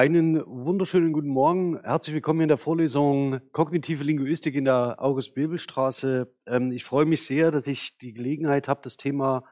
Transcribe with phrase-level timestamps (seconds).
[0.00, 1.78] Einen wunderschönen guten Morgen.
[1.82, 6.32] Herzlich willkommen in der Vorlesung Kognitive Linguistik in der August-Bebel-Straße.
[6.46, 9.44] Ähm, ich freue mich sehr, dass ich die Gelegenheit habe, das Thema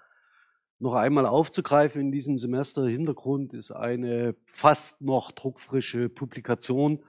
[0.78, 2.86] noch einmal aufzugreifen in diesem Semester.
[2.86, 7.04] Hintergrund ist eine fast noch druckfrische Publikation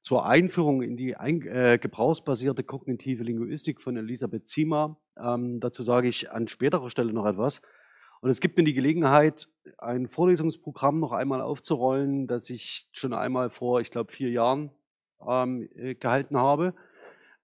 [0.00, 4.96] zur Einführung in die äh, gebrauchsbasierte kognitive Linguistik von Elisabeth Ziemer.
[5.16, 7.62] Ähm, dazu sage ich an späterer Stelle noch etwas.
[8.20, 9.48] Und es gibt mir die Gelegenheit,
[9.78, 14.70] ein Vorlesungsprogramm noch einmal aufzurollen, das ich schon einmal vor, ich glaube, vier Jahren
[15.26, 16.74] ähm, äh, gehalten habe.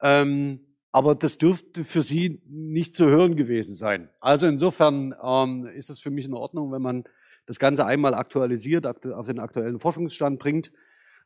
[0.03, 0.61] Ähm,
[0.93, 4.09] aber das dürfte für Sie nicht zu hören gewesen sein.
[4.21, 7.05] Also insofern ähm, ist es für mich in Ordnung, wenn man
[7.47, 10.73] das Ganze einmal aktualisiert, auf den aktuellen Forschungsstand bringt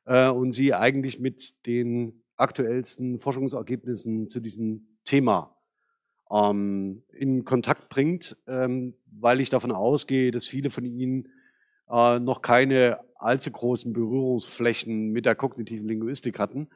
[0.07, 5.57] äh, und Sie eigentlich mit den aktuellsten Forschungsergebnissen zu diesem Thema
[6.33, 11.29] ähm, in Kontakt bringt, ähm, weil ich davon ausgehe, dass viele von Ihnen
[11.91, 16.69] äh, noch keine allzu großen Berührungsflächen mit der kognitiven Linguistik hatten.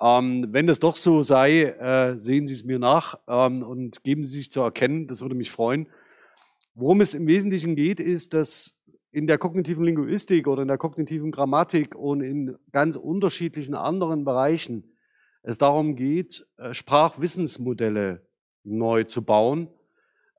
[0.00, 4.24] Ähm, wenn das doch so sei, äh, sehen Sie es mir nach ähm, und geben
[4.24, 5.88] Sie sich zu erkennen, das würde mich freuen.
[6.74, 11.32] Worum es im Wesentlichen geht, ist, dass in der kognitiven Linguistik oder in der kognitiven
[11.32, 14.92] Grammatik und in ganz unterschiedlichen anderen Bereichen
[15.42, 18.27] es darum geht, äh, Sprachwissensmodelle
[18.64, 19.68] neu zu bauen,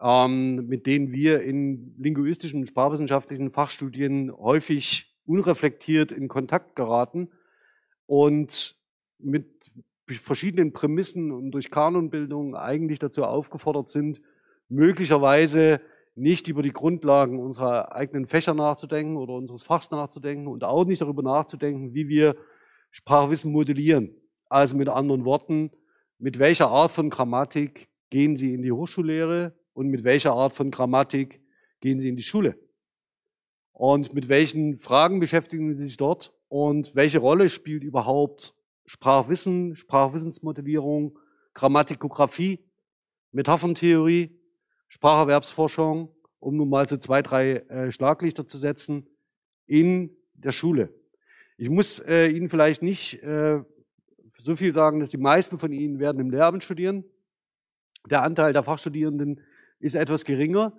[0.01, 7.29] ähm, mit denen wir in linguistischen und sprachwissenschaftlichen Fachstudien häufig unreflektiert in Kontakt geraten
[8.05, 8.75] und
[9.19, 9.71] mit
[10.07, 14.21] verschiedenen Prämissen und durch Kanonbildung eigentlich dazu aufgefordert sind,
[14.69, 15.81] möglicherweise
[16.15, 21.01] nicht über die Grundlagen unserer eigenen Fächer nachzudenken oder unseres Fachs nachzudenken und auch nicht
[21.01, 22.35] darüber nachzudenken, wie wir
[22.91, 24.15] Sprachwissen modellieren.
[24.49, 25.71] Also mit anderen Worten,
[26.17, 30.71] mit welcher Art von Grammatik gehen Sie in die Hochschullehre und mit welcher Art von
[30.71, 31.41] Grammatik
[31.79, 32.57] gehen Sie in die Schule?
[33.71, 36.33] Und mit welchen Fragen beschäftigen Sie sich dort?
[36.49, 41.17] Und welche Rolle spielt überhaupt Sprachwissen, Sprachwissensmodellierung,
[41.53, 42.59] Grammatikografie,
[43.31, 44.37] Metapherntheorie,
[44.87, 46.09] Spracherwerbsforschung,
[46.39, 49.07] um nun mal so zwei, drei äh, Schlaglichter zu setzen,
[49.67, 50.93] in der Schule.
[51.57, 53.61] Ich muss äh, Ihnen vielleicht nicht äh,
[54.37, 57.03] so viel sagen, dass die meisten von Ihnen werden im Lehramt studieren.
[58.09, 59.41] Der Anteil der Fachstudierenden
[59.79, 60.73] ist etwas geringer.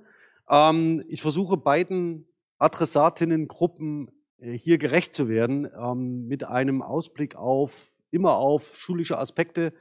[0.48, 2.26] Ähm, ich versuche beiden
[2.58, 9.72] Adressatinnengruppen äh, hier gerecht zu werden, ähm, mit einem Ausblick auf, immer auf schulische Aspekte,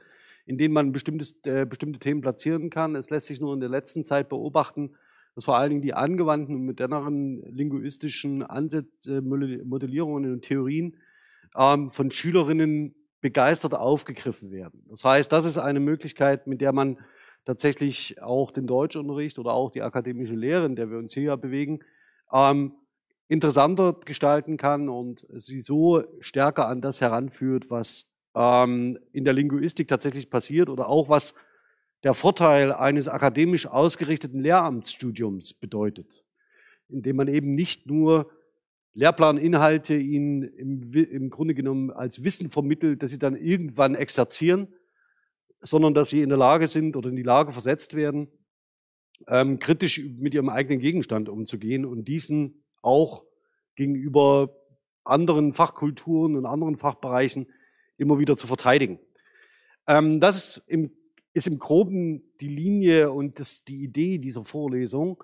[0.46, 2.94] in denen man bestimmtes, äh, bestimmte Themen platzieren kann.
[2.94, 4.94] Es lässt sich nur in der letzten Zeit beobachten,
[5.34, 10.96] dass vor allen Dingen die angewandten und moderneren linguistischen Ansätze, Modellierungen und Theorien
[11.56, 14.84] ähm, von Schülerinnen begeistert aufgegriffen werden.
[14.88, 16.98] Das heißt, das ist eine Möglichkeit, mit der man
[17.44, 21.80] tatsächlich auch den Deutschunterricht oder auch die akademische Lehre, in der wir uns hier bewegen,
[22.32, 22.72] ähm,
[23.28, 29.88] interessanter gestalten kann und sie so stärker an das heranführt, was ähm, in der Linguistik
[29.88, 31.34] tatsächlich passiert oder auch was
[32.02, 36.24] der Vorteil eines akademisch ausgerichteten Lehramtsstudiums bedeutet,
[36.88, 38.30] indem man eben nicht nur
[38.94, 44.68] Lehrplaninhalte ihnen im, im Grunde genommen als Wissen vermittelt, dass sie dann irgendwann exerzieren,
[45.60, 48.28] sondern dass sie in der Lage sind oder in die Lage versetzt werden,
[49.28, 53.24] ähm, kritisch mit ihrem eigenen Gegenstand umzugehen und diesen auch
[53.76, 54.56] gegenüber
[55.04, 57.46] anderen Fachkulturen und anderen Fachbereichen
[57.96, 58.98] immer wieder zu verteidigen.
[59.86, 60.92] Ähm, das ist im,
[61.32, 65.22] ist im Groben die Linie und das, die Idee dieser Vorlesung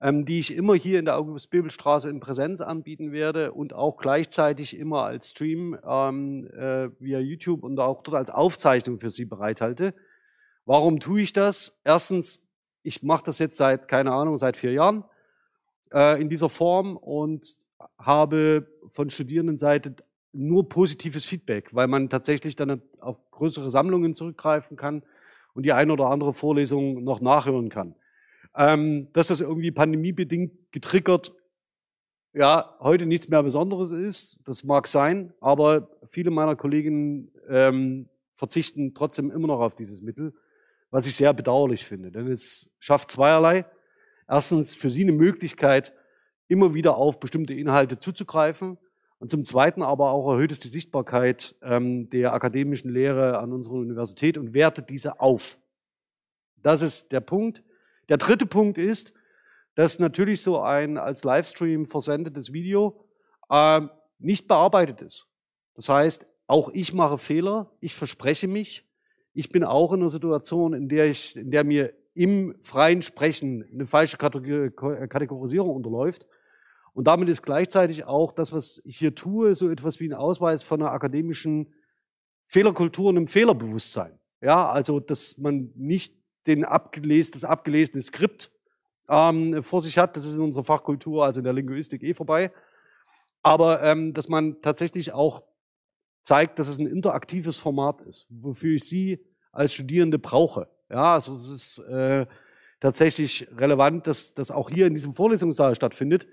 [0.00, 5.04] die ich immer hier in der August-Bibelstraße in Präsenz anbieten werde und auch gleichzeitig immer
[5.04, 9.94] als Stream ähm, äh, via YouTube und auch dort als Aufzeichnung für Sie bereithalte.
[10.66, 11.80] Warum tue ich das?
[11.82, 12.46] Erstens,
[12.82, 15.04] ich mache das jetzt seit, keine Ahnung, seit vier Jahren
[15.92, 17.58] äh, in dieser Form und
[17.98, 19.96] habe von Studierendenseite
[20.32, 25.02] nur positives Feedback, weil man tatsächlich dann auf größere Sammlungen zurückgreifen kann
[25.54, 27.94] und die eine oder andere Vorlesung noch nachhören kann.
[28.58, 31.32] Ähm, dass das irgendwie pandemiebedingt getriggert,
[32.34, 38.94] ja, heute nichts mehr Besonderes ist, das mag sein, aber viele meiner Kolleginnen ähm, verzichten
[38.94, 40.34] trotzdem immer noch auf dieses Mittel,
[40.90, 42.10] was ich sehr bedauerlich finde.
[42.10, 43.64] Denn es schafft zweierlei.
[44.28, 45.92] Erstens für sie eine Möglichkeit,
[46.48, 48.76] immer wieder auf bestimmte Inhalte zuzugreifen.
[49.18, 53.74] Und zum Zweiten aber auch erhöht es die Sichtbarkeit ähm, der akademischen Lehre an unserer
[53.74, 55.60] Universität und wertet diese auf.
[56.56, 57.62] Das ist der Punkt.
[58.08, 59.12] Der dritte Punkt ist,
[59.74, 63.04] dass natürlich so ein als Livestream versendetes Video
[63.48, 63.82] äh,
[64.18, 65.28] nicht bearbeitet ist.
[65.74, 68.88] Das heißt, auch ich mache Fehler, ich verspreche mich.
[69.34, 73.64] Ich bin auch in einer Situation, in der ich, in der mir im freien Sprechen
[73.72, 76.26] eine falsche Kategorisierung unterläuft.
[76.94, 80.64] Und damit ist gleichzeitig auch das, was ich hier tue, so etwas wie ein Ausweis
[80.64, 81.72] von einer akademischen
[82.46, 84.18] Fehlerkultur und einem Fehlerbewusstsein.
[84.40, 86.16] Ja, also, dass man nicht
[86.48, 88.50] den abgeles das abgelesene Skript
[89.08, 90.16] ähm, vor sich hat.
[90.16, 92.50] Das ist in unserer Fachkultur, also in der Linguistik eh vorbei.
[93.42, 95.42] Aber ähm, dass man tatsächlich auch
[96.22, 100.68] zeigt, dass es ein interaktives Format ist, wofür ich Sie als Studierende brauche.
[100.90, 102.26] Ja, also es ist äh,
[102.80, 106.26] tatsächlich relevant, dass das auch hier in diesem Vorlesungssaal stattfindet.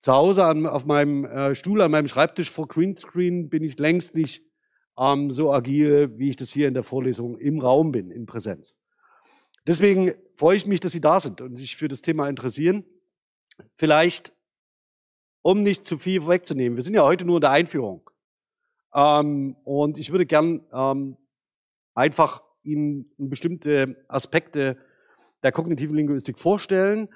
[0.00, 4.14] Zu Hause an, auf meinem äh, Stuhl, an meinem Schreibtisch vor Greenscreen bin ich längst
[4.14, 4.42] nicht
[4.98, 8.76] ähm, so agil, wie ich das hier in der Vorlesung im Raum bin, in Präsenz.
[9.66, 12.84] Deswegen freue ich mich, dass Sie da sind und sich für das Thema interessieren.
[13.74, 14.32] Vielleicht,
[15.42, 18.08] um nicht zu viel vorwegzunehmen, wir sind ja heute nur in der Einführung.
[18.94, 21.16] Ähm, und ich würde gern ähm,
[21.94, 24.76] einfach Ihnen bestimmte Aspekte
[25.42, 27.08] der kognitiven Linguistik vorstellen,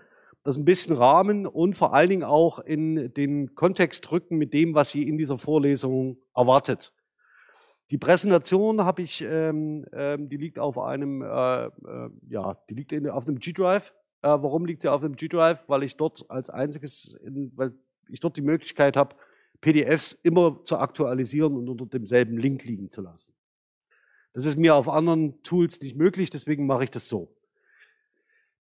[0.43, 4.75] das ein bisschen rahmen und vor allen Dingen auch in den Kontext rücken mit dem,
[4.75, 6.93] was Sie in dieser Vorlesung erwartet.
[7.91, 11.71] Die Präsentation habe ich, ähm, ähm, die liegt auf einem, äh, äh,
[12.29, 13.93] ja, die liegt in, auf einem G-Drive.
[14.23, 15.69] Äh, warum liegt sie auf einem G-Drive?
[15.69, 17.73] Weil ich dort als einziges, in, weil
[18.09, 19.17] ich dort die Möglichkeit habe,
[19.61, 23.35] PDFs immer zu aktualisieren und unter demselben Link liegen zu lassen.
[24.33, 27.35] Das ist mir auf anderen Tools nicht möglich, deswegen mache ich das so.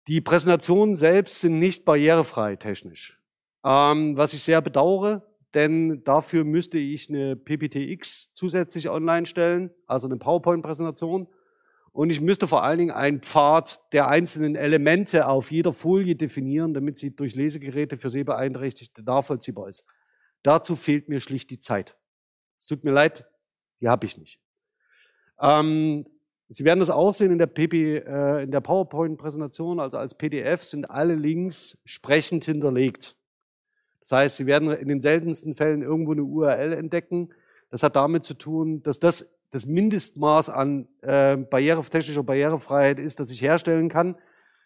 [0.07, 3.21] Die Präsentationen selbst sind nicht barrierefrei technisch,
[3.63, 5.23] ähm, was ich sehr bedauere
[5.53, 11.27] denn dafür müsste ich eine PPTX zusätzlich online stellen, also eine PowerPoint-Präsentation.
[11.91, 16.73] Und ich müsste vor allen Dingen einen Pfad der einzelnen Elemente auf jeder Folie definieren,
[16.73, 19.85] damit sie durch Lesegeräte für Sehbeeinträchtigte nachvollziehbar ist.
[20.43, 21.97] Dazu fehlt mir schlicht die Zeit.
[22.57, 23.25] Es tut mir leid,
[23.81, 24.39] die habe ich nicht.
[25.41, 26.05] Ähm,
[26.51, 30.63] Sie werden das auch sehen in der, PP, äh, in der PowerPoint-Präsentation, also als PDF
[30.63, 33.15] sind alle Links sprechend hinterlegt.
[34.09, 37.29] Das heißt, Sie werden in den seltensten Fällen irgendwo eine URL entdecken.
[37.69, 43.31] Das hat damit zu tun, dass das das Mindestmaß an äh, barrieretechnischer Barrierefreiheit ist, das
[43.31, 44.15] ich herstellen kann,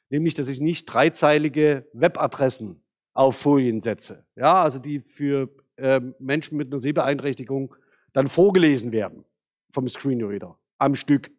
[0.09, 6.57] nämlich dass ich nicht dreizeilige Webadressen auf Folien setze, ja, also die für äh, Menschen
[6.57, 7.75] mit einer Sehbeeinträchtigung
[8.11, 9.23] dann vorgelesen werden
[9.71, 11.31] vom Screenreader am Stück.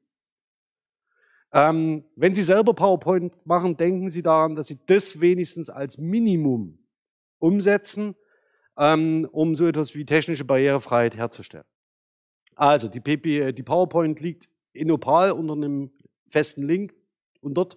[1.52, 6.78] Ähm, wenn Sie selber PowerPoint machen, denken Sie daran, dass Sie das wenigstens als Minimum
[7.44, 8.16] umsetzen,
[8.78, 11.66] ähm, um so etwas wie technische Barrierefreiheit herzustellen.
[12.56, 15.90] Also die, PP, äh, die PowerPoint liegt in Opal unter einem
[16.28, 16.94] festen Link
[17.42, 17.76] und dort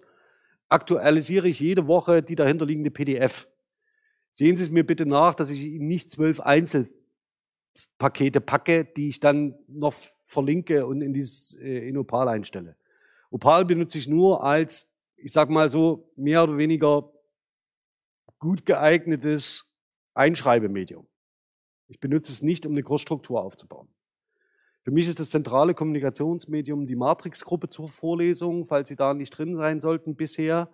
[0.70, 3.46] aktualisiere ich jede Woche die dahinterliegende PDF.
[4.30, 9.20] Sehen Sie es mir bitte nach, dass ich Ihnen nicht zwölf Einzelpakete packe, die ich
[9.20, 9.94] dann noch
[10.24, 12.76] verlinke und in dieses äh, in Opal einstelle.
[13.30, 17.10] Opal benutze ich nur als, ich sag mal so, mehr oder weniger
[18.38, 19.76] gut geeignetes
[20.14, 21.06] Einschreibemedium.
[21.88, 23.88] Ich benutze es nicht, um eine Kursstruktur aufzubauen.
[24.82, 29.54] Für mich ist das zentrale Kommunikationsmedium die Matrix-Gruppe zur Vorlesung, falls Sie da nicht drin
[29.54, 30.70] sein sollten bisher.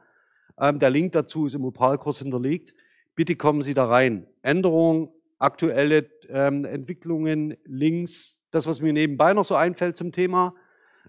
[0.59, 2.75] Ähm, der Link dazu ist im Opal-Kurs hinterlegt.
[3.15, 4.27] Bitte kommen Sie da rein.
[4.43, 5.09] Änderungen,
[5.39, 10.55] aktuelle ähm, Entwicklungen, Links, das, was mir nebenbei noch so einfällt zum Thema,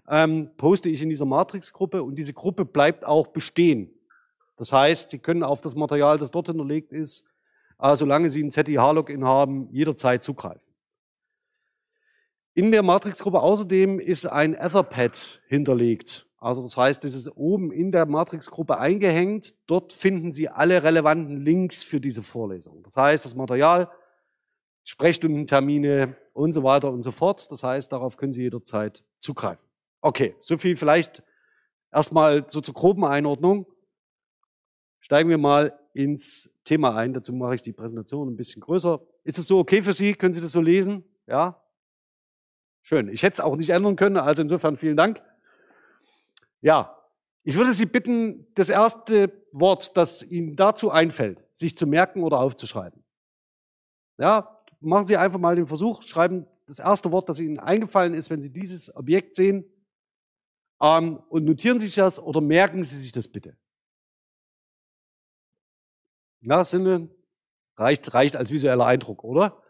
[0.08, 3.95] ähm, poste ich in dieser Matrix-Gruppe und diese Gruppe bleibt auch bestehen.
[4.56, 7.24] Das heißt, Sie können auf das Material, das dort hinterlegt ist,
[7.78, 10.66] äh, solange Sie ein ZIH-Login haben, jederzeit zugreifen.
[12.54, 16.26] In der Matrix-Gruppe außerdem ist ein Etherpad hinterlegt.
[16.38, 19.54] Also das heißt, es ist oben in der Matrix-Gruppe eingehängt.
[19.66, 22.82] Dort finden Sie alle relevanten Links für diese Vorlesung.
[22.82, 23.90] Das heißt, das Material,
[24.84, 27.50] Sprechstundentermine und so weiter und so fort.
[27.50, 29.66] Das heißt, darauf können Sie jederzeit zugreifen.
[30.00, 31.22] Okay, so viel vielleicht
[31.92, 33.66] erstmal so zur groben Einordnung.
[35.06, 37.14] Steigen wir mal ins Thema ein.
[37.14, 39.00] Dazu mache ich die Präsentation ein bisschen größer.
[39.22, 40.14] Ist es so okay für Sie?
[40.14, 41.04] Können Sie das so lesen?
[41.28, 41.62] Ja?
[42.82, 43.08] Schön.
[43.10, 45.22] Ich hätte es auch nicht ändern können, also insofern vielen Dank.
[46.60, 47.00] Ja,
[47.44, 52.40] ich würde Sie bitten, das erste Wort, das Ihnen dazu einfällt, sich zu merken oder
[52.40, 53.04] aufzuschreiben.
[54.18, 58.28] Ja, machen Sie einfach mal den Versuch, schreiben das erste Wort, das Ihnen eingefallen ist,
[58.28, 59.64] wenn Sie dieses Objekt sehen,
[60.82, 63.56] ähm, und notieren Sie sich das oder merken Sie sich das bitte.
[66.48, 67.08] Ja, Sinne
[67.76, 69.60] reicht, reicht als visueller Eindruck, oder?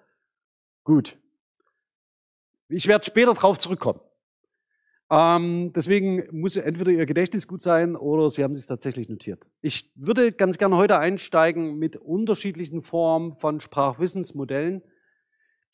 [0.85, 1.19] Gut.
[2.69, 4.01] Ich werde später darauf zurückkommen.
[5.09, 9.49] Ähm, deswegen muss entweder Ihr Gedächtnis gut sein oder Sie haben es tatsächlich notiert.
[9.63, 14.83] Ich würde ganz gerne heute einsteigen mit unterschiedlichen Formen von Sprachwissensmodellen,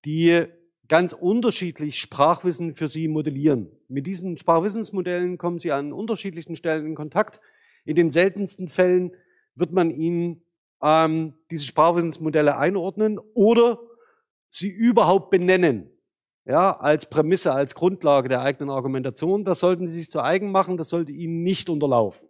[0.04, 0.44] die
[0.86, 3.72] ganz unterschiedlich Sprachwissen für Sie modellieren.
[3.88, 7.40] Mit diesen Sprachwissensmodellen kommen Sie an unterschiedlichen Stellen in Kontakt.
[7.84, 9.16] In den seltensten Fällen
[9.56, 10.44] wird man Ihnen
[10.82, 13.78] ähm, diese Sprachwissensmodelle einordnen oder
[14.50, 15.88] sie überhaupt benennen.
[16.44, 19.44] Ja, als Prämisse, als Grundlage der eigenen Argumentation.
[19.44, 22.28] Das sollten Sie sich zu eigen machen, das sollte Ihnen nicht unterlaufen.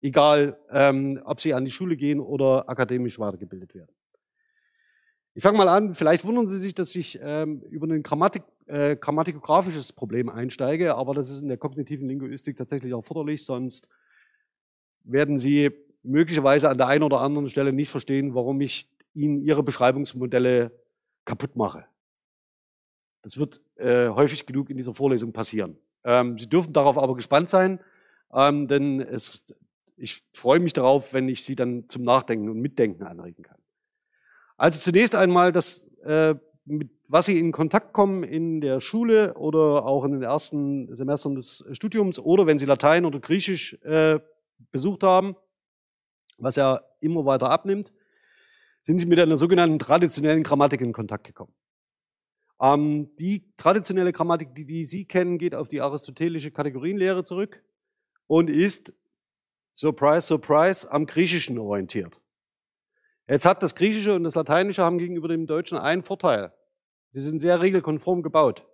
[0.00, 3.94] Egal, ähm, ob Sie an die Schule gehen oder akademisch weitergebildet werden.
[5.34, 8.96] Ich fange mal an, vielleicht wundern Sie sich, dass ich ähm, über ein Grammatik, äh,
[8.96, 13.90] grammatikografisches Problem einsteige, aber das ist in der kognitiven Linguistik tatsächlich erforderlich, sonst
[15.04, 15.70] werden Sie
[16.02, 20.72] möglicherweise an der einen oder anderen Stelle nicht verstehen, warum ich Ihnen Ihre Beschreibungsmodelle
[21.24, 21.84] kaputt mache.
[23.22, 25.76] Das wird äh, häufig genug in dieser Vorlesung passieren.
[26.04, 27.80] Ähm, Sie dürfen darauf aber gespannt sein,
[28.32, 29.46] ähm, denn es,
[29.96, 33.58] ich freue mich darauf, wenn ich Sie dann zum Nachdenken und Mitdenken anregen kann.
[34.56, 39.86] Also zunächst einmal, das, äh, mit was Sie in Kontakt kommen in der Schule oder
[39.86, 44.20] auch in den ersten Semestern des Studiums oder wenn Sie Latein oder Griechisch äh,
[44.70, 45.34] besucht haben,
[46.38, 47.92] was ja immer weiter abnimmt,
[48.82, 51.52] sind Sie mit einer sogenannten traditionellen Grammatik in Kontakt gekommen.
[52.60, 57.62] Ähm, die traditionelle Grammatik, die, die Sie kennen, geht auf die aristotelische Kategorienlehre zurück
[58.26, 58.94] und ist,
[59.74, 62.20] surprise, surprise, am Griechischen orientiert.
[63.28, 66.52] Jetzt hat das Griechische und das Lateinische haben gegenüber dem Deutschen einen Vorteil.
[67.10, 68.66] Sie sind sehr regelkonform gebaut.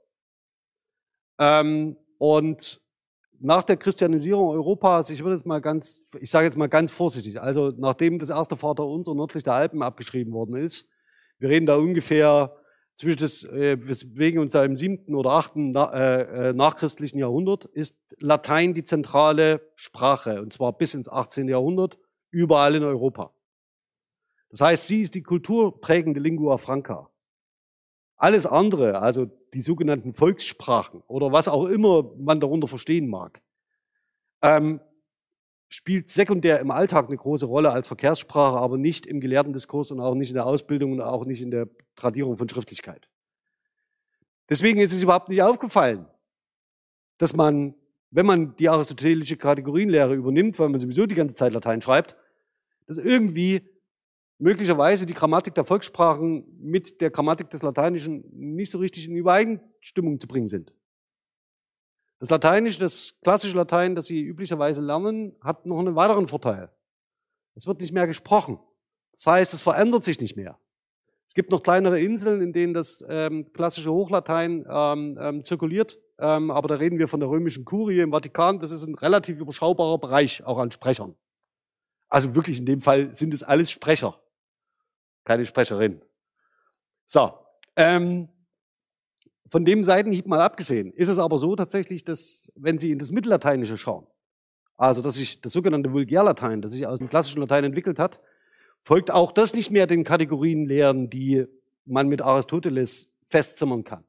[1.38, 2.80] Ähm, und
[3.44, 7.40] nach der Christianisierung Europas, ich würde jetzt mal ganz, ich sage jetzt mal ganz vorsichtig,
[7.40, 10.88] also nachdem das erste Vater unser nördlich der Alpen abgeschrieben worden ist,
[11.38, 12.56] wir reden da ungefähr
[12.96, 17.66] zwischen das, äh, bewegen uns da im siebten oder achten na, äh, äh nachchristlichen Jahrhundert,
[17.66, 21.46] ist Latein die zentrale Sprache, und zwar bis ins 18.
[21.46, 21.98] Jahrhundert,
[22.30, 23.34] überall in Europa.
[24.48, 27.10] Das heißt, sie ist die kulturprägende Lingua Franca.
[28.25, 33.43] Alles andere, also die sogenannten Volkssprachen oder was auch immer man darunter verstehen mag,
[34.40, 34.81] ähm,
[35.69, 40.14] spielt sekundär im Alltag eine große Rolle als Verkehrssprache, aber nicht im Gelehrtendiskurs und auch
[40.14, 43.11] nicht in der Ausbildung und auch nicht in der Tradierung von Schriftlichkeit.
[44.49, 46.07] Deswegen ist es überhaupt nicht aufgefallen,
[47.19, 47.75] dass man,
[48.11, 52.16] wenn man die aristotelische Kategorienlehre übernimmt, weil man sowieso die ganze Zeit Latein schreibt,
[52.87, 53.74] dass irgendwie
[54.38, 60.20] möglicherweise die Grammatik der Volkssprachen mit der Grammatik des Lateinischen nicht so richtig in Übereinstimmung
[60.20, 60.72] zu bringen sind.
[62.20, 66.70] Das Lateinische, das klassische Latein, das Sie üblicherweise lernen, hat noch einen weiteren Vorteil.
[67.54, 68.58] Es wird nicht mehr gesprochen.
[69.12, 70.58] Das heißt, es verändert sich nicht mehr.
[71.26, 76.50] Es gibt noch kleinere Inseln, in denen das ähm, klassische Hochlatein ähm, ähm, zirkuliert, ähm,
[76.50, 78.60] aber da reden wir von der römischen Kurie im Vatikan.
[78.60, 81.14] Das ist ein relativ überschaubarer Bereich, auch an Sprechern.
[82.08, 84.20] Also wirklich in dem Fall sind es alles Sprecher,
[85.25, 86.00] keine Sprecherin.
[87.07, 87.33] So,
[87.76, 88.28] ähm,
[89.49, 93.11] von dem Seitenhieb mal abgesehen, ist es aber so tatsächlich, dass wenn Sie in das
[93.11, 94.07] Mittellateinische schauen,
[94.76, 98.21] also dass sich das sogenannte Vulgärlatein, das sich aus dem klassischen Latein entwickelt hat,
[98.81, 101.47] folgt auch das nicht mehr den Kategorienlehren, die
[101.85, 104.04] man mit Aristoteles festzimmern kann.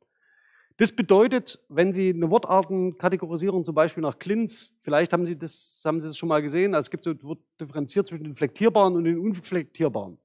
[0.78, 6.02] Das bedeutet, wenn Sie eine Wortartenkategorisierung zum Beispiel nach Klins, vielleicht haben Sie das, haben
[6.02, 9.06] Sie das schon mal gesehen, also es gibt so, wird differenziert zwischen den flektierbaren und
[9.06, 10.18] den unflektierbaren.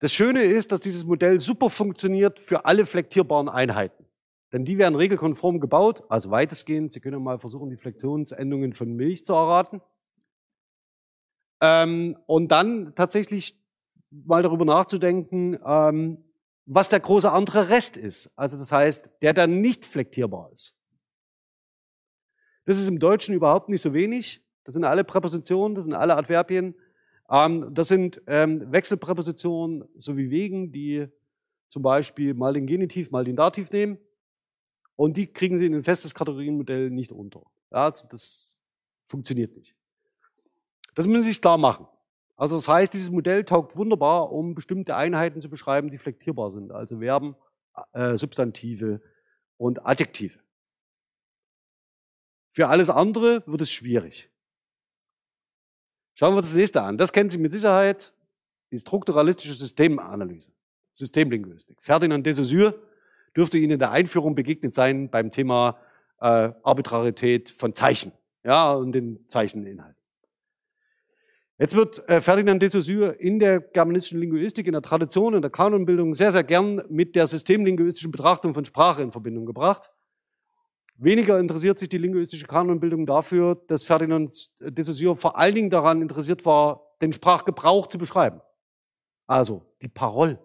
[0.00, 4.04] Das Schöne ist, dass dieses Modell super funktioniert für alle flektierbaren Einheiten.
[4.52, 6.92] Denn die werden regelkonform gebaut, also weitestgehend.
[6.92, 9.82] Sie können mal versuchen, die Flexionsendungen von Milch zu erraten.
[11.60, 13.60] Ähm, und dann tatsächlich
[14.10, 16.24] mal darüber nachzudenken, ähm,
[16.64, 18.30] was der große andere Rest ist.
[18.36, 20.76] Also das heißt, der dann nicht flektierbar ist.
[22.64, 24.44] Das ist im Deutschen überhaupt nicht so wenig.
[24.64, 26.74] Das sind alle Präpositionen, das sind alle Adverbien.
[27.30, 31.08] Ähm, das sind ähm, Wechselpräpositionen sowie wegen, die
[31.68, 33.98] zum Beispiel mal den Genitiv, mal den Dativ nehmen.
[34.96, 37.42] Und die kriegen Sie in ein festes Kategorienmodell nicht unter.
[37.70, 38.58] Ja, also das
[39.04, 39.74] funktioniert nicht.
[40.94, 41.86] Das müssen Sie sich klar machen.
[42.36, 46.72] Also das heißt, dieses Modell taugt wunderbar, um bestimmte Einheiten zu beschreiben, die flektierbar sind.
[46.72, 47.36] Also Verben,
[47.92, 49.00] äh, Substantive
[49.56, 50.38] und Adjektive.
[52.50, 54.30] Für alles andere wird es schwierig.
[56.18, 56.98] Schauen wir uns das nächste an.
[56.98, 58.12] Das kennen Sie mit Sicherheit,
[58.72, 60.50] die strukturalistische Systemanalyse,
[60.92, 61.76] Systemlinguistik.
[61.80, 62.74] Ferdinand de Saussure
[63.36, 65.78] dürfte Ihnen in der Einführung begegnet sein beim Thema
[66.20, 68.10] äh, Arbitrarität von Zeichen
[68.42, 70.02] ja, und den Zeicheninhalten.
[71.56, 75.52] Jetzt wird äh, Ferdinand de Saussure in der germanistischen Linguistik, in der Tradition, in der
[75.52, 79.92] Kanonbildung sehr, sehr gern mit der systemlinguistischen Betrachtung von Sprache in Verbindung gebracht.
[81.00, 86.02] Weniger interessiert sich die linguistische Kanonbildung dafür, dass Ferdinand de Saussure vor allen Dingen daran
[86.02, 88.40] interessiert war, den Sprachgebrauch zu beschreiben.
[89.28, 90.40] Also die Parole.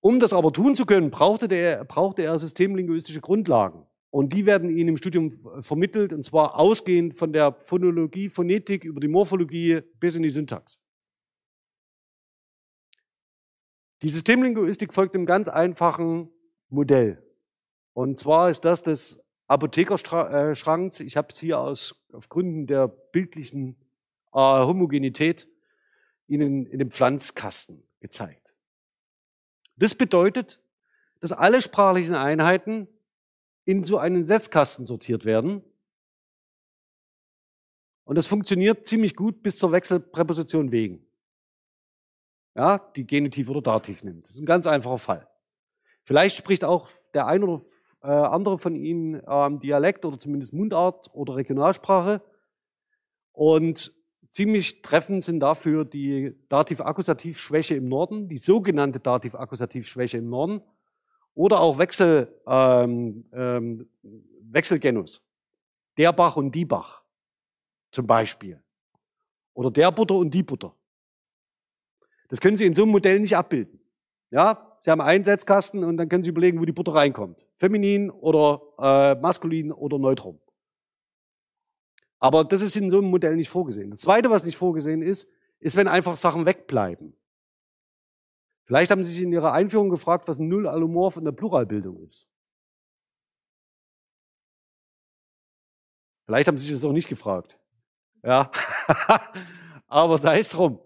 [0.00, 3.86] Um das aber tun zu können, brauchte er, brauchte er systemlinguistische Grundlagen.
[4.10, 5.32] Und die werden Ihnen im Studium
[5.62, 10.84] vermittelt, und zwar ausgehend von der Phonologie, Phonetik über die Morphologie bis in die Syntax.
[14.02, 16.30] Die Systemlinguistik folgt einem ganz einfachen
[16.68, 17.25] Modell.
[17.96, 21.00] Und zwar ist das des Apothekerschranks.
[21.00, 23.74] Ich habe es hier aus, auf Gründen der bildlichen
[24.34, 25.48] äh, Homogenität
[26.28, 28.54] Ihnen in dem Pflanzkasten gezeigt.
[29.76, 30.60] Das bedeutet,
[31.20, 32.86] dass alle sprachlichen Einheiten
[33.64, 35.64] in so einen Setzkasten sortiert werden.
[38.04, 41.06] Und das funktioniert ziemlich gut bis zur Wechselpräposition wegen.
[42.54, 44.24] Ja, die Genitiv oder Dativ nimmt.
[44.24, 45.30] Das ist ein ganz einfacher Fall.
[46.02, 47.62] Vielleicht spricht auch der ein oder
[48.06, 52.22] äh, andere von Ihnen ähm, Dialekt oder zumindest Mundart oder Regionalsprache.
[53.32, 53.92] Und
[54.30, 60.62] ziemlich treffend sind dafür die Dativ-Akkusativ-Schwäche im Norden, die sogenannte Dativ-Akkusativ-Schwäche im Norden
[61.34, 63.88] oder auch Wechsel, ähm, ähm,
[64.40, 65.22] Wechselgenus.
[65.98, 67.02] Der Bach und die Bach
[67.90, 68.62] zum Beispiel.
[69.54, 70.74] Oder der Butter und die Butter.
[72.28, 73.80] Das können Sie in so einem Modell nicht abbilden.
[74.30, 77.44] Ja, Sie haben einen Setzkasten und dann können Sie überlegen, wo die Butter reinkommt.
[77.56, 80.38] Feminin oder äh, maskulin oder neutrum.
[82.20, 83.90] Aber das ist in so einem Modell nicht vorgesehen.
[83.90, 85.28] Das Zweite, was nicht vorgesehen ist,
[85.58, 87.16] ist, wenn einfach Sachen wegbleiben.
[88.66, 92.30] Vielleicht haben Sie sich in Ihrer Einführung gefragt, was ein Null-Allomorph in der Pluralbildung ist.
[96.26, 97.58] Vielleicht haben Sie sich das auch nicht gefragt.
[98.22, 98.52] Ja,
[99.88, 100.78] aber sei es drum.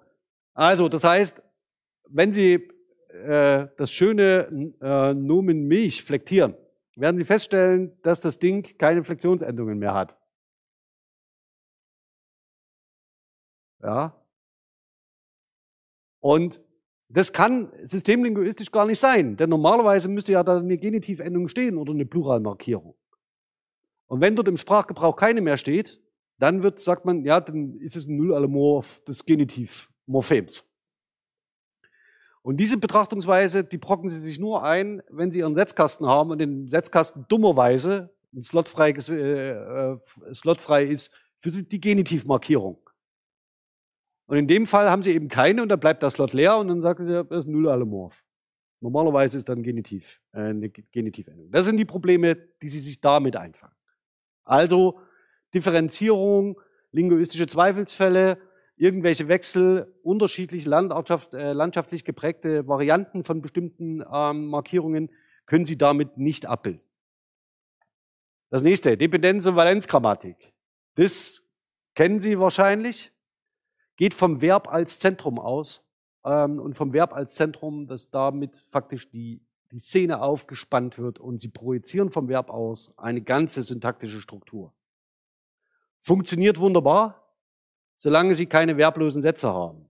[0.54, 1.42] Also, das heißt,
[2.08, 2.79] wenn Sie
[3.12, 6.54] äh, das schöne äh, Nomen Milch flektieren,
[6.96, 10.16] werden Sie feststellen, dass das Ding keine Flexionsendungen mehr hat.
[13.82, 14.16] Ja.
[16.20, 16.60] Und
[17.08, 21.92] das kann systemlinguistisch gar nicht sein, denn normalerweise müsste ja da eine Genitivendung stehen oder
[21.92, 22.94] eine Pluralmarkierung.
[24.06, 26.00] Und wenn dort im Sprachgebrauch keine mehr steht,
[26.38, 30.69] dann wird, sagt man, ja, dann ist es ein Nullalomorph des Genitivmorphems.
[32.42, 36.38] Und diese Betrachtungsweise, die brocken Sie sich nur ein, wenn Sie Ihren Setzkasten haben und
[36.38, 39.98] den Setzkasten dummerweise ein slotfrei, äh, äh,
[40.34, 42.78] slotfrei ist für die Genitivmarkierung.
[44.26, 46.68] Und in dem Fall haben sie eben keine und dann bleibt der Slot leer und
[46.68, 48.22] dann sagen sie, das ist null Allomorph.
[48.80, 51.50] Normalerweise ist dann Genitiv, äh, eine Genitivendung.
[51.50, 53.74] Das sind die Probleme, die sie sich damit einfangen.
[54.44, 55.00] Also
[55.52, 56.60] Differenzierung,
[56.92, 58.38] linguistische Zweifelsfälle,
[58.80, 65.10] irgendwelche Wechsel, unterschiedlich landschaft, äh, landschaftlich geprägte Varianten von bestimmten ähm, Markierungen
[65.44, 66.80] können Sie damit nicht abbilden.
[68.48, 70.52] Das nächste, Dependenz- und Valenzgrammatik.
[70.94, 71.42] Das
[71.94, 73.12] kennen Sie wahrscheinlich
[73.96, 75.86] geht vom Verb als Zentrum aus
[76.24, 81.38] ähm, und vom Verb als Zentrum, dass damit faktisch die, die Szene aufgespannt wird und
[81.38, 84.72] sie projizieren vom Verb aus eine ganze syntaktische Struktur.
[85.98, 87.29] Funktioniert wunderbar,
[88.00, 89.86] solange sie keine verblosen Sätze haben.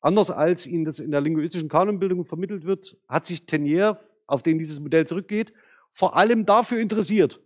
[0.00, 4.58] Anders als Ihnen das in der linguistischen Kanonbildung vermittelt wird, hat sich Tenier, auf den
[4.58, 5.52] dieses Modell zurückgeht,
[5.92, 7.40] vor allem dafür interessiert,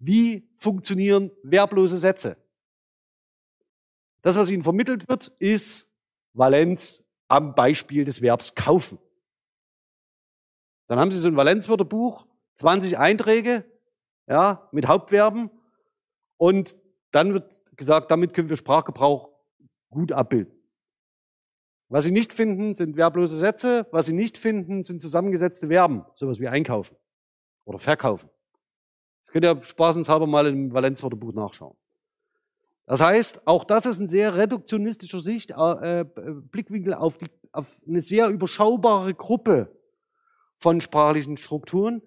[0.00, 2.36] wie funktionieren verblose Sätze.
[4.22, 5.88] Das, was Ihnen vermittelt wird, ist
[6.32, 8.98] Valenz am Beispiel des Verbs kaufen.
[10.88, 13.64] Dann haben Sie so ein Valenzwörterbuch, 20 Einträge,
[14.26, 15.48] ja, mit Hauptverben.
[16.38, 16.74] Und
[17.16, 19.30] dann wird gesagt, damit können wir Sprachgebrauch
[19.90, 20.52] gut abbilden.
[21.88, 23.86] Was Sie nicht finden, sind verblose Sätze.
[23.90, 26.04] Was Sie nicht finden, sind zusammengesetzte Verben.
[26.14, 26.96] Sowas wie einkaufen
[27.64, 28.28] oder verkaufen.
[29.22, 31.76] Das könnt ihr spaßenshalber mal im Valenzwörterbuch nachschauen.
[32.86, 37.80] Das heißt, auch das ist ein sehr reduktionistischer Sicht, äh, äh, Blickwinkel auf, die, auf
[37.86, 39.74] eine sehr überschaubare Gruppe
[40.58, 42.02] von sprachlichen Strukturen.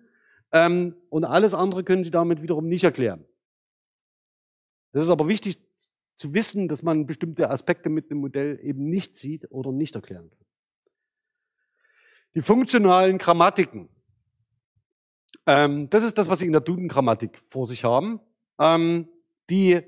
[0.51, 3.25] Ähm, und alles andere können Sie damit wiederum nicht erklären.
[4.91, 5.59] Das ist aber wichtig
[6.15, 10.29] zu wissen, dass man bestimmte Aspekte mit dem Modell eben nicht sieht oder nicht erklären
[10.29, 10.45] kann.
[12.35, 13.89] Die funktionalen Grammatiken.
[15.45, 18.19] Ähm, das ist das, was Sie in der Duden-Grammatik vor sich haben.
[18.59, 19.07] Ähm,
[19.49, 19.81] die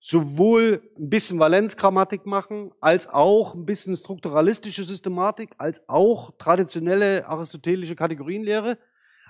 [0.00, 7.96] sowohl ein bisschen Valenzgrammatik machen, als auch ein bisschen strukturalistische Systematik, als auch traditionelle aristotelische
[7.96, 8.78] Kategorienlehre.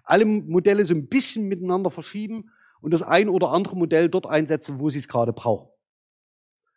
[0.02, 2.50] Alle Modelle so ein bisschen miteinander verschieben
[2.84, 5.68] und das ein oder andere Modell dort einsetzen, wo sie es gerade brauchen.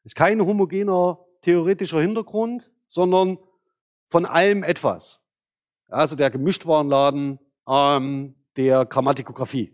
[0.04, 3.38] Ist kein homogener theoretischer Hintergrund, sondern
[4.10, 5.22] von allem etwas.
[5.90, 9.74] Also der Gemischtwarenladen ähm, der Grammatikografie.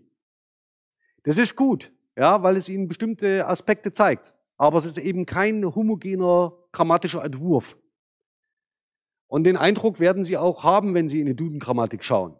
[1.23, 4.33] Das ist gut ja, weil es ihnen bestimmte Aspekte zeigt.
[4.57, 7.77] Aber es ist eben kein homogener grammatischer Entwurf.
[9.27, 12.35] Und den Eindruck werden Sie auch haben, wenn Sie in die Duden-Grammatik schauen.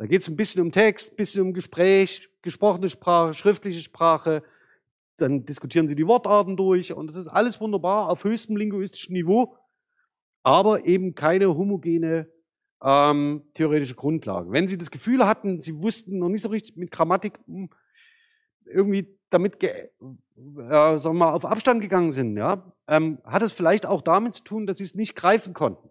[0.00, 4.42] Da geht es ein bisschen um Text, ein bisschen um Gespräch, gesprochene Sprache, schriftliche Sprache.
[5.18, 9.58] Dann diskutieren sie die Wortarten durch und das ist alles wunderbar auf höchstem linguistischen Niveau,
[10.42, 12.30] aber eben keine homogene
[12.82, 14.50] ähm, theoretische Grundlage.
[14.50, 17.68] Wenn Sie das Gefühl hatten, Sie wussten noch nicht so richtig mit Grammatik hm,
[18.64, 23.84] irgendwie damit äh, sagen wir mal, auf Abstand gegangen sind, ja, ähm, hat es vielleicht
[23.84, 25.90] auch damit zu tun, dass Sie es nicht greifen konnten.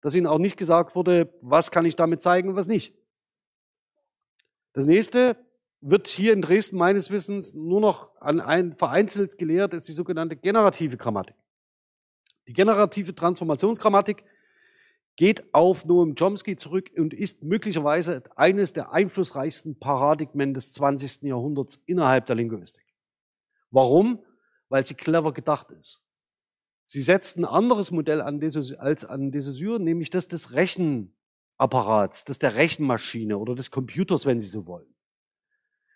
[0.00, 3.05] Dass Ihnen auch nicht gesagt wurde, was kann ich damit zeigen und was nicht.
[4.76, 5.38] Das nächste
[5.80, 10.36] wird hier in Dresden meines Wissens nur noch an ein vereinzelt gelehrt, ist die sogenannte
[10.36, 11.34] generative Grammatik.
[12.46, 14.22] Die generative Transformationsgrammatik
[15.16, 21.22] geht auf Noam Chomsky zurück und ist möglicherweise eines der einflussreichsten Paradigmen des 20.
[21.22, 22.84] Jahrhunderts innerhalb der Linguistik.
[23.70, 24.22] Warum?
[24.68, 26.02] Weil sie clever gedacht ist.
[26.84, 28.42] Sie setzt ein anderes Modell an
[28.78, 31.16] als an de Saussure, nämlich das des Rechen,
[31.58, 34.86] Apparats, das der Rechenmaschine oder des Computers, wenn Sie so wollen.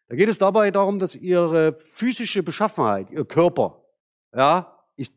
[0.08, 3.84] Da geht es dabei darum, dass Ihre physische Beschaffenheit, Ihr Körper,
[4.34, 5.12] ja, ich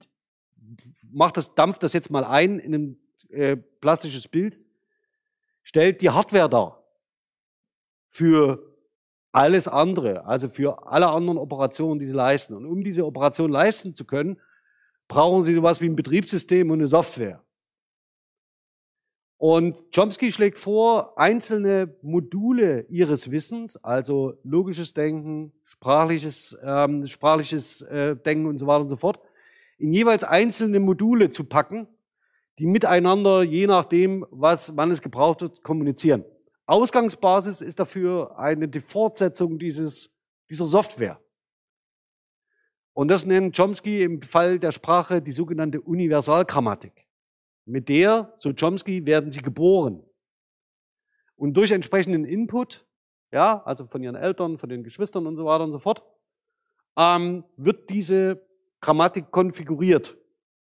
[1.02, 4.60] mach das, dampf das jetzt mal ein in ein äh, plastisches Bild,
[5.64, 6.84] stellt die Hardware dar
[8.10, 8.74] für
[9.32, 12.56] alles andere, also für alle anderen Operationen, die Sie leisten.
[12.56, 14.40] Und um diese Operation leisten zu können,
[15.08, 17.44] brauchen Sie sowas wie ein Betriebssystem und eine Software.
[19.46, 28.16] Und Chomsky schlägt vor, einzelne Module ihres Wissens, also logisches Denken, sprachliches, ähm, sprachliches äh,
[28.16, 29.20] Denken und so weiter und so fort,
[29.78, 31.90] in jeweils einzelne Module zu packen,
[32.58, 36.24] die miteinander, je nachdem, was, wann es gebraucht wird, kommunizieren.
[36.66, 40.10] Ausgangsbasis ist dafür eine die Fortsetzung dieses,
[40.50, 41.20] dieser Software.
[42.94, 47.03] Und das nennt Chomsky im Fall der Sprache die sogenannte Universalgrammatik.
[47.66, 50.04] Mit der, so Chomsky, werden sie geboren.
[51.36, 52.86] Und durch entsprechenden Input,
[53.32, 56.04] ja, also von ihren Eltern, von den Geschwistern und so weiter und so fort,
[56.98, 58.46] ähm, wird diese
[58.82, 60.18] Grammatik konfiguriert,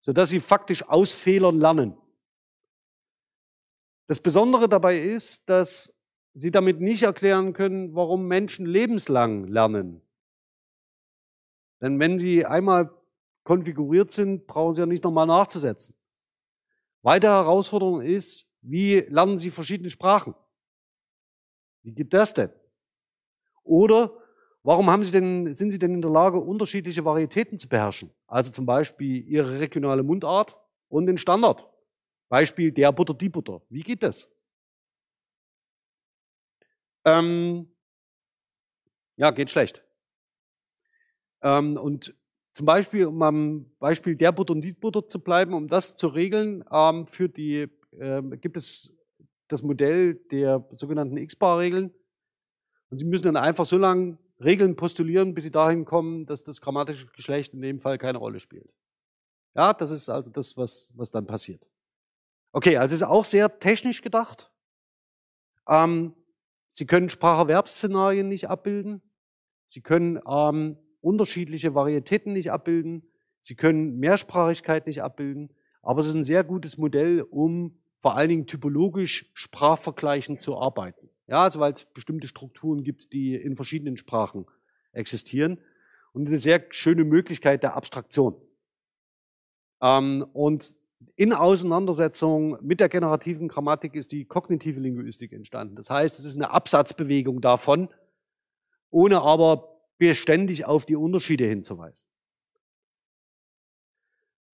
[0.00, 1.96] sodass sie faktisch aus Fehlern lernen.
[4.06, 5.92] Das Besondere dabei ist, dass
[6.32, 10.02] sie damit nicht erklären können, warum Menschen lebenslang lernen.
[11.80, 12.90] Denn wenn sie einmal
[13.42, 15.96] konfiguriert sind, brauchen sie ja nicht nochmal nachzusetzen.
[17.06, 20.34] Weitere Herausforderung ist, wie lernen Sie verschiedene Sprachen?
[21.84, 22.50] Wie geht das denn?
[23.62, 24.10] Oder
[24.64, 28.10] warum haben Sie denn, sind Sie denn in der Lage, unterschiedliche Varietäten zu beherrschen?
[28.26, 31.70] Also zum Beispiel Ihre regionale Mundart und den Standard.
[32.28, 33.62] Beispiel der Butter, die Butter.
[33.68, 34.28] Wie geht das?
[37.04, 37.72] Ähm,
[39.14, 39.84] ja, geht schlecht.
[41.40, 42.12] Ähm, und
[42.56, 46.08] zum Beispiel, um am Beispiel der Butter und die Butter zu bleiben, um das zu
[46.08, 48.96] regeln, ähm, für die, äh, gibt es
[49.46, 51.92] das Modell der sogenannten X-Bar-Regeln.
[52.88, 56.62] Und Sie müssen dann einfach so lange Regeln postulieren, bis Sie dahin kommen, dass das
[56.62, 58.72] grammatische Geschlecht in dem Fall keine Rolle spielt.
[59.54, 61.68] Ja, das ist also das, was, was dann passiert.
[62.52, 64.50] Okay, also es ist auch sehr technisch gedacht.
[65.68, 66.14] Ähm,
[66.70, 69.02] Sie können Spracherwerbsszenarien nicht abbilden.
[69.66, 73.04] Sie können ähm, unterschiedliche Varietäten nicht abbilden.
[73.40, 75.50] Sie können Mehrsprachigkeit nicht abbilden.
[75.80, 81.08] Aber es ist ein sehr gutes Modell, um vor allen Dingen typologisch sprachvergleichend zu arbeiten.
[81.28, 84.46] Ja, also weil es bestimmte Strukturen gibt, die in verschiedenen Sprachen
[84.90, 85.60] existieren.
[86.12, 88.34] Und eine sehr schöne Möglichkeit der Abstraktion.
[89.80, 90.74] Ähm, und
[91.14, 95.76] in Auseinandersetzung mit der generativen Grammatik ist die kognitive Linguistik entstanden.
[95.76, 97.90] Das heißt, es ist eine Absatzbewegung davon,
[98.90, 102.08] ohne aber beständig auf die Unterschiede hinzuweisen.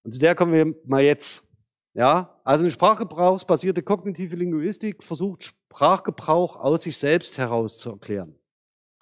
[0.05, 1.49] Und zu der kommen wir mal jetzt.
[1.95, 8.35] Ja, also eine sprachgebrauchsbasierte kognitive Linguistik versucht Sprachgebrauch aus sich selbst heraus zu erklären.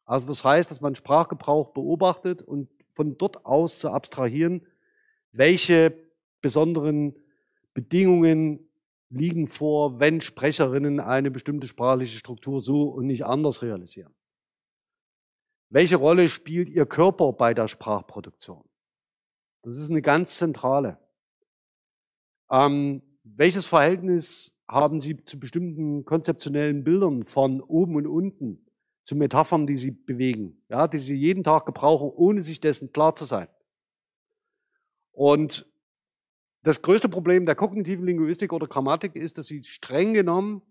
[0.04, 4.66] Also das heißt, dass man Sprachgebrauch beobachtet und von dort aus zu abstrahieren,
[5.30, 5.94] welche
[6.42, 7.16] besonderen
[7.74, 8.68] Bedingungen
[9.08, 14.12] liegen vor, wenn Sprecherinnen eine bestimmte sprachliche Struktur so und nicht anders realisieren.
[15.72, 18.64] Welche Rolle spielt Ihr Körper bei der Sprachproduktion?
[19.62, 20.98] Das ist eine ganz zentrale.
[22.50, 28.66] Ähm, welches Verhältnis haben Sie zu bestimmten konzeptionellen Bildern von oben und unten,
[29.04, 33.14] zu Metaphern, die Sie bewegen, ja, die Sie jeden Tag gebrauchen, ohne sich dessen klar
[33.14, 33.48] zu sein?
[35.12, 35.66] Und
[36.62, 40.62] das größte Problem der kognitiven Linguistik oder Grammatik ist, dass sie streng genommen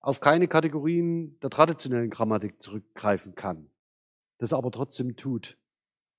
[0.00, 3.70] auf keine Kategorien der traditionellen Grammatik zurückgreifen kann
[4.44, 5.58] das aber trotzdem tut.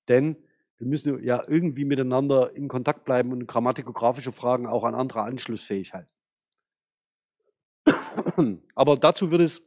[0.08, 0.36] Denn
[0.78, 5.94] wir müssen ja irgendwie miteinander in Kontakt bleiben und grammatikografische Fragen auch an andere anschlussfähig
[5.94, 6.10] halten.
[8.74, 9.62] Aber dazu wird es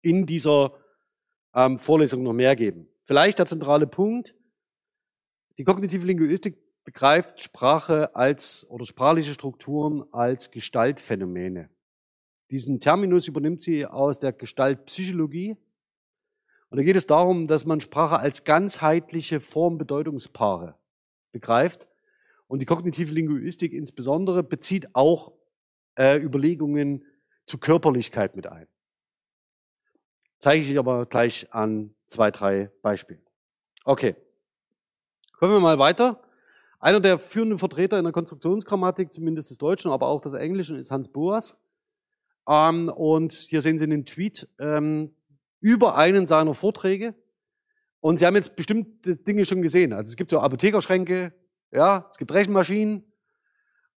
[0.00, 0.72] in dieser
[1.54, 2.88] ähm, Vorlesung noch mehr geben.
[3.02, 4.34] Vielleicht der zentrale Punkt.
[5.58, 11.68] Die kognitive Linguistik begreift Sprache als oder sprachliche Strukturen als Gestaltphänomene.
[12.50, 15.56] Diesen Terminus übernimmt sie aus der Gestaltpsychologie.
[16.72, 20.74] Und da geht es darum, dass man Sprache als ganzheitliche Formbedeutungspaare
[21.30, 21.86] begreift.
[22.46, 25.32] Und die kognitive Linguistik insbesondere bezieht auch
[25.98, 27.04] äh, Überlegungen
[27.44, 28.66] zu Körperlichkeit mit ein.
[30.38, 33.20] Zeige ich aber gleich an zwei, drei Beispielen.
[33.84, 34.16] Okay.
[35.34, 36.22] Kommen wir mal weiter.
[36.80, 40.90] Einer der führenden Vertreter in der Konstruktionsgrammatik, zumindest des Deutschen, aber auch des Englischen, ist
[40.90, 41.62] Hans Boas.
[42.48, 45.14] Ähm, und hier sehen Sie einen Tweet ähm,
[45.62, 47.14] über einen seiner Vorträge.
[48.00, 49.94] Und Sie haben jetzt bestimmte Dinge schon gesehen.
[49.94, 51.32] Also es gibt so Apothekerschränke,
[51.70, 53.04] ja, es gibt Rechenmaschinen.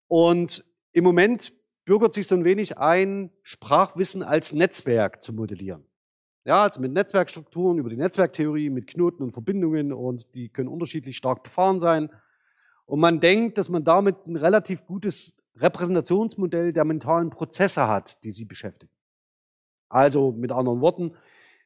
[0.08, 1.52] Und im Moment
[1.84, 5.84] bürgert sich so ein wenig ein, Sprachwissen als Netzwerk zu modellieren.
[6.46, 11.18] Ja, also mit Netzwerkstrukturen, über die Netzwerktheorie, mit Knoten und Verbindungen und die können unterschiedlich
[11.18, 12.12] stark befahren sein.
[12.86, 18.30] Und man denkt, dass man damit ein relativ gutes Repräsentationsmodell der mentalen Prozesse hat, die
[18.30, 18.94] sie beschäftigen.
[19.90, 21.16] Also mit anderen Worten,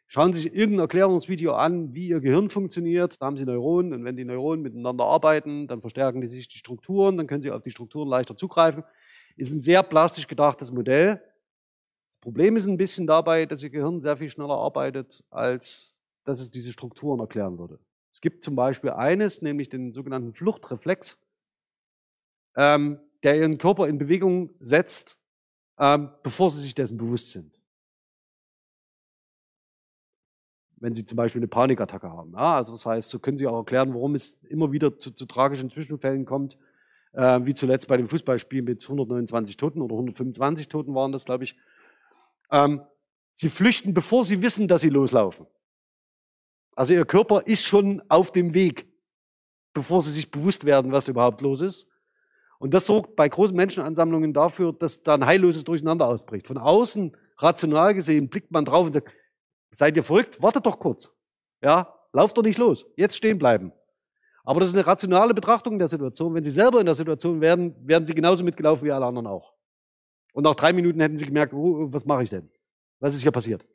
[0.09, 3.21] schauen Sie sich irgendein Erklärungsvideo an, wie Ihr Gehirn funktioniert.
[3.21, 6.57] Da haben Sie Neuronen und wenn die Neuronen miteinander arbeiten, dann verstärken die sich die
[6.57, 8.83] Strukturen, dann können Sie auf die Strukturen leichter zugreifen.
[9.37, 11.21] Ist ein sehr plastisch gedachtes Modell.
[12.07, 16.41] Das Problem ist ein bisschen dabei, dass Ihr Gehirn sehr viel schneller arbeitet, als dass
[16.41, 17.79] es diese Strukturen erklären würde.
[18.11, 21.17] Es gibt zum Beispiel eines, nämlich den sogenannten Fluchtreflex.
[22.57, 25.17] Ähm, der ihren Körper in Bewegung setzt,
[25.77, 27.58] ähm, bevor sie sich dessen bewusst sind.
[30.81, 32.33] Wenn sie zum Beispiel eine Panikattacke haben.
[32.33, 35.25] Ja, also das heißt, so können sie auch erklären, warum es immer wieder zu, zu
[35.25, 36.57] tragischen Zwischenfällen kommt,
[37.13, 41.43] äh, wie zuletzt bei dem Fußballspiel mit 129 Toten oder 125 Toten waren das, glaube
[41.43, 41.57] ich.
[42.51, 42.81] Ähm,
[43.31, 45.47] sie flüchten, bevor sie wissen, dass sie loslaufen.
[46.75, 48.87] Also ihr Körper ist schon auf dem Weg,
[49.73, 51.87] bevor sie sich bewusst werden, was überhaupt los ist.
[52.59, 56.47] Und das sorgt bei großen Menschenansammlungen dafür, dass da ein heilloses Durcheinander ausbricht.
[56.47, 59.09] Von außen, rational gesehen, blickt man drauf und sagt,
[59.71, 60.41] seid ihr verrückt?
[60.41, 61.11] Wartet doch kurz.
[61.61, 62.85] Ja, lauft doch nicht los.
[62.95, 63.71] Jetzt stehen bleiben.
[64.43, 66.33] Aber das ist eine rationale Betrachtung der Situation.
[66.33, 69.53] Wenn Sie selber in der Situation wären, wären Sie genauso mitgelaufen wie alle anderen auch.
[70.33, 72.49] Und nach drei Minuten hätten Sie gemerkt, oh, was mache ich denn?
[72.99, 73.67] Was ist hier passiert?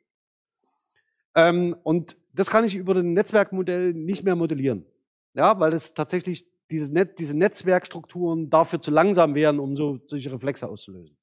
[1.35, 4.85] Ähm, und das kann ich über ein Netzwerkmodell nicht mehr modellieren.
[5.33, 10.31] Ja, weil es tatsächlich dieses Net, diese Netzwerkstrukturen dafür zu langsam wären, um so solche
[10.31, 11.17] Reflexe auszulösen.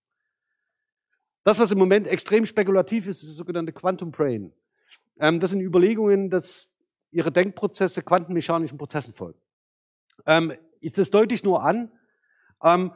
[1.45, 4.53] Das, was im Moment extrem spekulativ ist, ist das sogenannte Quantum Brain.
[5.19, 6.73] Ähm, das sind Überlegungen, dass
[7.11, 9.39] ihre Denkprozesse quantenmechanischen Prozessen folgen.
[10.27, 11.93] Ähm, das deutlich nur an?
[12.63, 12.93] Ähm,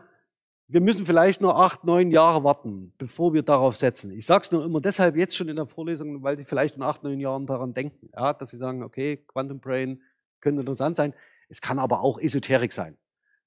[0.68, 4.10] wir müssen vielleicht nur acht, neun Jahre warten, bevor wir darauf setzen.
[4.10, 6.82] Ich sage es nur immer deshalb jetzt schon in der Vorlesung, weil Sie vielleicht in
[6.82, 10.02] acht, neun Jahren daran denken, ja, dass Sie sagen, okay, Quantum Brain
[10.40, 11.14] könnte interessant sein.
[11.48, 12.96] Es kann aber auch Esoterik sein.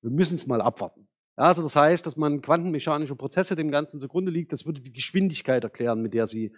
[0.01, 1.09] Wir müssen es mal abwarten.
[1.37, 4.53] Ja, also das heißt, dass man quantenmechanische Prozesse dem Ganzen zugrunde liegt.
[4.53, 6.53] Das würde die Geschwindigkeit erklären, mit der sie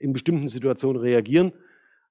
[0.00, 1.52] in bestimmten Situationen reagieren.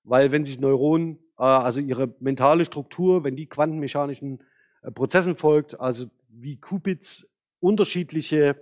[0.03, 4.41] Weil wenn sich Neuronen, äh, also ihre mentale Struktur, wenn die quantenmechanischen
[4.81, 7.27] äh, Prozessen folgt, also wie Qubits
[7.59, 8.59] unterschiedliche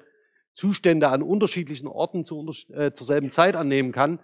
[0.53, 4.19] Zustände an unterschiedlichen Orten zu, äh, zur selben Zeit annehmen kann,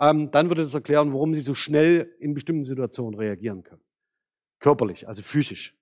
[0.00, 3.82] ähm, dann würde das erklären, warum sie so schnell in bestimmten Situationen reagieren können
[4.60, 5.74] körperlich, also physisch.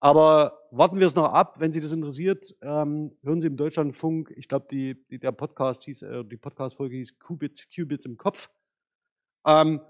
[0.00, 4.32] Aber warten wir es noch ab, wenn Sie das interessiert, ähm, hören Sie im Deutschlandfunk,
[4.34, 8.50] ich glaube, die, die, der Podcast hieß, äh, die Podcast-Folge hieß Qubits, Qubits im Kopf.
[9.46, 9.80] Ähm,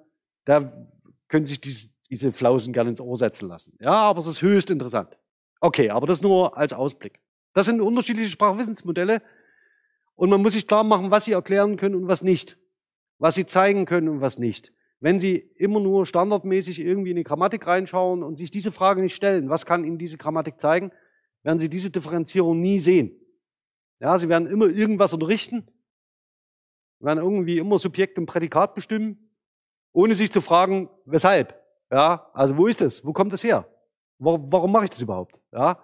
[0.45, 0.73] da
[1.29, 3.77] können sich diese, diese Flausen gerne ins Ohr setzen lassen.
[3.81, 5.17] Ja, aber es ist höchst interessant.
[5.61, 7.21] Okay, aber das nur als Ausblick.
[7.53, 9.23] Das sind unterschiedliche Sprachwissensmodelle
[10.17, 12.59] und man muss sich klar machen, was sie erklären können und was nicht.
[13.19, 14.73] Was sie zeigen können und was nicht.
[15.01, 19.15] Wenn Sie immer nur standardmäßig irgendwie in die Grammatik reinschauen und sich diese Frage nicht
[19.15, 20.93] stellen, was kann Ihnen diese Grammatik zeigen,
[21.43, 23.17] werden Sie diese Differenzierung nie sehen.
[23.99, 25.67] Ja, Sie werden immer irgendwas unterrichten,
[27.01, 29.31] werden irgendwie immer Subjekt und Prädikat bestimmen,
[29.93, 31.59] ohne sich zu fragen, weshalb.
[31.91, 33.05] Ja, also wo ist es?
[33.05, 33.67] Wo kommt es her?
[34.19, 35.41] Warum, mache ich das überhaupt?
[35.51, 35.83] Ja,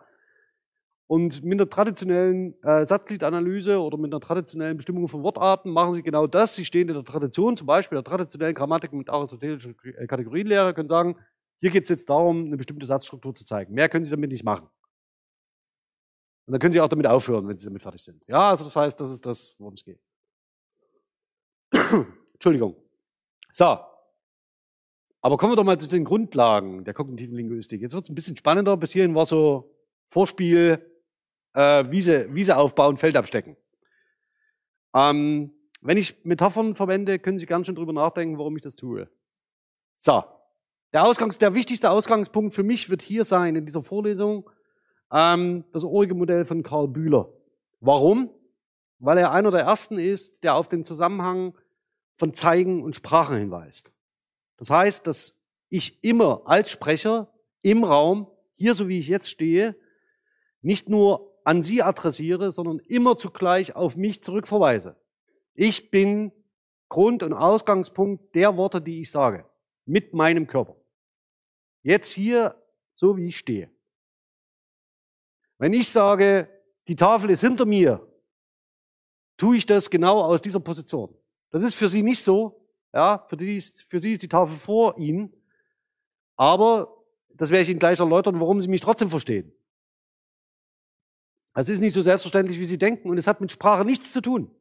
[1.08, 6.02] und mit einer traditionellen äh, Satzgliedanalyse oder mit einer traditionellen Bestimmung von Wortarten machen sie
[6.02, 6.56] genau das.
[6.56, 10.88] Sie stehen in der Tradition, zum Beispiel der traditionellen Grammatik mit aristotelischer äh, Kategorienlehre, können
[10.88, 11.16] sagen,
[11.60, 13.72] hier geht es jetzt darum, eine bestimmte Satzstruktur zu zeigen.
[13.72, 14.68] Mehr können sie damit nicht machen.
[16.46, 18.22] Und dann können sie auch damit aufhören, wenn sie damit fertig sind.
[18.26, 20.00] Ja, also das heißt, das ist das, worum es geht.
[22.34, 22.76] Entschuldigung.
[23.52, 23.78] So.
[25.20, 27.80] Aber kommen wir doch mal zu den Grundlagen der kognitiven Linguistik.
[27.80, 28.76] Jetzt wird es ein bisschen spannender.
[28.76, 29.72] Bis hierhin war so
[30.08, 30.84] Vorspiel,
[31.56, 33.56] äh, Wiese, Wiese aufbauen, Feld abstecken.
[34.94, 39.08] Ähm, wenn ich Metaphern verwende, können Sie ganz schön drüber nachdenken, warum ich das tue.
[39.98, 40.22] So,
[40.92, 44.48] der, Ausgangs-, der wichtigste Ausgangspunkt für mich wird hier sein in dieser Vorlesung
[45.10, 47.32] ähm, das urige Modell von Karl Bühler.
[47.80, 48.30] Warum?
[48.98, 51.56] Weil er einer der ersten ist, der auf den Zusammenhang
[52.12, 53.94] von Zeigen und Sprachen hinweist.
[54.56, 59.76] Das heißt, dass ich immer als Sprecher im Raum, hier so wie ich jetzt stehe,
[60.62, 64.96] nicht nur an Sie adressiere, sondern immer zugleich auf mich zurückverweise.
[65.54, 66.32] Ich bin
[66.88, 69.48] Grund und Ausgangspunkt der Worte, die ich sage,
[69.84, 70.76] mit meinem Körper.
[71.84, 72.60] Jetzt hier,
[72.94, 73.70] so wie ich stehe.
[75.58, 76.48] Wenn ich sage,
[76.88, 78.04] die Tafel ist hinter mir,
[79.36, 81.16] tue ich das genau aus dieser Position.
[81.50, 82.68] Das ist für Sie nicht so.
[82.92, 85.32] Ja, für, die ist, für Sie ist die Tafel vor Ihnen.
[86.34, 89.52] Aber das werde ich Ihnen gleich erläutern, warum Sie mich trotzdem verstehen.
[91.58, 94.20] Es ist nicht so selbstverständlich, wie Sie denken und es hat mit Sprache nichts zu
[94.20, 94.54] tun.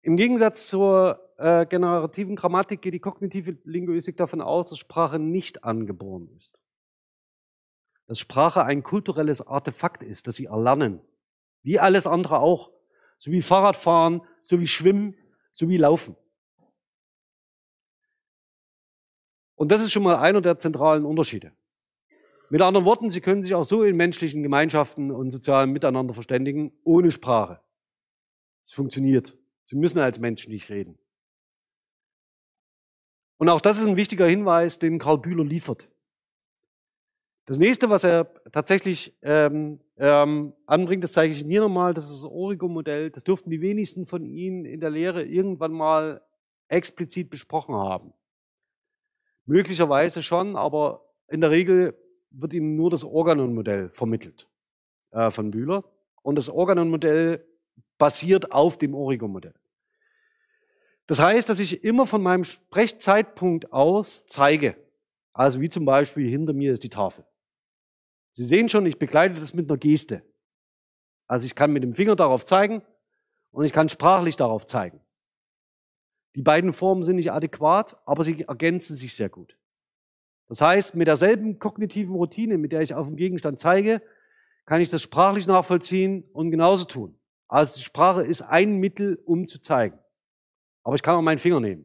[0.00, 5.64] Im Gegensatz zur äh, generativen Grammatik geht die kognitive Linguistik davon aus, dass Sprache nicht
[5.64, 6.58] angeboren ist.
[8.06, 11.00] Dass Sprache ein kulturelles Artefakt ist, das Sie erlernen.
[11.62, 12.70] Wie alles andere auch.
[13.18, 15.16] So wie Fahrradfahren, so wie Schwimmen,
[15.52, 16.16] so wie Laufen.
[19.54, 21.52] Und das ist schon mal einer der zentralen Unterschiede.
[22.48, 26.72] Mit anderen Worten, Sie können sich auch so in menschlichen Gemeinschaften und sozialen Miteinander verständigen,
[26.84, 27.60] ohne Sprache.
[28.64, 29.36] Es funktioniert.
[29.64, 30.96] Sie müssen als Menschen nicht reden.
[33.38, 35.90] Und auch das ist ein wichtiger Hinweis, den Karl Bühler liefert.
[37.46, 42.10] Das nächste, was er tatsächlich ähm, ähm, anbringt, das zeige ich Ihnen hier nochmal, das
[42.10, 43.10] ist das Origo-Modell.
[43.10, 46.22] Das dürften die wenigsten von Ihnen in der Lehre irgendwann mal
[46.68, 48.12] explizit besprochen haben.
[49.44, 51.96] Möglicherweise schon, aber in der Regel
[52.40, 54.48] wird Ihnen nur das Organon-Modell vermittelt
[55.10, 55.84] äh, von Bühler.
[56.22, 57.46] Und das Organon-Modell
[57.98, 59.54] basiert auf dem Origo-Modell.
[61.06, 64.76] Das heißt, dass ich immer von meinem Sprechzeitpunkt aus zeige.
[65.32, 67.24] Also wie zum Beispiel hinter mir ist die Tafel.
[68.32, 70.22] Sie sehen schon, ich begleite das mit einer Geste.
[71.26, 72.82] Also ich kann mit dem Finger darauf zeigen
[73.50, 75.00] und ich kann sprachlich darauf zeigen.
[76.34, 79.56] Die beiden Formen sind nicht adäquat, aber sie ergänzen sich sehr gut.
[80.48, 84.00] Das heißt, mit derselben kognitiven Routine, mit der ich auf dem Gegenstand zeige,
[84.64, 87.18] kann ich das sprachlich nachvollziehen und genauso tun.
[87.48, 89.98] Also die Sprache ist ein Mittel, um zu zeigen.
[90.82, 91.84] Aber ich kann auch meinen Finger nehmen.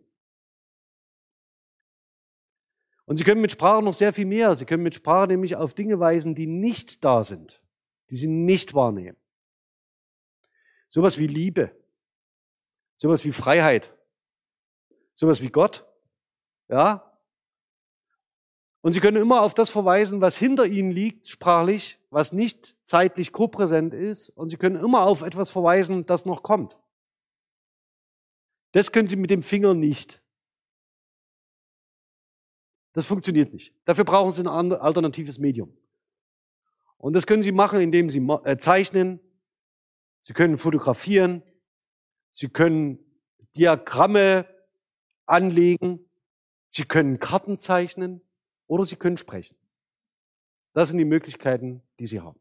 [3.05, 4.55] Und Sie können mit Sprache noch sehr viel mehr.
[4.55, 7.61] Sie können mit Sprache nämlich auf Dinge weisen, die nicht da sind,
[8.09, 9.17] die Sie nicht wahrnehmen.
[10.87, 11.75] Sowas wie Liebe,
[12.97, 13.95] sowas wie Freiheit,
[15.13, 15.85] sowas wie Gott,
[16.69, 17.10] ja.
[18.81, 23.31] Und Sie können immer auf das verweisen, was hinter Ihnen liegt, sprachlich, was nicht zeitlich
[23.31, 24.29] kopräsent ist.
[24.29, 26.79] Und Sie können immer auf etwas verweisen, das noch kommt.
[28.71, 30.21] Das können Sie mit dem Finger nicht.
[32.93, 33.73] Das funktioniert nicht.
[33.85, 35.77] Dafür brauchen Sie ein alternatives Medium.
[36.97, 39.19] Und das können Sie machen, indem Sie äh, zeichnen,
[40.21, 41.43] Sie können fotografieren,
[42.33, 42.99] Sie können
[43.55, 44.45] Diagramme
[45.25, 46.09] anlegen,
[46.69, 48.21] Sie können Karten zeichnen
[48.71, 49.57] oder Sie können sprechen.
[50.71, 52.39] Das sind die Möglichkeiten, die Sie haben.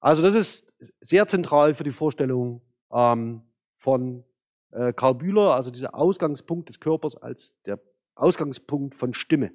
[0.00, 3.42] Also das ist sehr zentral für die Vorstellung ähm,
[3.76, 4.24] von
[4.72, 7.78] äh, Karl Bühler, also dieser Ausgangspunkt des Körpers als der
[8.16, 9.52] Ausgangspunkt von Stimme.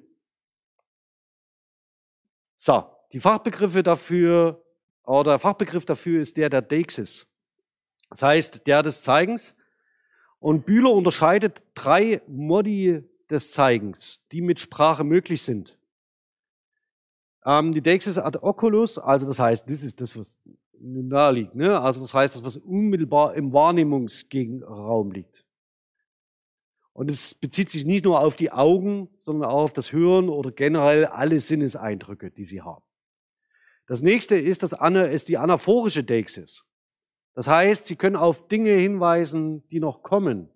[2.56, 4.64] So, die Fachbegriffe dafür,
[5.02, 7.26] oder der Fachbegriff dafür ist der der Deixis.
[8.08, 9.54] Das heißt, der des Zeigens.
[10.38, 15.78] Und Bühler unterscheidet drei Modi des Zeigens, die mit Sprache möglich sind.
[17.44, 20.38] Ähm, die Deixis ad oculus, also das heißt, das ist das, was
[20.78, 21.54] nahe liegt.
[21.54, 21.80] Ne?
[21.80, 25.44] Also das heißt, das, was unmittelbar im Wahrnehmungsgegenraum liegt.
[26.92, 30.52] Und es bezieht sich nicht nur auf die Augen, sondern auch auf das Hören oder
[30.52, 32.84] generell alle Sinneseindrücke, die sie haben.
[33.86, 34.72] Das nächste ist, das
[35.10, 36.64] ist die anaphorische Deixis.
[37.34, 40.48] Das heißt, Sie können auf Dinge hinweisen, die noch kommen.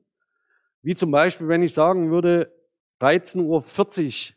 [0.81, 2.55] Wie zum Beispiel, wenn ich sagen würde,
[3.01, 4.37] 13.40 Uhr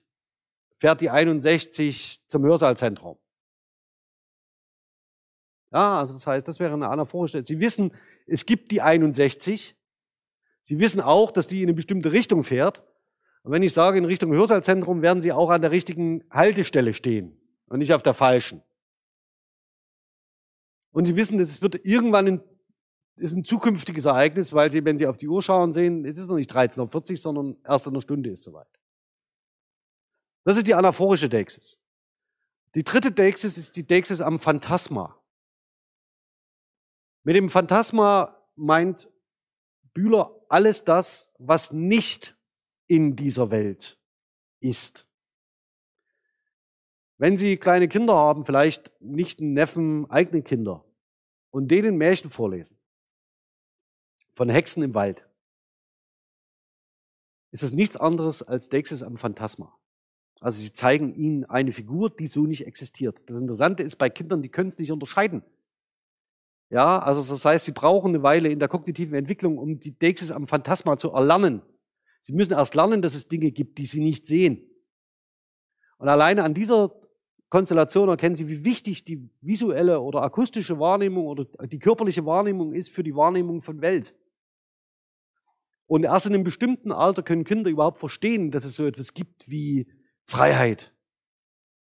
[0.77, 3.17] fährt die 61 zum Hörsaalzentrum.
[5.71, 7.43] Ja, also das heißt, das wäre eine anaphorische.
[7.43, 7.93] Sie wissen,
[8.27, 9.75] es gibt die 61,
[10.63, 12.83] Sie wissen auch, dass die in eine bestimmte Richtung fährt.
[13.43, 17.35] Und wenn ich sage in Richtung Hörsaalzentrum, werden Sie auch an der richtigen Haltestelle stehen
[17.67, 18.61] und nicht auf der falschen.
[20.91, 22.43] Und Sie wissen, es wird irgendwann ein,
[23.21, 26.27] ist ein zukünftiges Ereignis, weil Sie, wenn Sie auf die Uhr schauen, sehen, es ist
[26.27, 28.67] noch nicht 13.40 Uhr, sondern erst in einer Stunde ist soweit.
[30.43, 31.79] Das ist die anaphorische Deixis.
[32.73, 35.21] Die dritte Deixis ist die Deixis am Phantasma.
[37.23, 39.07] Mit dem Phantasma meint
[39.93, 42.35] Bühler alles das, was nicht
[42.87, 43.99] in dieser Welt
[44.59, 45.07] ist.
[47.17, 50.83] Wenn Sie kleine Kinder haben, vielleicht nicht einen Neffen, eigene Kinder,
[51.51, 52.80] und denen Märchen vorlesen,
[54.33, 55.27] von Hexen im Wald,
[57.51, 59.77] ist es nichts anderes als Dexis am Phantasma.
[60.39, 63.29] Also sie zeigen ihnen eine Figur, die so nicht existiert.
[63.29, 65.43] Das Interessante ist bei Kindern, die können es nicht unterscheiden.
[66.69, 70.31] Ja, also das heißt, sie brauchen eine Weile in der kognitiven Entwicklung, um die Dexis
[70.31, 71.61] am Phantasma zu erlernen.
[72.21, 74.63] Sie müssen erst lernen, dass es Dinge gibt, die sie nicht sehen.
[75.97, 76.95] Und alleine an dieser
[77.49, 82.89] Konstellation erkennen sie, wie wichtig die visuelle oder akustische Wahrnehmung oder die körperliche Wahrnehmung ist
[82.89, 84.15] für die Wahrnehmung von Welt.
[85.91, 89.49] Und erst in einem bestimmten Alter können Kinder überhaupt verstehen, dass es so etwas gibt
[89.49, 89.91] wie
[90.23, 90.93] Freiheit.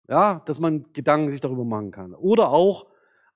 [0.09, 2.15] Ja, dass man Gedanken sich darüber machen kann.
[2.15, 2.91] Oder auch,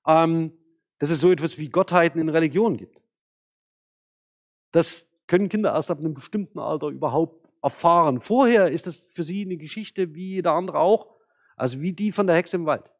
[0.07, 0.57] ähm,
[0.97, 3.03] dass es so etwas wie Gottheiten in Religion gibt.
[4.71, 8.19] Das können Kinder erst ab einem bestimmten Alter überhaupt erfahren.
[8.19, 11.15] Vorher ist es für sie eine Geschichte wie jeder andere auch,
[11.55, 12.91] also wie die von der Hexe im Wald.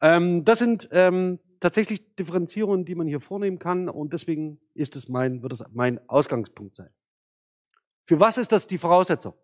[0.00, 5.08] Ähm, das sind ähm, tatsächlich Differenzierungen, die man hier vornehmen kann und deswegen ist es
[5.08, 6.90] mein, wird es mein Ausgangspunkt sein.
[8.04, 9.34] Für was ist das die Voraussetzung?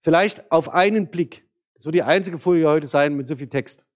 [0.00, 1.46] Vielleicht auf einen Blick.
[1.74, 3.86] Das wird die einzige Folie heute sein mit so viel Text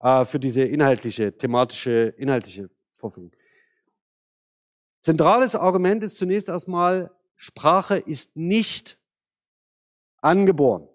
[0.00, 3.32] äh, für diese inhaltliche, thematische, inhaltliche Vorführung.
[5.02, 8.98] Zentrales Argument ist zunächst erstmal, Sprache ist nicht
[10.20, 10.88] angeboren.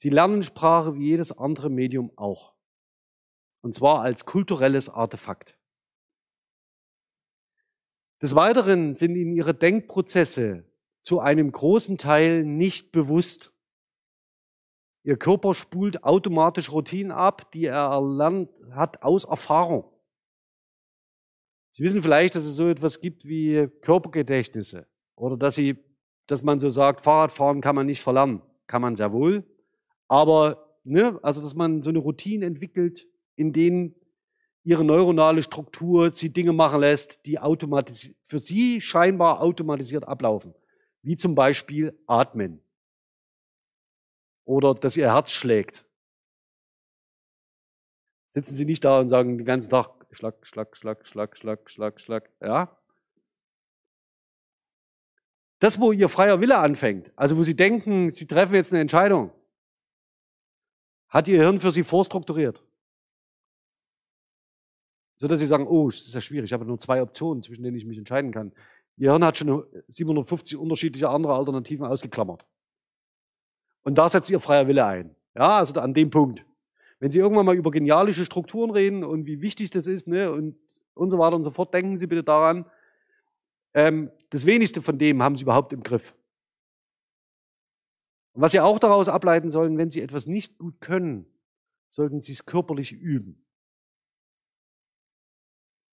[0.00, 2.54] Sie lernen Sprache wie jedes andere Medium auch.
[3.62, 5.58] Und zwar als kulturelles Artefakt.
[8.22, 10.64] Des Weiteren sind ihnen ihre Denkprozesse
[11.00, 13.52] zu einem großen Teil nicht bewusst.
[15.02, 19.90] Ihr Körper spult automatisch Routinen ab, die er erlernt hat aus Erfahrung.
[21.72, 24.86] Sie wissen vielleicht, dass es so etwas gibt wie Körpergedächtnisse
[25.16, 25.76] oder dass sie,
[26.28, 28.42] dass man so sagt, Fahrradfahren kann man nicht verlernen.
[28.68, 29.44] Kann man sehr wohl.
[30.08, 33.06] Aber, ne, also, dass man so eine Routine entwickelt,
[33.36, 33.94] in denen
[34.64, 40.54] ihre neuronale Struktur sie Dinge machen lässt, die für sie scheinbar automatisiert ablaufen
[41.02, 42.62] wie zum Beispiel Atmen
[44.44, 45.86] oder dass ihr Herz schlägt.
[48.26, 52.00] Sitzen Sie nicht da und sagen den ganzen Tag Schlag, Schlag, Schlag, Schlag, Schlag, Schlag,
[52.00, 52.76] Schlag, ja?
[55.60, 59.32] Das, wo Ihr freier Wille anfängt, also wo Sie denken, Sie treffen jetzt eine Entscheidung,
[61.08, 62.62] hat Ihr Hirn für Sie vorstrukturiert.
[65.16, 67.62] So dass Sie sagen, oh, das ist ja schwierig, ich habe nur zwei Optionen, zwischen
[67.62, 68.52] denen ich mich entscheiden kann.
[68.96, 72.46] Ihr Hirn hat schon 750 unterschiedliche andere Alternativen ausgeklammert.
[73.82, 75.14] Und da setzt ihr freier Wille ein.
[75.34, 76.44] Ja, also an dem Punkt.
[77.00, 80.56] Wenn Sie irgendwann mal über genialische Strukturen reden und wie wichtig das ist, ne, und,
[80.94, 82.64] und so weiter und so fort, denken Sie bitte daran,
[83.74, 86.14] ähm, das wenigste von dem haben Sie überhaupt im Griff.
[88.38, 91.26] Und was Sie auch daraus ableiten sollen, wenn Sie etwas nicht gut können,
[91.88, 93.44] sollten Sie es körperlich üben.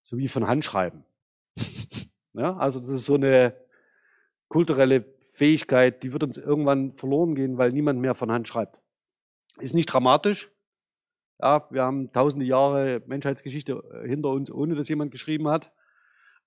[0.04, 1.04] So wie von Handschreiben.
[2.34, 3.56] Ja, also das ist so eine
[4.50, 8.82] kulturelle Fähigkeit, die wird uns irgendwann verloren gehen, weil niemand mehr von Hand schreibt.
[9.58, 10.52] Ist nicht dramatisch.
[11.40, 15.72] Ja, wir haben tausende Jahre Menschheitsgeschichte äh, hinter uns, ohne dass jemand geschrieben hat.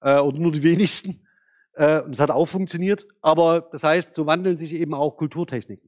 [0.03, 1.27] Äh, oder nur die wenigsten.
[1.73, 3.07] Äh, und es hat auch funktioniert.
[3.23, 5.88] Aber das heißt, so wandeln sich eben auch Kulturtechniken.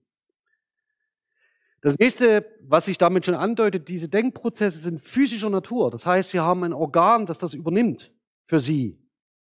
[1.82, 5.90] Das nächste, was sich damit schon andeutet, diese Denkprozesse sind physischer Natur.
[5.90, 8.12] Das heißt, sie haben ein Organ, das das übernimmt
[8.44, 8.98] für sie.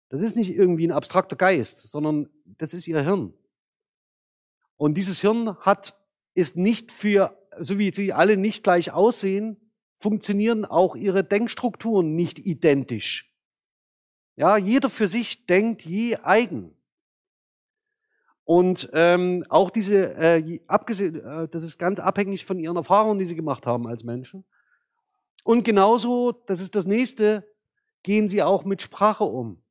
[0.09, 3.33] Das ist nicht irgendwie ein abstrakter Geist, sondern das ist ihr Hirn.
[4.77, 5.99] Und dieses Hirn hat,
[6.33, 9.57] ist nicht für, so wie sie alle nicht gleich aussehen,
[9.97, 13.33] funktionieren auch ihre Denkstrukturen nicht identisch.
[14.35, 16.75] Ja, jeder für sich denkt je eigen.
[18.45, 23.25] Und ähm, auch diese, äh, abgesehen, äh, das ist ganz abhängig von ihren Erfahrungen, die
[23.25, 24.43] sie gemacht haben als Menschen.
[25.43, 27.47] Und genauso, das ist das nächste,
[28.03, 29.61] gehen sie auch mit Sprache um.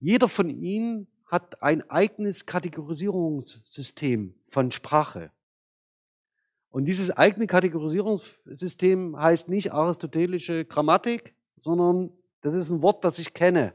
[0.00, 5.30] Jeder von ihnen hat ein eigenes Kategorisierungssystem von Sprache.
[6.70, 13.32] Und dieses eigene Kategorisierungssystem heißt nicht aristotelische Grammatik, sondern das ist ein Wort, das ich
[13.32, 13.74] kenne.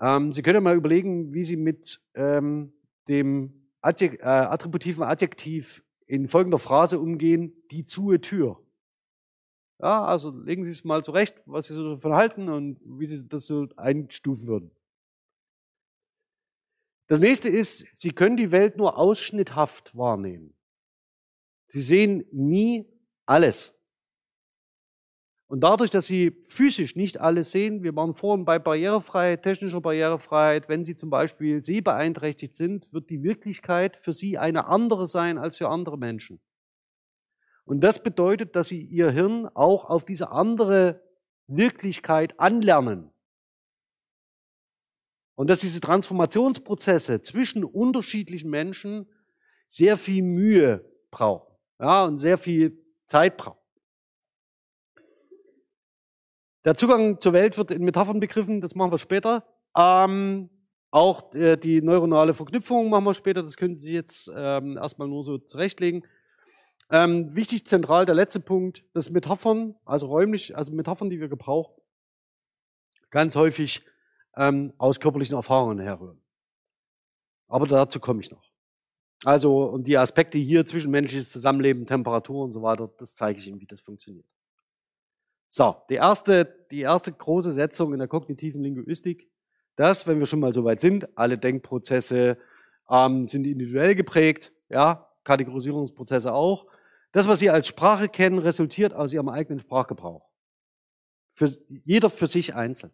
[0.00, 2.72] Ähm, Sie können mal überlegen, wie Sie mit ähm,
[3.08, 8.62] dem Adjek äh, attributiven Adjektiv in folgender Phrase umgehen, die zuhe Tür.
[9.78, 13.28] Ja, also legen Sie es mal zurecht, was Sie so davon halten und wie Sie
[13.28, 14.70] das so einstufen würden.
[17.08, 20.54] Das nächste ist, Sie können die Welt nur ausschnitthaft wahrnehmen.
[21.68, 22.86] Sie sehen nie
[23.26, 23.75] alles.
[25.48, 30.68] Und dadurch, dass Sie physisch nicht alles sehen, wir waren vorhin bei Barrierefreiheit, technischer Barrierefreiheit,
[30.68, 35.56] wenn Sie zum Beispiel sehbeeinträchtigt sind, wird die Wirklichkeit für Sie eine andere sein als
[35.56, 36.40] für andere Menschen.
[37.64, 41.02] Und das bedeutet, dass Sie Ihr Hirn auch auf diese andere
[41.46, 43.10] Wirklichkeit anlernen.
[45.36, 49.06] Und dass diese Transformationsprozesse zwischen unterschiedlichen Menschen
[49.68, 53.65] sehr viel Mühe brauchen ja, und sehr viel Zeit brauchen.
[56.66, 59.46] Der Zugang zur Welt wird in Metaphern begriffen, das machen wir später.
[59.76, 60.50] Ähm,
[60.90, 65.22] auch äh, die neuronale Verknüpfung machen wir später, das können Sie jetzt ähm, erstmal nur
[65.22, 66.04] so zurechtlegen.
[66.90, 71.72] Ähm, wichtig, zentral, der letzte Punkt, das Metaphern, also räumlich, also Metaphern, die wir gebrauchen,
[73.10, 73.82] ganz häufig
[74.36, 76.20] ähm, aus körperlichen Erfahrungen herrühren.
[77.46, 78.42] Aber dazu komme ich noch.
[79.24, 83.60] Also, und die Aspekte hier, zwischenmenschliches Zusammenleben, Temperatur und so weiter, das zeige ich Ihnen,
[83.60, 84.26] wie das funktioniert.
[85.56, 89.30] So, die erste, die erste große Setzung in der kognitiven Linguistik,
[89.74, 92.36] dass, wenn wir schon mal so weit sind, alle Denkprozesse
[92.90, 96.66] ähm, sind individuell geprägt, ja, Kategorisierungsprozesse auch.
[97.12, 100.28] Das, was Sie als Sprache kennen, resultiert aus Ihrem eigenen Sprachgebrauch.
[101.30, 101.48] Für,
[101.84, 102.92] jeder für sich einzeln.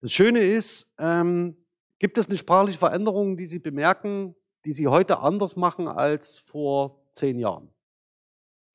[0.00, 1.58] Das Schöne ist, ähm,
[1.98, 7.04] gibt es eine sprachliche Veränderung, die Sie bemerken, die Sie heute anders machen als vor
[7.12, 7.73] zehn Jahren?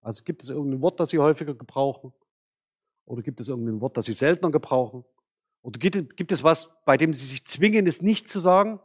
[0.01, 2.13] Also gibt es irgendein Wort, das Sie häufiger gebrauchen?
[3.05, 5.03] Oder gibt es irgendein Wort, das Sie seltener gebrauchen?
[5.61, 8.79] Oder gibt, gibt es was, bei dem Sie sich zwingen, es nicht zu sagen?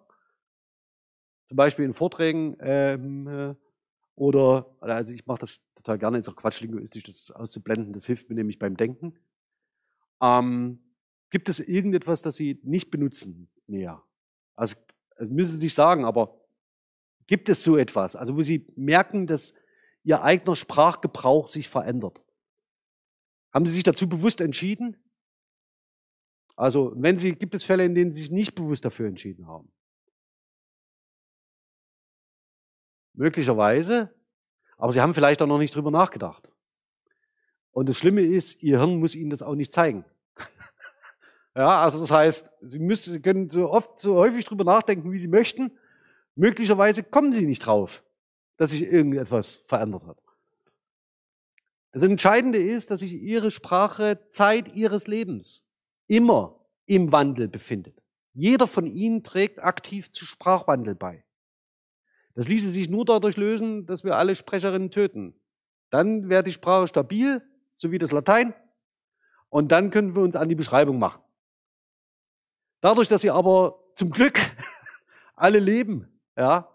[1.46, 3.54] Zum Beispiel in Vorträgen ähm, äh,
[4.16, 8.36] oder, also ich mache das total gerne, ist auch quatschlinguistisch, das auszublenden, das hilft mir
[8.36, 9.18] nämlich beim Denken.
[10.22, 10.78] Ähm,
[11.30, 14.02] gibt es irgendetwas, das Sie nicht benutzen mehr?
[14.56, 14.76] Also
[15.18, 16.40] müssen Sie nicht sagen, aber
[17.26, 18.16] gibt es so etwas?
[18.16, 19.54] Also wo Sie merken, dass
[20.04, 22.22] ihr eigener Sprachgebrauch sich verändert.
[23.52, 24.96] Haben Sie sich dazu bewusst entschieden?
[26.56, 29.72] Also, wenn Sie, gibt es Fälle, in denen Sie sich nicht bewusst dafür entschieden haben?
[33.14, 34.14] Möglicherweise,
[34.76, 36.52] aber Sie haben vielleicht auch noch nicht drüber nachgedacht.
[37.70, 40.04] Und das Schlimme ist, Ihr Hirn muss Ihnen das auch nicht zeigen.
[41.56, 45.18] ja, also das heißt, Sie müssen, Sie können so oft, so häufig drüber nachdenken, wie
[45.18, 45.72] Sie möchten.
[46.34, 48.03] Möglicherweise kommen Sie nicht drauf
[48.56, 50.18] dass sich irgendetwas verändert hat.
[51.92, 55.64] Das Entscheidende ist, dass sich ihre Sprache Zeit ihres Lebens
[56.06, 58.02] immer im Wandel befindet.
[58.32, 61.24] Jeder von ihnen trägt aktiv zu Sprachwandel bei.
[62.34, 65.40] Das ließe sich nur dadurch lösen, dass wir alle Sprecherinnen töten.
[65.90, 67.40] Dann wäre die Sprache stabil,
[67.74, 68.54] so wie das Latein,
[69.48, 71.22] und dann können wir uns an die Beschreibung machen.
[72.80, 74.40] Dadurch, dass sie aber zum Glück
[75.36, 76.73] alle leben, ja,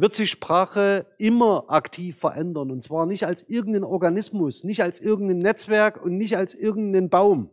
[0.00, 2.70] wird sich Sprache immer aktiv verändern.
[2.70, 7.50] Und zwar nicht als irgendein Organismus, nicht als irgendein Netzwerk und nicht als irgendein Baum,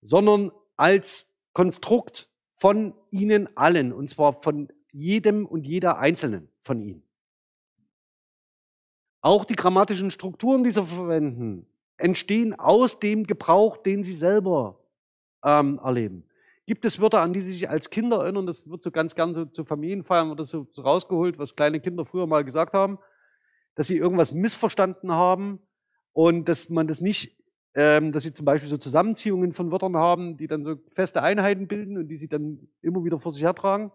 [0.00, 3.92] sondern als Konstrukt von Ihnen allen.
[3.92, 7.02] Und zwar von jedem und jeder Einzelnen von Ihnen.
[9.20, 14.80] Auch die grammatischen Strukturen, die Sie verwenden, entstehen aus dem Gebrauch, den Sie selber
[15.44, 16.24] ähm, erleben.
[16.66, 18.46] Gibt es Wörter, an die Sie sich als Kinder erinnern?
[18.46, 22.04] Das wird so ganz gern so zu Familienfeiern oder so, so rausgeholt, was kleine Kinder
[22.04, 22.98] früher mal gesagt haben,
[23.74, 25.60] dass sie irgendwas missverstanden haben
[26.12, 27.36] und dass man das nicht,
[27.74, 31.66] ähm, dass sie zum Beispiel so Zusammenziehungen von Wörtern haben, die dann so feste Einheiten
[31.66, 33.90] bilden und die sie dann immer wieder vor sich hertragen.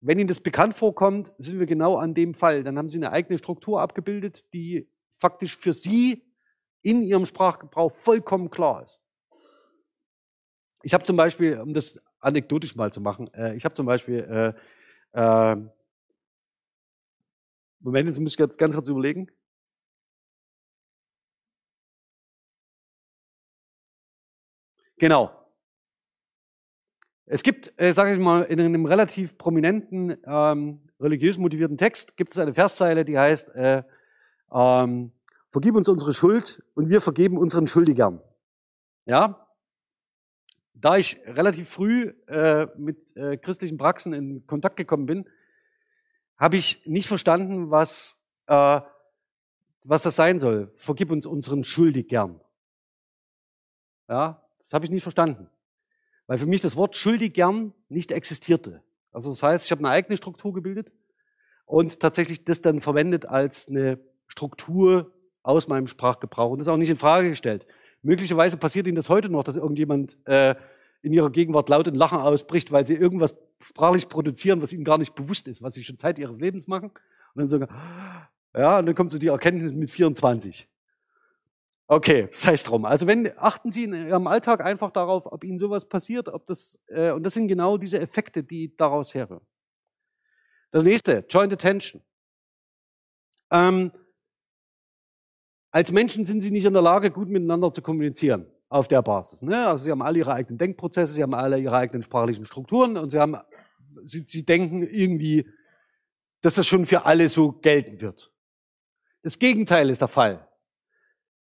[0.00, 2.62] Wenn Ihnen das bekannt vorkommt, sind wir genau an dem Fall.
[2.62, 6.22] Dann haben Sie eine eigene Struktur abgebildet, die faktisch für Sie
[6.82, 9.00] in Ihrem Sprachgebrauch vollkommen klar ist.
[10.86, 14.54] Ich habe zum Beispiel, um das anekdotisch mal zu machen, äh, ich habe zum Beispiel,
[15.12, 15.56] äh, äh,
[17.80, 19.26] Moment, jetzt muss ich jetzt ganz kurz überlegen.
[24.98, 25.32] Genau.
[27.24, 32.30] Es gibt, äh, sage ich mal, in einem relativ prominenten, ähm, religiös motivierten Text gibt
[32.30, 33.82] es eine Verszeile, die heißt, äh,
[34.52, 35.10] ähm,
[35.50, 38.22] vergib uns unsere Schuld und wir vergeben unseren Schuldigern.
[39.04, 39.45] Ja?
[40.78, 45.28] Da ich relativ früh äh, mit äh, christlichen Praxen in Kontakt gekommen bin,
[46.36, 48.80] habe ich nicht verstanden, was, äh,
[49.84, 50.70] was das sein soll.
[50.74, 52.40] Vergib uns unseren Schuldig gern.
[54.08, 55.48] Ja, das habe ich nicht verstanden.
[56.26, 58.82] Weil für mich das Wort schuldig gern nicht existierte.
[59.12, 60.92] Also das heißt, ich habe eine eigene Struktur gebildet
[61.64, 65.12] und tatsächlich das dann verwendet als eine Struktur
[65.42, 67.66] aus meinem Sprachgebrauch und das auch nicht in Frage gestellt.
[68.02, 70.54] Möglicherweise passiert Ihnen das heute noch, dass irgendjemand äh,
[71.02, 74.98] in ihrer Gegenwart laut in Lachen ausbricht, weil sie irgendwas sprachlich produzieren, was ihnen gar
[74.98, 76.90] nicht bewusst ist, was sie schon Zeit ihres Lebens machen.
[76.90, 77.68] Und dann sagen,
[78.54, 80.68] ja, und dann kommt so die Erkenntnis mit 24.
[81.88, 82.84] Okay, sei es drum.
[82.84, 86.80] Also wenn achten Sie in Ihrem Alltag einfach darauf, ob Ihnen sowas passiert, ob das
[86.88, 89.46] äh, und das sind genau diese Effekte, die daraus herrühren.
[90.72, 92.02] Das nächste, Joint Attention.
[93.52, 93.92] Ähm,
[95.76, 99.42] als Menschen sind Sie nicht in der Lage, gut miteinander zu kommunizieren auf der Basis.
[99.42, 99.66] Ne?
[99.66, 103.10] Also Sie haben alle Ihre eigenen Denkprozesse, Sie haben alle Ihre eigenen sprachlichen Strukturen und
[103.10, 103.36] Sie haben,
[104.02, 105.46] Sie, Sie denken irgendwie,
[106.40, 108.32] dass das schon für alle so gelten wird.
[109.20, 110.48] Das Gegenteil ist der Fall.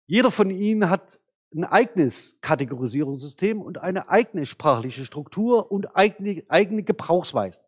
[0.07, 1.20] Jeder von ihnen hat
[1.55, 7.62] ein eigenes Kategorisierungssystem und eine eigene sprachliche Struktur und eigene, eigene Gebrauchsweisen.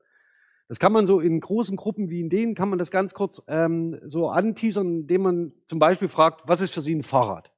[0.69, 3.43] Das kann man so in großen Gruppen wie in denen, kann man das ganz kurz
[3.47, 7.53] ähm, so anteasern, indem man zum Beispiel fragt, was ist für Sie ein Fahrrad?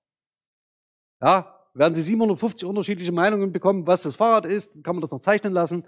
[1.21, 5.21] Ja, werden Sie 750 unterschiedliche Meinungen bekommen, was das Fahrrad ist, kann man das noch
[5.21, 5.85] zeichnen lassen.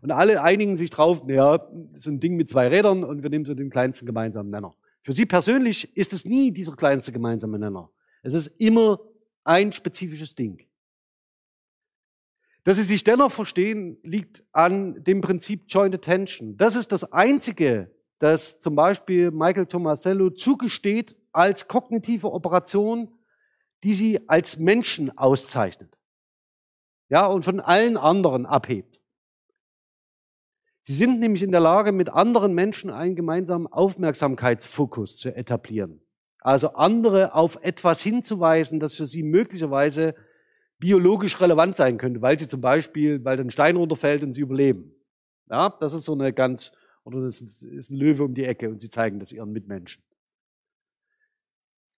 [0.00, 3.44] Und alle einigen sich drauf, naja, so ein Ding mit zwei Rädern und wir nehmen
[3.44, 4.74] so den kleinsten gemeinsamen Nenner.
[5.02, 7.90] Für Sie persönlich ist es nie dieser kleinste gemeinsame Nenner.
[8.22, 9.00] Es ist immer
[9.44, 10.64] ein spezifisches Ding.
[12.64, 16.56] Dass sie sich dennoch verstehen, liegt an dem Prinzip Joint Attention.
[16.56, 23.12] Das ist das Einzige, das zum Beispiel Michael Tomasello zugesteht als kognitive Operation,
[23.82, 25.98] die sie als Menschen auszeichnet.
[27.08, 29.00] Ja, und von allen anderen abhebt.
[30.82, 36.00] Sie sind nämlich in der Lage, mit anderen Menschen einen gemeinsamen Aufmerksamkeitsfokus zu etablieren.
[36.40, 40.14] Also andere auf etwas hinzuweisen, das für sie möglicherweise
[40.82, 44.92] biologisch relevant sein könnte, weil sie zum Beispiel, weil ein Stein runterfällt und sie überleben.
[45.48, 46.72] Ja, das ist so eine ganz,
[47.04, 50.02] oder das ist ein Löwe um die Ecke und sie zeigen das ihren Mitmenschen.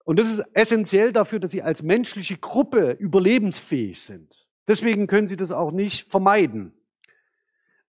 [0.03, 4.47] Und das ist essentiell dafür, dass sie als menschliche Gruppe überlebensfähig sind.
[4.67, 6.71] Deswegen können sie das auch nicht vermeiden.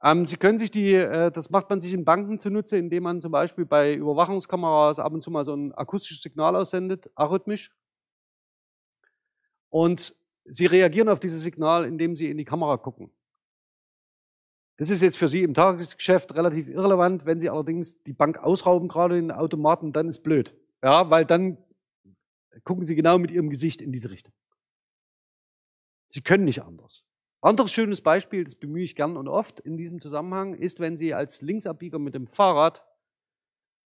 [0.03, 3.21] Ähm, Sie können sich die, äh, das macht man sich in Banken zunutze, indem man
[3.21, 7.71] zum Beispiel bei Überwachungskameras ab und zu mal so ein akustisches Signal aussendet, arrhythmisch.
[9.69, 10.15] Und
[10.49, 13.11] Sie reagieren auf dieses Signal, indem Sie in die Kamera gucken.
[14.79, 17.25] Das ist jetzt für Sie im Tagesgeschäft relativ irrelevant.
[17.25, 20.55] Wenn Sie allerdings die Bank ausrauben, gerade in den Automaten, dann ist blöd.
[20.83, 21.59] Ja, weil dann
[22.65, 24.35] gucken Sie genau mit Ihrem Gesicht in diese Richtung.
[26.09, 27.05] Sie können nicht anders.
[27.41, 31.15] Anderes schönes Beispiel, das bemühe ich gern und oft in diesem Zusammenhang, ist, wenn Sie
[31.15, 32.85] als Linksabbieger mit dem Fahrrad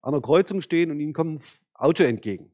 [0.01, 1.43] an der Kreuzung stehen und Ihnen kommt ein
[1.73, 2.51] Auto entgegen.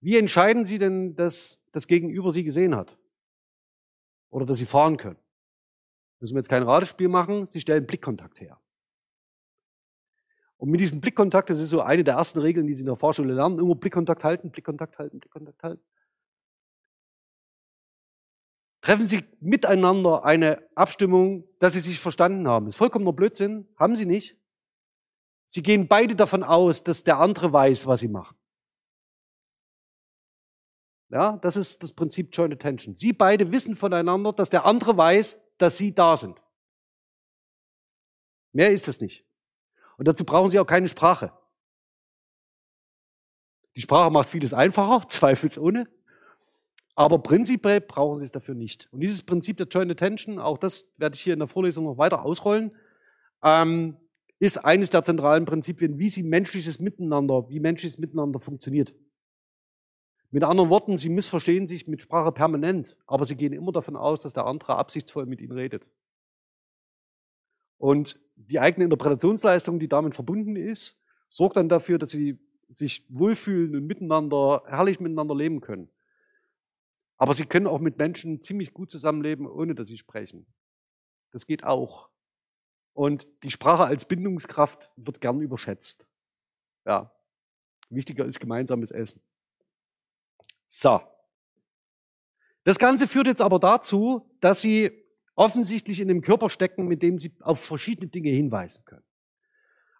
[0.00, 2.96] Wie entscheiden Sie denn, dass das Gegenüber Sie gesehen hat?
[4.30, 5.18] Oder dass Sie fahren können?
[6.20, 8.60] Müssen wir jetzt kein Radespiel machen, Sie stellen Blickkontakt her.
[10.56, 12.96] Und mit diesem Blickkontakt, das ist so eine der ersten Regeln, die Sie in der
[12.96, 15.84] Fahrschule lernen, immer Blickkontakt halten, Blickkontakt halten, Blickkontakt halten.
[18.80, 22.66] Treffen Sie miteinander eine Abstimmung, dass Sie sich verstanden haben.
[22.66, 23.68] Das ist vollkommener Blödsinn.
[23.76, 24.38] Haben Sie nicht.
[25.46, 28.37] Sie gehen beide davon aus, dass der andere weiß, was Sie machen.
[31.10, 32.94] Ja, das ist das Prinzip Joint Attention.
[32.94, 36.40] Sie beide wissen voneinander, dass der andere weiß, dass Sie da sind.
[38.52, 39.24] Mehr ist es nicht.
[39.96, 41.32] Und dazu brauchen Sie auch keine Sprache.
[43.74, 45.88] Die Sprache macht vieles einfacher, zweifelsohne.
[46.94, 48.88] Aber prinzipiell brauchen Sie es dafür nicht.
[48.92, 51.96] Und dieses Prinzip der Joint Attention, auch das werde ich hier in der Vorlesung noch
[51.96, 52.76] weiter ausrollen,
[53.42, 53.96] ähm,
[54.40, 58.94] ist eines der zentralen Prinzipien, wie Sie menschliches Miteinander, wie menschliches Miteinander funktioniert.
[60.30, 64.20] Mit anderen Worten, Sie missverstehen sich mit Sprache permanent, aber Sie gehen immer davon aus,
[64.20, 65.90] dass der andere absichtsvoll mit Ihnen redet.
[67.78, 73.74] Und die eigene Interpretationsleistung, die damit verbunden ist, sorgt dann dafür, dass Sie sich wohlfühlen
[73.76, 75.90] und miteinander, herrlich miteinander leben können.
[77.16, 80.46] Aber sie können auch mit Menschen ziemlich gut zusammenleben, ohne dass sie sprechen.
[81.32, 82.10] Das geht auch.
[82.92, 86.08] Und die Sprache als Bindungskraft wird gern überschätzt.
[86.86, 87.12] Ja.
[87.90, 89.22] Wichtiger ist gemeinsames Essen.
[90.68, 91.00] So.
[92.64, 94.90] Das Ganze führt jetzt aber dazu, dass sie
[95.34, 99.04] offensichtlich in dem Körper stecken, mit dem sie auf verschiedene Dinge hinweisen können.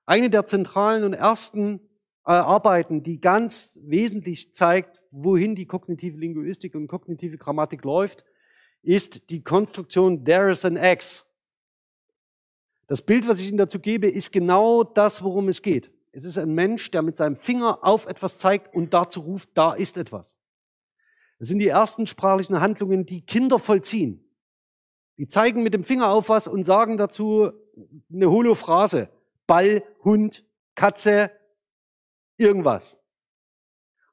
[0.05, 1.81] Eine der zentralen und ersten
[2.25, 8.25] äh, Arbeiten, die ganz wesentlich zeigt, wohin die kognitive Linguistik und kognitive Grammatik läuft,
[8.83, 11.27] ist die Konstruktion There is an X.
[12.87, 15.93] Das Bild, was ich Ihnen dazu gebe, ist genau das, worum es geht.
[16.11, 19.75] Es ist ein Mensch, der mit seinem Finger auf etwas zeigt und dazu ruft, da
[19.75, 20.38] ist etwas.
[21.39, 24.25] Das sind die ersten sprachlichen Handlungen, die Kinder vollziehen.
[25.17, 27.53] Die zeigen mit dem Finger auf was und sagen dazu
[28.13, 29.09] eine Holophrase.
[29.47, 31.31] Ball, Hund, Katze,
[32.37, 32.97] irgendwas.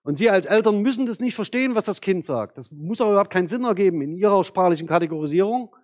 [0.03, 2.57] Und Sie als Eltern müssen das nicht verstehen, was das Kind sagt.
[2.57, 5.75] Das muss auch überhaupt keinen Sinn ergeben in Ihrer sprachlichen Kategorisierung.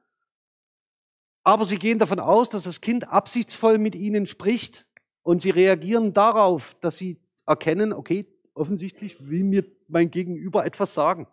[1.44, 4.88] Aber Sie gehen davon aus, dass das Kind absichtsvoll mit Ihnen spricht,
[5.24, 11.28] Und sie reagieren darauf, dass sie erkennen, okay, offensichtlich will mir mein Gegenüber etwas sagen.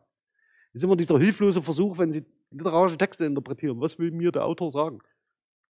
[0.73, 3.81] Das ist immer dieser hilflose Versuch, wenn Sie literarische Texte interpretieren.
[3.81, 5.01] Was will mir der Autor sagen?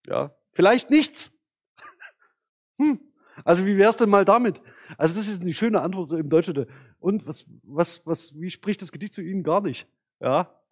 [0.07, 1.35] Ja, vielleicht nichts.
[2.81, 3.01] Hm.
[3.45, 4.61] Also wie wär's denn mal damit?
[4.97, 6.67] Also das ist eine schöne Antwort im Deutschen.
[7.01, 9.43] Und was, was, was, wie spricht das Gedicht zu Ihnen?
[9.43, 9.89] Gar nicht.
[10.21, 10.63] Ja.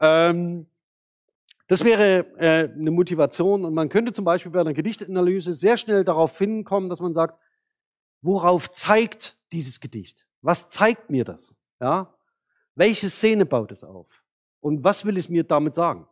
[0.00, 0.66] Ähm,
[1.68, 6.04] das wäre äh, eine Motivation und man könnte zum Beispiel bei einer Gedichtanalyse sehr schnell
[6.04, 7.38] darauf hinkommen, dass man sagt,
[8.22, 10.25] worauf zeigt dieses Gedicht?
[10.42, 11.54] Was zeigt mir das?
[11.80, 12.14] Ja?
[12.74, 14.22] Welche Szene baut es auf?
[14.60, 16.06] Und was will es mir damit sagen?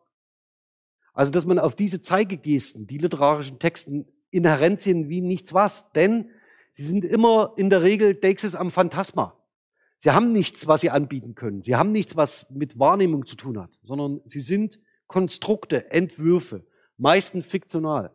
[1.12, 6.30] Also, dass man auf diese Zeigegesten, die literarischen Texten inhärent sind wie nichts was, denn
[6.72, 9.38] sie sind immer in der Regel Dexes am Phantasma.
[9.98, 11.62] Sie haben nichts, was sie anbieten können.
[11.62, 16.66] Sie haben nichts, was mit Wahrnehmung zu tun hat, sondern sie sind Konstrukte, Entwürfe,
[16.96, 18.10] meistens fiktional.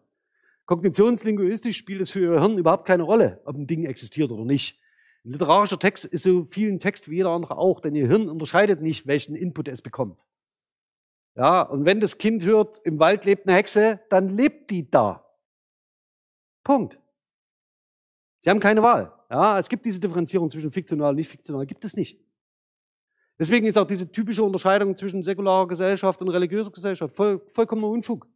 [0.65, 4.78] Kognitionslinguistisch spielt es für Ihr Hirn überhaupt keine Rolle, ob ein Ding existiert oder nicht.
[5.25, 8.29] Ein literarischer Text ist so viel ein Text wie jeder andere auch, denn Ihr Hirn
[8.29, 10.25] unterscheidet nicht, welchen Input es bekommt.
[11.35, 15.25] Ja, und wenn das Kind hört, im Wald lebt eine Hexe, dann lebt die da.
[16.63, 16.99] Punkt.
[18.39, 19.13] Sie haben keine Wahl.
[19.29, 22.19] Ja, es gibt diese Differenzierung zwischen fiktional und nicht fiktional, gibt es nicht.
[23.37, 28.27] Deswegen ist auch diese typische Unterscheidung zwischen säkularer Gesellschaft und religiöser Gesellschaft voll, vollkommener Unfug.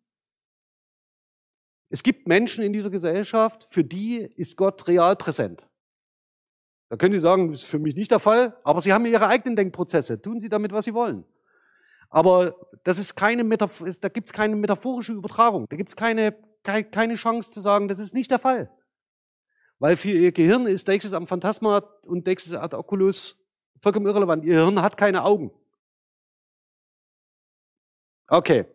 [1.90, 5.68] Es gibt Menschen in dieser Gesellschaft, für die ist Gott real präsent.
[6.94, 9.26] Da können Sie sagen, das ist für mich nicht der Fall, aber Sie haben Ihre
[9.26, 10.22] eigenen Denkprozesse.
[10.22, 11.26] Tun Sie damit, was Sie wollen.
[12.12, 15.66] Aber das ist keine da gibt es keine metaphorische Übertragung.
[15.70, 18.72] Da gibt es keine, keine Chance zu sagen, das ist nicht der Fall.
[19.80, 23.44] Weil für Ihr Gehirn ist Deixis am Phantasma und Deixis ad oculus
[23.82, 24.46] vollkommen irrelevant.
[24.46, 25.50] Ihr Hirn hat keine Augen.
[28.28, 28.68] Okay.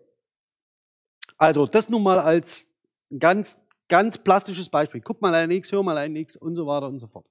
[1.36, 2.74] Also das nun mal als
[3.16, 5.02] ganz, ganz plastisches Beispiel.
[5.02, 7.24] Guck mal ein X, hör mal ein X und so weiter und so fort.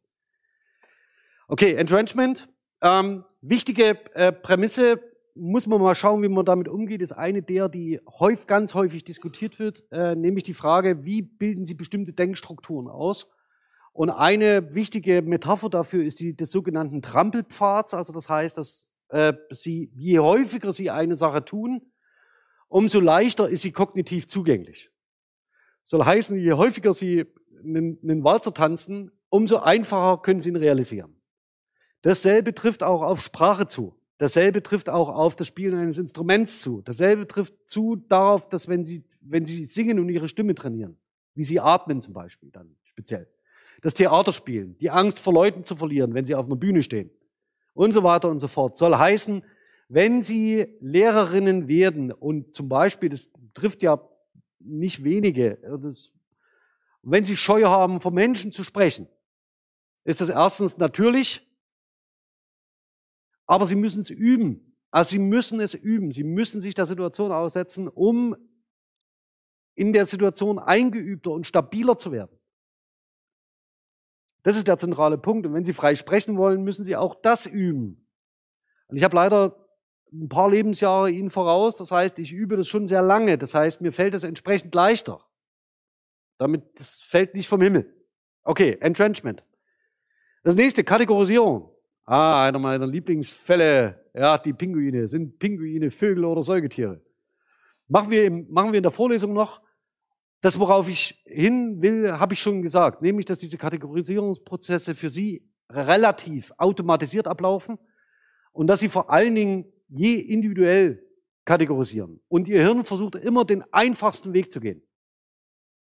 [1.47, 2.49] Okay, Entrenchment.
[2.81, 5.01] Ähm, wichtige äh, Prämisse,
[5.33, 9.03] muss man mal schauen, wie man damit umgeht, ist eine der, die häufig, ganz häufig
[9.03, 13.31] diskutiert wird, äh, nämlich die Frage, wie bilden Sie bestimmte Denkstrukturen aus?
[13.93, 17.93] Und eine wichtige Metapher dafür ist die des sogenannten Trampelpfads.
[17.93, 21.81] Also das heißt, dass äh, Sie, je häufiger Sie eine Sache tun,
[22.67, 24.91] umso leichter ist sie kognitiv zugänglich.
[25.83, 27.25] Soll heißen, je häufiger Sie
[27.63, 31.16] einen, einen Walzer tanzen, umso einfacher können Sie ihn realisieren.
[32.07, 33.93] Dasselbe trifft auch auf Sprache zu.
[34.17, 36.81] Dasselbe trifft auch auf das Spielen eines Instruments zu.
[36.81, 40.95] Dasselbe trifft zu darauf, dass wenn Sie, wenn Sie singen und Ihre Stimme trainieren,
[41.35, 43.27] wie Sie atmen zum Beispiel dann speziell.
[43.81, 47.09] Das Theater spielen, die Angst vor Leuten zu verlieren, wenn Sie auf einer Bühne stehen
[47.73, 48.77] und so weiter und so fort.
[48.77, 49.43] Soll heißen,
[49.89, 53.99] wenn Sie Lehrerinnen werden und zum Beispiel, das trifft ja
[54.59, 56.13] nicht wenige, das,
[57.01, 59.09] wenn Sie Scheu haben, vor Menschen zu sprechen,
[60.05, 61.46] ist das erstens natürlich,
[63.47, 64.75] aber sie müssen es üben.
[64.91, 66.11] Also sie müssen es üben.
[66.11, 68.35] Sie müssen sich der Situation aussetzen, um
[69.73, 72.37] in der Situation eingeübter und stabiler zu werden.
[74.43, 75.45] Das ist der zentrale Punkt.
[75.45, 78.07] Und wenn Sie frei sprechen wollen, müssen Sie auch das üben.
[78.87, 79.67] Und ich habe leider
[80.11, 81.77] ein paar Lebensjahre Ihnen voraus.
[81.77, 83.37] Das heißt, ich übe das schon sehr lange.
[83.37, 85.23] Das heißt, mir fällt es entsprechend leichter.
[86.37, 87.93] Damit, das fällt nicht vom Himmel.
[88.43, 89.43] Okay, Entrenchment.
[90.43, 91.76] Das nächste, Kategorisierung.
[92.09, 94.01] Ah, einer meiner Lieblingsfälle.
[94.13, 95.09] Ja, die Pinguine.
[95.09, 97.01] Sind Pinguine Vögel oder Säugetiere?
[97.89, 99.61] Machen wir, im, machen wir in der Vorlesung noch.
[100.39, 103.01] Das, worauf ich hin will, habe ich schon gesagt.
[103.01, 107.77] Nämlich, dass diese Kategorisierungsprozesse für Sie relativ automatisiert ablaufen
[108.53, 111.03] und dass Sie vor allen Dingen je individuell
[111.43, 112.21] kategorisieren.
[112.29, 114.81] Und Ihr Hirn versucht immer den einfachsten Weg zu gehen.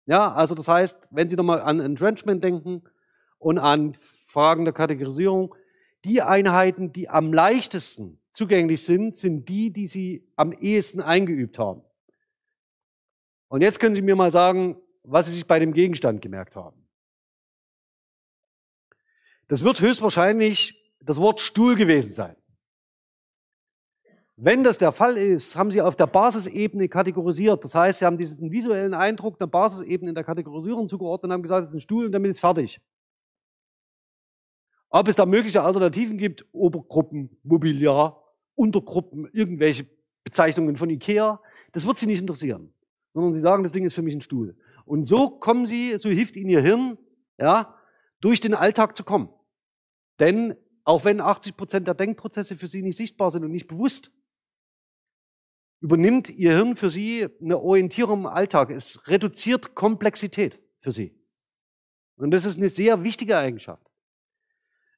[0.05, 2.83] Ja, also das heißt, wenn Sie nochmal an Entrenchment denken
[3.39, 5.55] und an Fragen der Kategorisierung,
[6.05, 11.83] die Einheiten, die am leichtesten zugänglich sind, sind die, die Sie am ehesten eingeübt haben.
[13.47, 16.83] Und jetzt können Sie mir mal sagen, was Sie sich bei dem Gegenstand gemerkt haben.
[19.47, 22.35] Das wird höchstwahrscheinlich das Wort Stuhl gewesen sein.
[24.35, 27.63] Wenn das der Fall ist, haben Sie auf der Basisebene kategorisiert.
[27.63, 31.43] Das heißt, Sie haben diesen visuellen Eindruck der Basisebene in der Kategorisierung zugeordnet und haben
[31.43, 32.81] gesagt, das ist ein Stuhl und damit ist fertig.
[34.95, 38.23] Ob es da mögliche Alternativen gibt, Obergruppen, Mobiliar,
[38.53, 39.87] Untergruppen, irgendwelche
[40.23, 41.41] Bezeichnungen von Ikea,
[41.71, 42.71] das wird Sie nicht interessieren.
[43.15, 44.55] Sondern Sie sagen, das Ding ist für mich ein Stuhl.
[44.85, 46.99] Und so kommen Sie, so hilft Ihnen Ihr Hirn,
[47.39, 47.75] ja,
[48.21, 49.29] durch den Alltag zu kommen.
[50.19, 54.11] Denn auch wenn 80 Prozent der Denkprozesse für Sie nicht sichtbar sind und nicht bewusst,
[55.79, 58.69] übernimmt Ihr Hirn für Sie eine Orientierung im Alltag.
[58.69, 61.19] Es reduziert Komplexität für Sie.
[62.15, 63.89] Und das ist eine sehr wichtige Eigenschaft.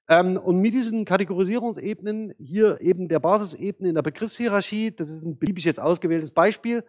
[0.08, 5.38] Ähm, und mit diesen Kategorisierungsebenen, hier eben der Basisebene in der Begriffshierarchie, das ist ein
[5.38, 6.84] beliebig jetzt ausgewähltes Beispiel,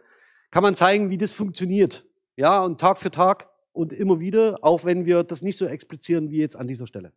[0.51, 2.07] kann man zeigen, wie das funktioniert.
[2.37, 6.31] Ja, und Tag für Tag und immer wieder, auch wenn wir das nicht so explizieren
[6.31, 7.13] wie jetzt an dieser Stelle.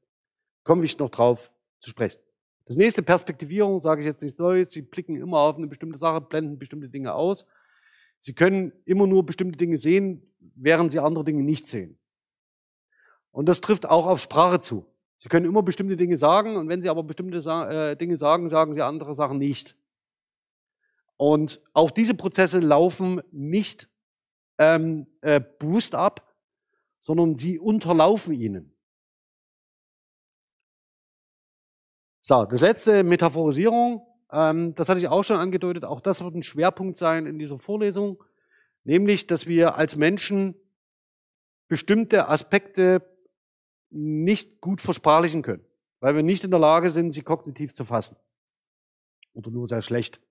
[0.63, 2.19] Komme ich noch drauf zu sprechen.
[2.65, 6.21] Das nächste Perspektivierung, sage ich jetzt nichts Neues, Sie blicken immer auf eine bestimmte Sache,
[6.21, 7.45] blenden bestimmte Dinge aus.
[8.19, 10.21] Sie können immer nur bestimmte Dinge sehen,
[10.55, 11.97] während Sie andere Dinge nicht sehen.
[13.31, 14.85] Und das trifft auch auf Sprache zu.
[15.21, 18.73] Sie können immer bestimmte Dinge sagen und wenn Sie aber bestimmte äh, Dinge sagen, sagen
[18.73, 19.75] Sie andere Sachen nicht.
[21.17, 23.89] Und auch diese Prozesse laufen nicht
[24.57, 26.25] ähm, äh, bewusst ab,
[27.01, 28.73] sondern sie unterlaufen ihnen.
[32.21, 36.43] So, das letzte Metaphorisierung, ähm, das hatte ich auch schon angedeutet, auch das wird ein
[36.43, 38.23] Schwerpunkt sein in dieser Vorlesung,
[38.85, 40.55] nämlich, dass wir als Menschen
[41.67, 43.18] bestimmte Aspekte
[43.89, 45.65] nicht gut versprachlichen können,
[45.99, 48.17] weil wir nicht in der Lage sind, sie kognitiv zu fassen.
[49.33, 50.21] Oder nur sehr schlecht.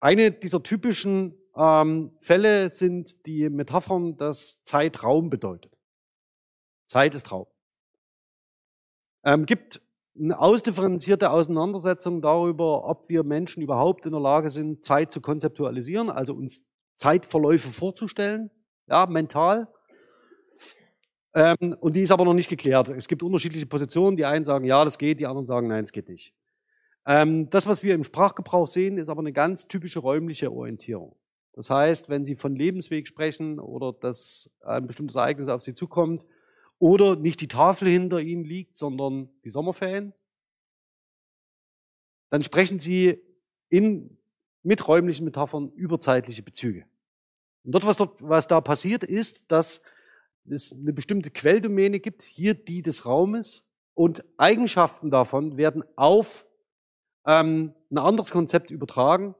[0.00, 5.72] Eine dieser typischen ähm, Fälle sind die Metaphern, dass Zeit Raum bedeutet.
[6.86, 7.46] Zeit ist Raum.
[9.24, 9.80] Ähm, gibt
[10.18, 16.10] eine ausdifferenzierte Auseinandersetzung darüber, ob wir Menschen überhaupt in der Lage sind, Zeit zu konzeptualisieren,
[16.10, 18.50] also uns Zeitverläufe vorzustellen,
[18.86, 19.68] ja, mental.
[21.34, 22.88] Ähm, und die ist aber noch nicht geklärt.
[22.90, 24.16] Es gibt unterschiedliche Positionen.
[24.16, 26.32] Die einen sagen, ja, das geht, die anderen sagen, nein, es geht nicht.
[27.06, 31.16] Ähm, das, was wir im Sprachgebrauch sehen, ist aber eine ganz typische räumliche Orientierung.
[31.52, 36.24] Das heißt, wenn Sie von Lebensweg sprechen oder dass ein bestimmtes Ereignis auf Sie zukommt
[36.78, 40.12] oder nicht die Tafel hinter Ihnen liegt, sondern die Sommerferien,
[42.30, 43.20] dann sprechen Sie
[43.68, 44.18] in,
[44.62, 46.86] mit räumlichen Metaphern über zeitliche Bezüge.
[47.64, 49.82] Und dort was, dort, was da passiert, ist, dass
[50.48, 56.46] es eine bestimmte Quelldomäne gibt, hier die des Raumes, und Eigenschaften davon werden auf
[57.26, 59.36] ähm, ein anderes Konzept übertragen,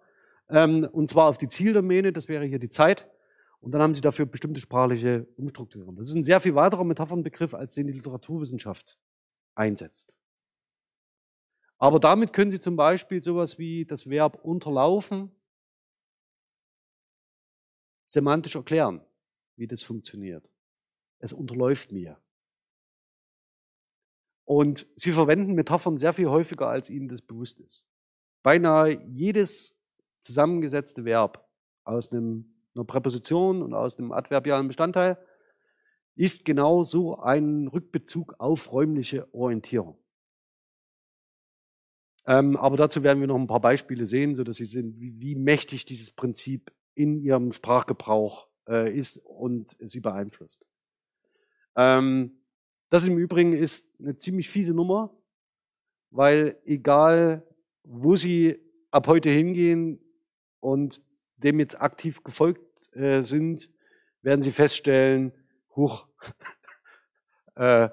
[0.48, 3.08] ähm, und zwar auf die Zieldomäne, das wäre hier die Zeit.
[3.60, 5.96] Und dann haben sie dafür bestimmte sprachliche Umstrukturierungen.
[5.96, 8.98] Das ist ein sehr viel weiterer Metaphernbegriff, als den die Literaturwissenschaft
[9.54, 10.18] einsetzt.
[11.78, 15.30] Aber damit können Sie zum Beispiel sowas wie das Verb unterlaufen
[18.06, 19.00] semantisch erklären,
[19.56, 20.53] wie das funktioniert.
[21.24, 22.18] Es unterläuft mir.
[24.44, 27.86] Und Sie verwenden Metaphern sehr viel häufiger, als Ihnen das bewusst ist.
[28.42, 29.82] Beinahe jedes
[30.20, 31.48] zusammengesetzte Verb
[31.84, 35.16] aus einem, einer Präposition und aus einem adverbialen Bestandteil
[36.14, 39.96] ist genau so ein Rückbezug auf räumliche Orientierung.
[42.26, 45.18] Ähm, aber dazu werden wir noch ein paar Beispiele sehen, so dass Sie sehen, wie,
[45.20, 50.66] wie mächtig dieses Prinzip in Ihrem Sprachgebrauch äh, ist und Sie beeinflusst.
[51.76, 52.38] Ähm,
[52.90, 55.16] das im Übrigen ist eine ziemlich fiese Nummer,
[56.10, 57.42] weil egal,
[57.82, 58.58] wo Sie
[58.90, 60.00] ab heute hingehen,
[60.64, 61.02] und
[61.36, 63.68] dem jetzt aktiv gefolgt äh, sind,
[64.22, 65.32] werden sie feststellen,
[65.76, 66.08] huch,
[67.56, 67.90] äh,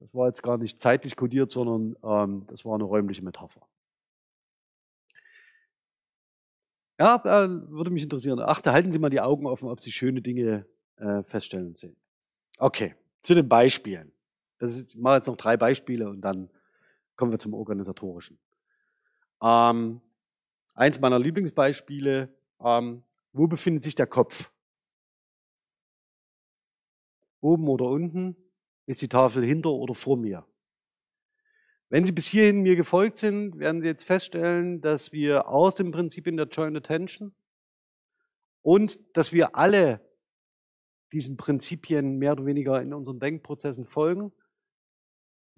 [0.00, 3.60] das war jetzt gar nicht zeitlich kodiert, sondern ähm, das war eine räumliche Metapher.
[6.98, 8.40] Ja, äh, würde mich interessieren.
[8.40, 10.66] Achte, halten Sie mal die Augen offen, ob Sie schöne Dinge
[10.96, 11.96] äh, feststellen und sehen.
[12.58, 12.96] Okay,
[13.28, 14.10] zu den Beispielen.
[14.58, 16.50] Das ist, ich mache jetzt noch drei Beispiele und dann
[17.14, 18.38] kommen wir zum Organisatorischen.
[19.42, 20.00] Ähm,
[20.74, 23.02] eins meiner Lieblingsbeispiele, ähm,
[23.34, 24.50] wo befindet sich der Kopf?
[27.40, 28.34] Oben oder unten?
[28.86, 30.46] Ist die Tafel hinter oder vor mir?
[31.90, 35.90] Wenn Sie bis hierhin mir gefolgt sind, werden Sie jetzt feststellen, dass wir aus dem
[35.90, 37.34] Prinzip in der Joint Attention
[38.62, 40.07] und dass wir alle
[41.12, 44.32] diesen Prinzipien mehr oder weniger in unseren Denkprozessen folgen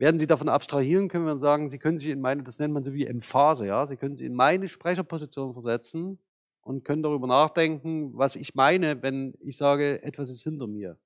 [0.00, 2.82] werden Sie davon abstrahieren, können wir sagen, Sie können sich in meine, das nennt man
[2.82, 6.18] so wie Emphase, ja, Sie können sich in meine Sprecherposition versetzen
[6.62, 10.98] und können darüber nachdenken, was ich meine, wenn ich sage, etwas ist hinter mir.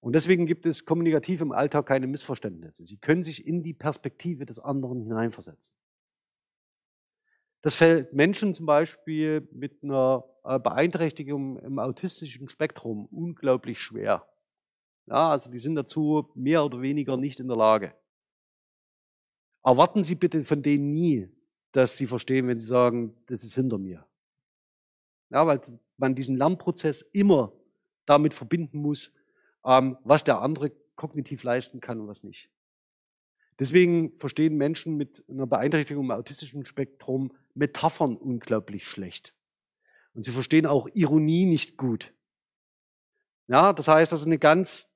[0.00, 2.84] Und deswegen gibt es kommunikativ im Alltag keine Missverständnisse.
[2.84, 5.76] Sie können sich in die Perspektive des anderen hineinversetzen.
[7.64, 14.28] Das fällt Menschen zum Beispiel mit einer äh, Beeinträchtigung im autistischen Spektrum unglaublich schwer.
[15.06, 17.94] Ja, also die sind dazu mehr oder weniger nicht in der Lage.
[19.62, 21.30] Erwarten Sie bitte von denen nie,
[21.72, 24.06] dass sie verstehen, wenn sie sagen, das ist hinter mir.
[25.30, 25.58] Ja, weil
[25.96, 27.50] man diesen Lernprozess immer
[28.04, 29.10] damit verbinden muss,
[29.64, 32.50] ähm, was der andere kognitiv leisten kann und was nicht.
[33.58, 39.32] Deswegen verstehen Menschen mit einer Beeinträchtigung im autistischen Spektrum Metaphern unglaublich schlecht.
[40.14, 42.12] Und sie verstehen auch Ironie nicht gut.
[43.46, 44.92] Ja, das heißt, das ist eine ganz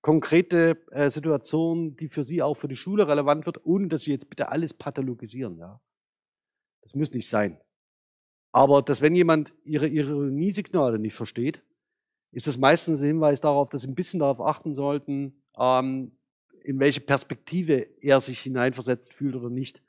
[0.00, 4.10] konkrete äh, Situation, die für Sie auch für die Schule relevant wird, ohne dass Sie
[4.10, 5.56] jetzt bitte alles pathologisieren.
[5.58, 5.80] Ja,
[6.82, 7.60] das muss nicht sein.
[8.50, 11.62] Aber dass wenn jemand Ihre Ironiesignale nicht versteht,
[12.32, 16.18] ist das meistens ein Hinweis darauf, dass Sie ein bisschen darauf achten sollten, ähm,
[16.64, 19.82] in welche Perspektive er sich hineinversetzt fühlt oder nicht.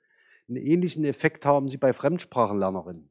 [0.56, 3.10] Einen ähnlichen Effekt haben Sie bei Fremdsprachenlernerinnen.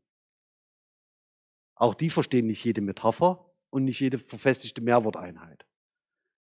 [1.74, 5.66] Auch die verstehen nicht jede Metapher und nicht jede verfestigte Mehrworteinheit.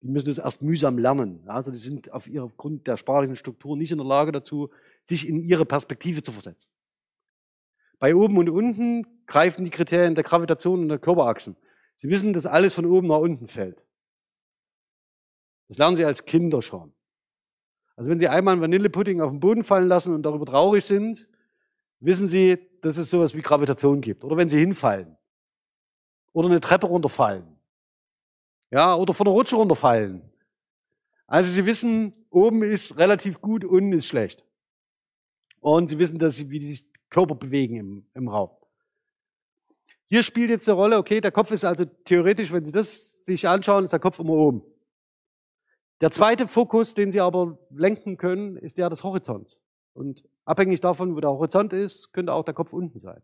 [0.03, 1.49] Die müssen es erst mühsam lernen.
[1.49, 4.70] Also die sind auf ihrem Grund der sprachlichen Struktur nicht in der Lage dazu,
[5.03, 6.70] sich in ihre Perspektive zu versetzen.
[7.99, 11.57] Bei oben und unten greifen die Kriterien der Gravitation und der Körperachsen.
[11.97, 13.84] Sie wissen, dass alles von oben nach unten fällt.
[15.66, 16.95] Das lernen Sie als Kinder schon.
[17.97, 21.28] Also wenn Sie einmal einen Vanillepudding auf den Boden fallen lassen und darüber traurig sind,
[22.01, 24.24] wissen Sie, dass es sowas wie Gravitation gibt.
[24.24, 25.16] Oder wenn Sie hinfallen.
[26.32, 27.47] Oder eine Treppe runterfallen.
[28.70, 30.22] Ja, oder von der Rutsche runterfallen.
[31.26, 34.45] Also Sie wissen, oben ist relativ gut, unten ist schlecht.
[35.61, 36.78] Und Sie wissen, dass Sie, wie die
[37.09, 38.51] Körper bewegen im, im Raum.
[40.07, 43.49] Hier spielt jetzt eine Rolle, okay, der Kopf ist also theoretisch, wenn Sie das sich
[43.49, 44.62] anschauen, ist der Kopf immer oben.
[46.05, 49.59] Der zweite Fokus, den Sie aber lenken können, ist der des Horizonts.
[49.94, 53.22] Und abhängig davon, wo der Horizont ist, könnte auch der Kopf unten sein.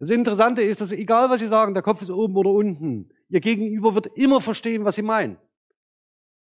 [0.00, 3.38] Das Interessante ist, dass egal was Sie sagen, der Kopf ist oben oder unten, Ihr
[3.38, 5.36] Gegenüber wird immer verstehen, was Sie meinen.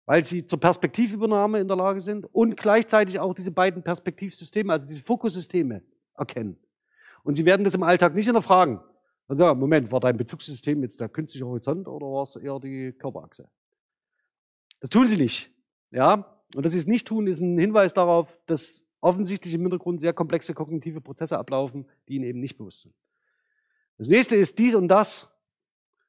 [0.05, 4.87] Weil Sie zur Perspektivübernahme in der Lage sind und gleichzeitig auch diese beiden Perspektivsysteme, also
[4.87, 5.83] diese Fokussysteme
[6.15, 6.59] erkennen.
[7.23, 8.81] Und Sie werden das im Alltag nicht hinterfragen.
[9.29, 12.93] Und sagen, Moment, war dein Bezugssystem jetzt der künstliche Horizont oder war es eher die
[12.93, 13.49] Körperachse?
[14.83, 15.49] Das tun Sie nicht.
[15.93, 16.43] Ja?
[16.57, 20.13] Und dass Sie es nicht tun, ist ein Hinweis darauf, dass offensichtlich im Hintergrund sehr
[20.13, 22.95] komplexe kognitive Prozesse ablaufen, die Ihnen eben nicht bewusst sind.
[23.97, 25.33] Das nächste ist dies und das.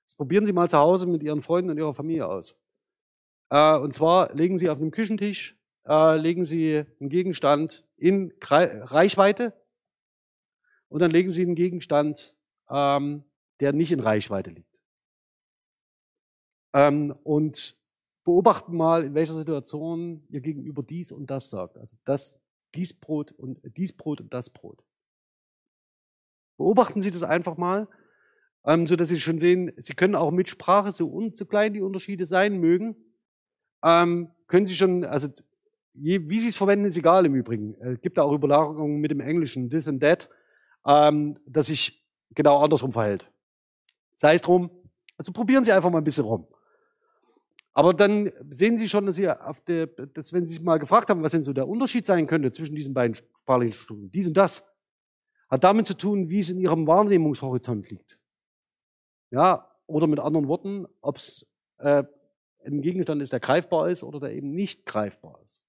[0.05, 2.59] Das probieren Sie mal zu Hause mit Ihren Freunden und Ihrer Familie aus.
[3.51, 5.55] Äh, und zwar legen Sie auf dem Küchentisch,
[5.87, 9.53] äh, legen Sie einen Gegenstand in Reichweite
[10.89, 12.35] und dann legen Sie einen Gegenstand,
[12.71, 13.23] ähm,
[13.59, 14.81] der nicht in Reichweite liegt.
[16.73, 17.82] Ähm, und
[18.23, 21.77] beobachten mal, in welcher Situation Ihr Gegenüber dies und das sagt.
[21.77, 22.41] Also das,
[22.73, 24.83] dies Brot und dies Brot und das Brot.
[26.57, 27.87] Beobachten Sie das einfach mal,
[28.65, 31.73] ähm, so dass Sie schon sehen, Sie können auch mit Sprache, so, un, so klein
[31.73, 32.95] die Unterschiede sein mögen,
[33.83, 35.27] ähm, können Sie schon, also
[35.93, 37.75] je, wie Sie es verwenden, ist egal im Übrigen.
[37.81, 40.29] Es gibt da auch Überlagerungen mit dem Englischen, this and that,
[40.85, 43.29] ähm, dass sich genau andersrum verhält.
[44.15, 44.69] Sei es drum,
[45.17, 46.47] also probieren Sie einfach mal ein bisschen rum.
[47.73, 51.09] Aber dann sehen Sie schon, dass Sie auf der, dass wenn Sie sich mal gefragt
[51.09, 54.37] haben, was denn so der Unterschied sein könnte zwischen diesen beiden sprachlichen Strukturen, dies und
[54.37, 54.63] das,
[55.49, 58.19] hat damit zu tun, wie es in ihrem Wahrnehmungshorizont liegt.
[59.31, 62.03] Ja, oder mit anderen Worten, ob es äh,
[62.65, 65.63] ein Gegenstand ist, der greifbar ist oder der eben nicht greifbar ist.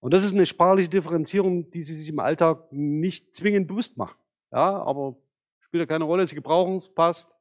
[0.00, 4.18] Und das ist eine sprachliche Differenzierung, die Sie sich im Alltag nicht zwingend bewusst machen.
[4.52, 5.16] Ja, aber
[5.58, 7.36] spielt ja keine Rolle, Sie gebrauchen es, passt.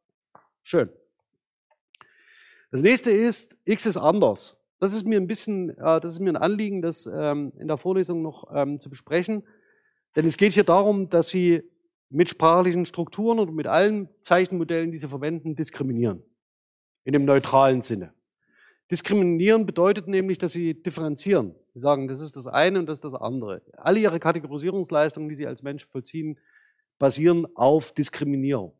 [0.64, 0.90] Schön.
[2.72, 4.58] Das nächste ist, X ist anders.
[4.80, 7.78] Das ist mir ein bisschen, äh, das ist mir ein Anliegen, das ähm, in der
[7.78, 9.44] Vorlesung noch ähm, zu besprechen.
[10.16, 11.64] Denn es geht hier darum, dass Sie
[12.10, 16.24] mit sprachlichen Strukturen oder mit allen Zeichenmodellen, die Sie verwenden, diskriminieren.
[17.04, 18.14] In dem neutralen Sinne.
[18.92, 21.56] Diskriminieren bedeutet nämlich, dass Sie differenzieren.
[21.74, 23.62] Sie sagen, das ist das eine und das ist das andere.
[23.78, 26.40] Alle Ihre Kategorisierungsleistungen, die Sie als Mensch vollziehen,
[27.00, 28.74] basieren auf Diskriminierung.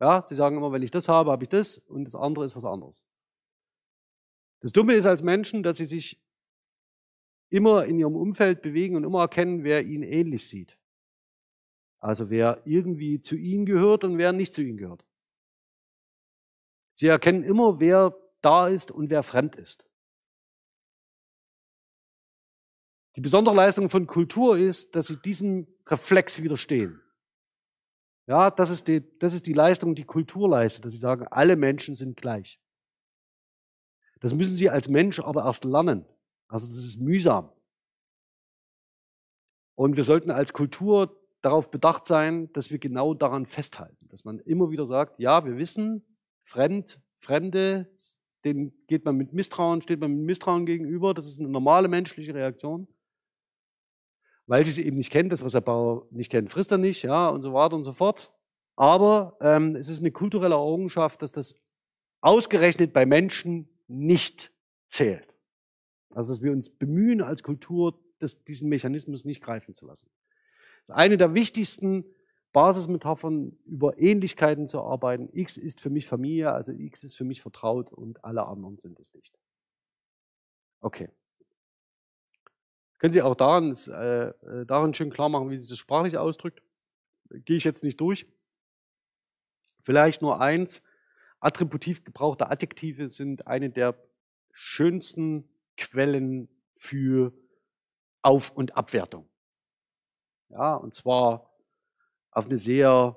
[0.00, 2.56] Ja, Sie sagen immer, wenn ich das habe, habe ich das und das andere ist
[2.56, 3.04] was anderes.
[4.60, 6.22] Das Dumme ist als Menschen, dass Sie sich
[7.48, 10.78] immer in ihrem Umfeld bewegen und immer erkennen, wer ihnen ähnlich sieht.
[12.00, 15.04] Also wer irgendwie zu ihnen gehört und wer nicht zu ihnen gehört.
[16.94, 19.88] Sie erkennen immer, wer da ist und wer fremd ist.
[23.16, 27.00] Die besondere Leistung von Kultur ist, dass sie diesem Reflex widerstehen.
[28.26, 31.56] Ja, das ist die, das ist die Leistung, die Kultur leistet, dass sie sagen, alle
[31.56, 32.60] Menschen sind gleich.
[34.20, 36.04] Das müssen sie als Mensch aber erst lernen.
[36.48, 37.52] Also das ist mühsam.
[39.76, 44.40] Und wir sollten als Kultur darauf bedacht sein, dass wir genau daran festhalten, dass man
[44.40, 46.04] immer wieder sagt, ja, wir wissen,
[46.44, 47.92] Fremd, Fremde,
[48.44, 52.34] denen geht man mit Misstrauen, steht man mit Misstrauen gegenüber, das ist eine normale menschliche
[52.34, 52.88] Reaktion.
[54.46, 57.02] Weil sie sie eben nicht kennt, das, was der Bauer nicht kennt, frisst er nicht,
[57.02, 58.32] ja, und so weiter und so fort.
[58.76, 61.56] Aber ähm, es ist eine kulturelle Errungenschaft, dass das
[62.20, 64.52] ausgerechnet bei Menschen nicht
[64.88, 65.34] zählt.
[66.10, 70.10] Also dass wir uns bemühen als Kultur, das, diesen Mechanismus nicht greifen zu lassen.
[70.80, 72.04] Das ist eine der wichtigsten
[72.52, 75.28] Basismetaphern über Ähnlichkeiten zu arbeiten.
[75.32, 78.98] X ist für mich Familie, also X ist für mich vertraut und alle anderen sind
[78.98, 79.38] es nicht.
[80.80, 81.10] Okay.
[82.98, 86.62] Können Sie auch daran, äh, äh, daran schön klar machen, wie sich das sprachlich ausdrückt?
[87.30, 88.26] Gehe ich jetzt nicht durch.
[89.80, 90.82] Vielleicht nur eins.
[91.40, 93.94] Attributiv gebrauchte Adjektive sind eine der
[94.52, 97.32] schönsten Quellen für
[98.22, 99.28] Auf- und Abwertung.
[100.48, 101.54] Ja, und zwar
[102.30, 103.16] auf eine sehr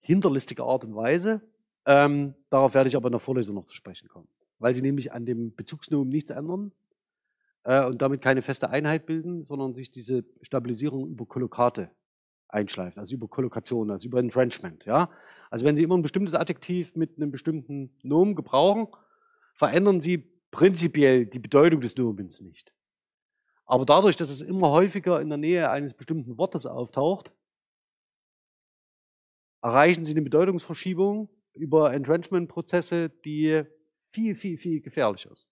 [0.00, 1.42] hinterlistige Art und Weise.
[1.84, 4.28] Ähm, darauf werde ich aber in der Vorlesung noch zu sprechen kommen,
[4.58, 6.72] weil sie nämlich an dem Bezugsnomen nichts ändern
[7.78, 11.90] und damit keine feste Einheit bilden, sondern sich diese Stabilisierung über Kollokate
[12.48, 14.84] einschleifen, also über Kollokation, also über Entrenchment.
[14.84, 15.10] Ja?
[15.50, 18.88] Also wenn Sie immer ein bestimmtes Adjektiv mit einem bestimmten Nomen gebrauchen,
[19.54, 20.18] verändern Sie
[20.50, 22.74] prinzipiell die Bedeutung des Nomens nicht.
[23.66, 27.32] Aber dadurch, dass es immer häufiger in der Nähe eines bestimmten Wortes auftaucht,
[29.62, 33.62] erreichen Sie eine Bedeutungsverschiebung über Entrenchment-Prozesse, die
[34.06, 35.48] viel, viel, viel gefährlicher ist.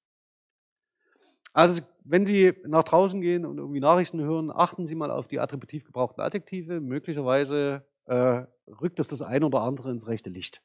[1.52, 5.40] Also wenn Sie nach draußen gehen und irgendwie Nachrichten hören, achten Sie mal auf die
[5.40, 6.80] attributiv gebrauchten Adjektive.
[6.80, 10.62] Möglicherweise äh, rückt das das eine oder andere ins rechte Licht.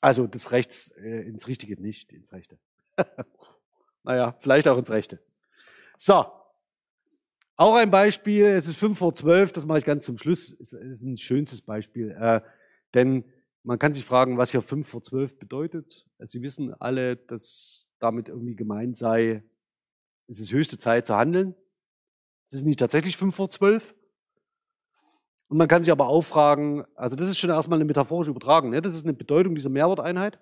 [0.00, 2.58] Also das Rechts äh, ins Richtige, nicht ins Rechte.
[4.04, 5.18] naja, vielleicht auch ins Rechte.
[5.96, 6.24] So.
[7.56, 10.72] Auch ein Beispiel, es ist 5 vor 12, das mache ich ganz zum Schluss, es
[10.72, 12.12] ist ein schönstes Beispiel.
[12.12, 12.40] Äh,
[12.94, 13.24] denn
[13.64, 16.06] man kann sich fragen, was hier 5 vor 12 bedeutet.
[16.20, 19.42] Sie wissen alle, dass damit irgendwie gemeint sei,
[20.28, 21.54] es ist höchste Zeit zu handeln.
[22.46, 23.94] Es ist nicht tatsächlich fünf vor zwölf.
[25.48, 28.70] Und man kann sich aber auch fragen, also das ist schon erstmal eine metaphorische Übertragung,
[28.70, 28.82] ne?
[28.82, 30.38] das ist eine Bedeutung dieser Mehrworteinheit.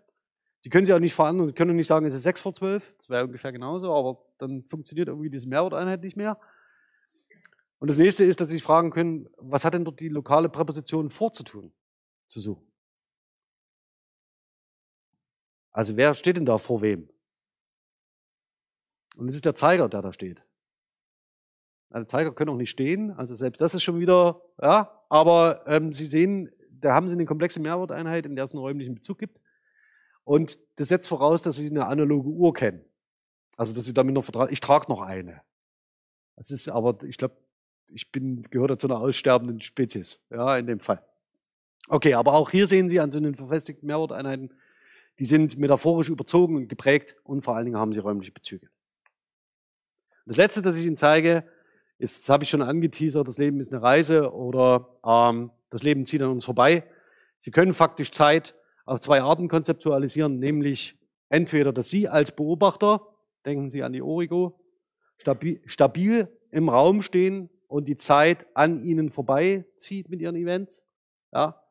[0.65, 2.93] Die können Sie auch nicht verändern, Sie können nicht sagen, es ist sechs vor zwölf,
[2.97, 6.41] das wäre ungefähr genauso, aber dann funktioniert irgendwie diese Mehrworteinheit nicht mehr.
[7.79, 10.49] Und das nächste ist, dass Sie sich fragen können, was hat denn dort die lokale
[10.49, 11.73] Präposition vorzutun,
[12.27, 12.67] zu suchen?
[15.71, 17.09] Also wer steht denn da vor wem?
[19.17, 20.45] Und es ist der Zeiger, der da steht.
[21.91, 25.93] Also Zeiger können auch nicht stehen, also selbst das ist schon wieder, ja, aber ähm,
[25.93, 29.41] Sie sehen, da haben Sie eine komplexe Mehrworteinheit, in der es einen räumlichen Bezug gibt.
[30.25, 32.85] Und das setzt voraus, dass Sie eine analoge Uhr kennen.
[33.57, 34.49] Also, dass Sie damit noch vertrauen.
[34.51, 35.41] Ich trage noch eine.
[36.35, 37.37] Das ist aber, ich glaube,
[37.89, 41.03] ich bin, gehöre zu einer aussterbenden Spezies, ja, in dem Fall.
[41.89, 44.53] Okay, aber auch hier sehen Sie an so einen verfestigten Mehrworteinheiten,
[45.19, 48.69] die sind metaphorisch überzogen und geprägt und vor allen Dingen haben sie räumliche Bezüge.
[50.27, 51.45] Das letzte, das ich Ihnen zeige,
[51.99, 56.05] ist, das habe ich schon angeteasert, das Leben ist eine Reise oder ähm, das Leben
[56.05, 56.85] zieht an uns vorbei.
[57.39, 58.55] Sie können faktisch Zeit
[58.85, 60.99] auf zwei Arten konzeptualisieren, nämlich
[61.29, 63.07] entweder, dass Sie als Beobachter,
[63.45, 64.61] denken Sie an die Origo,
[65.17, 70.83] stabil, stabil im Raum stehen und die Zeit an Ihnen vorbeizieht mit Ihren Events.
[71.33, 71.63] Ja.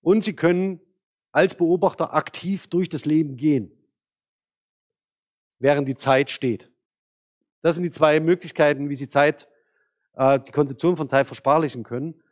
[0.00, 0.80] Und Sie können
[1.30, 3.70] als Beobachter aktiv durch das Leben gehen,
[5.60, 6.72] während die Zeit steht.
[7.62, 9.48] Das sind die zwei Möglichkeiten, wie Sie Zeit,
[10.14, 12.22] äh, die Konzeption von Zeit versprachlichen können.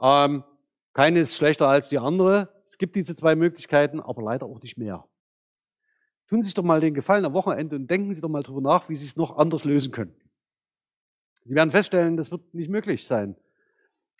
[0.00, 0.44] Ähm,
[0.92, 2.62] keine ist schlechter als die andere.
[2.64, 5.06] Es gibt diese zwei Möglichkeiten, aber leider auch nicht mehr.
[6.28, 8.60] Tun Sie sich doch mal den Gefallen am Wochenende und denken Sie doch mal drüber
[8.60, 10.14] nach, wie Sie es noch anders lösen können.
[11.44, 13.36] Sie werden feststellen, das wird nicht möglich sein.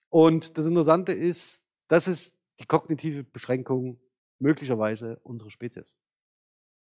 [0.08, 3.98] Und das Interessante ist, das ist die kognitive Beschränkung
[4.38, 5.96] möglicherweise unserer Spezies.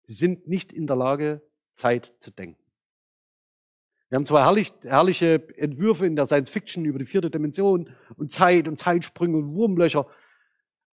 [0.03, 1.41] Sie sind nicht in der Lage,
[1.73, 2.62] Zeit zu denken.
[4.13, 8.31] Wir haben zwar herrlich, herrliche Entwürfe in der Science Fiction über die vierte Dimension und
[8.31, 10.05] Zeit und Zeitsprünge und Wurmlöcher.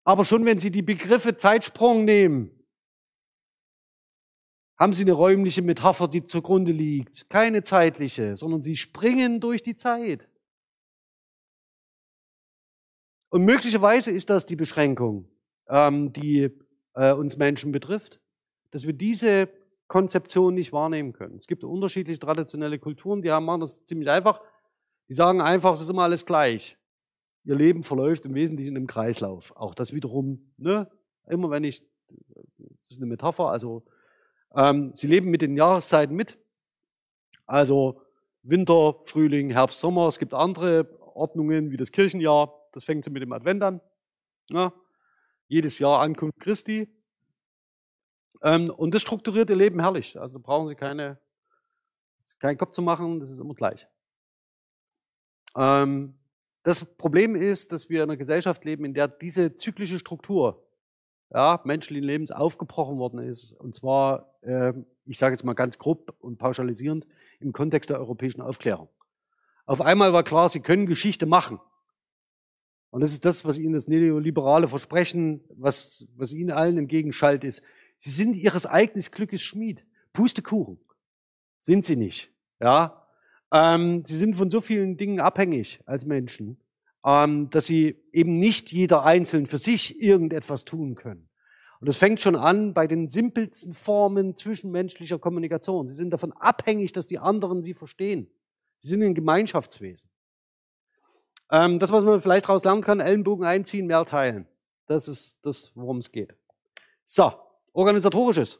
[0.03, 2.49] Aber schon wenn Sie die Begriffe Zeitsprung nehmen,
[4.75, 7.29] haben Sie eine räumliche Metapher, die zugrunde liegt.
[7.29, 10.27] Keine zeitliche, sondern Sie springen durch die Zeit.
[13.29, 15.29] Und möglicherweise ist das die Beschränkung,
[15.67, 16.49] ähm, die
[16.95, 18.19] äh, uns Menschen betrifft,
[18.71, 19.47] dass wir diese
[19.91, 21.37] Konzeption nicht wahrnehmen können.
[21.37, 24.41] Es gibt unterschiedliche traditionelle Kulturen, die machen das ziemlich einfach.
[25.09, 26.77] Die sagen einfach, es ist immer alles gleich.
[27.43, 29.53] Ihr Leben verläuft im Wesentlichen im Kreislauf.
[29.57, 30.89] Auch das wiederum, ne,
[31.27, 33.83] immer wenn ich, das ist eine Metapher, also
[34.55, 36.37] ähm, sie leben mit den Jahreszeiten mit.
[37.45, 38.01] Also
[38.43, 40.07] Winter, Frühling, Herbst, Sommer.
[40.07, 42.69] Es gibt andere Ordnungen wie das Kirchenjahr.
[42.71, 43.81] Das fängt so mit dem Advent an.
[44.51, 44.71] Ja.
[45.49, 46.87] Jedes Jahr Ankunft Christi.
[48.43, 50.19] Ähm, und das strukturiert ihr Leben herrlich.
[50.19, 51.19] Also brauchen Sie keine,
[52.39, 53.87] keinen Kopf zu machen, das ist immer gleich.
[55.55, 56.15] Ähm,
[56.63, 60.67] das Problem ist, dass wir in einer Gesellschaft leben, in der diese zyklische Struktur
[61.33, 63.53] ja, menschlichen Lebens aufgebrochen worden ist.
[63.53, 64.73] Und zwar, äh,
[65.05, 67.07] ich sage jetzt mal ganz grob und pauschalisierend,
[67.39, 68.89] im Kontext der europäischen Aufklärung.
[69.65, 71.59] Auf einmal war klar, sie können Geschichte machen.
[72.89, 77.63] Und das ist das, was Ihnen das neoliberale Versprechen, was, was Ihnen allen entgegenschallt, ist.
[78.01, 79.85] Sie sind Ihres eigenen Glückes Schmied.
[80.11, 80.79] Pustekuchen.
[81.59, 82.31] Sind Sie nicht.
[82.59, 83.05] Ja.
[83.53, 86.59] Ähm, Sie sind von so vielen Dingen abhängig als Menschen,
[87.05, 91.29] ähm, dass Sie eben nicht jeder einzeln für sich irgendetwas tun können.
[91.79, 95.87] Und das fängt schon an bei den simpelsten Formen zwischenmenschlicher Kommunikation.
[95.87, 98.31] Sie sind davon abhängig, dass die anderen sie verstehen.
[98.79, 100.09] Sie sind ein Gemeinschaftswesen.
[101.51, 104.47] Ähm, das, was man vielleicht daraus lernen kann, Ellenbogen einziehen, mehr teilen.
[104.87, 106.33] Das ist das, worum es geht.
[107.05, 107.33] So,
[107.73, 108.59] organisatorisches.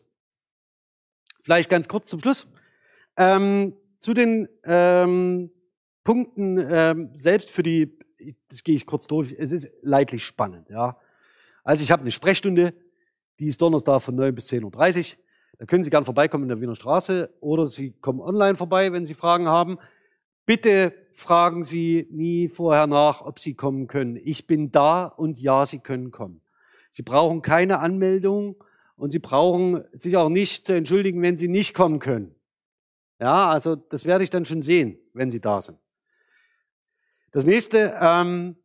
[1.43, 2.47] Vielleicht ganz kurz zum Schluss.
[3.17, 5.51] Ähm, zu den ähm,
[6.03, 7.97] Punkten ähm, selbst für die,
[8.49, 10.69] das gehe ich kurz durch, es ist leidlich spannend.
[10.69, 10.99] Ja.
[11.63, 12.73] Also ich habe eine Sprechstunde
[13.41, 15.17] die ist Donnerstag von 9 bis 10.30 Uhr.
[15.57, 19.03] Da können Sie gern vorbeikommen in der Wiener Straße oder Sie kommen online vorbei, wenn
[19.03, 19.79] Sie Fragen haben.
[20.45, 24.19] Bitte fragen Sie nie vorher nach, ob Sie kommen können.
[24.23, 26.41] Ich bin da und ja, Sie können kommen.
[26.91, 28.63] Sie brauchen keine Anmeldung
[29.01, 32.35] und Sie brauchen sich auch nicht zu entschuldigen, wenn Sie nicht kommen können.
[33.19, 35.79] Ja, also das werde ich dann schon sehen, wenn Sie da sind.
[37.31, 38.57] Das nächste, ähm,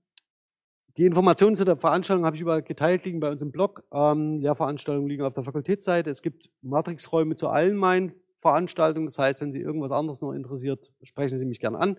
[0.98, 3.84] die Informationen zu der Veranstaltung habe ich überall geteilt, liegen bei uns im Blog.
[3.90, 6.10] Ähm, Lehrveranstaltungen liegen auf der Fakultätsseite.
[6.10, 9.06] Es gibt Matrixräume zu allen meinen Veranstaltungen.
[9.06, 11.98] Das heißt, wenn Sie irgendwas anderes noch interessiert, sprechen Sie mich gerne an.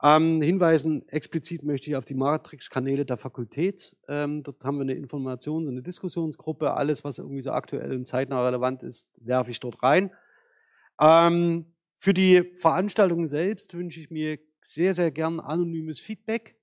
[0.00, 3.96] Ähm, hinweisen explizit möchte ich auf die Matrix-Kanäle der Fakultät.
[4.06, 6.74] Ähm, dort haben wir eine Informations- und eine Diskussionsgruppe.
[6.74, 10.12] Alles, was irgendwie so aktuell und zeitnah relevant ist, werfe ich dort rein.
[11.00, 11.66] Ähm,
[11.96, 16.56] für die Veranstaltung selbst wünsche ich mir sehr, sehr gern anonymes Feedback.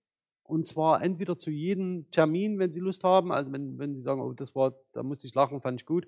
[0.44, 3.34] Und zwar entweder zu jedem Termin, wenn Sie Lust haben.
[3.34, 6.08] Also wenn, wenn Sie sagen, oh, das war, da musste ich lachen, fand ich gut.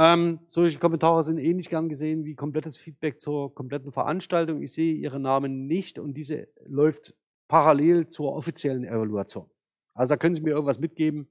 [0.00, 4.62] Ähm, solche Kommentare sind ähnlich eh gern gesehen wie komplettes Feedback zur kompletten Veranstaltung.
[4.62, 7.16] Ich sehe Ihre Namen nicht und diese läuft
[7.48, 9.50] parallel zur offiziellen Evaluation.
[9.94, 11.28] Also da können Sie mir irgendwas mitgeben,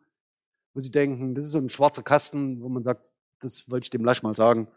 [0.74, 3.90] wo Sie denken, das ist so ein schwarzer Kasten, wo man sagt, das wollte ich
[3.90, 4.68] dem Lasch mal sagen,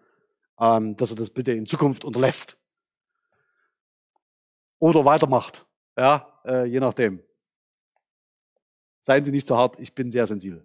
[0.61, 2.57] ähm, dass er das bitte in Zukunft unterlässt.
[4.79, 5.67] Oder weitermacht.
[5.99, 7.25] Ja, äh, je nachdem.
[9.01, 10.65] Seien Sie nicht zu hart, ich bin sehr sensibel.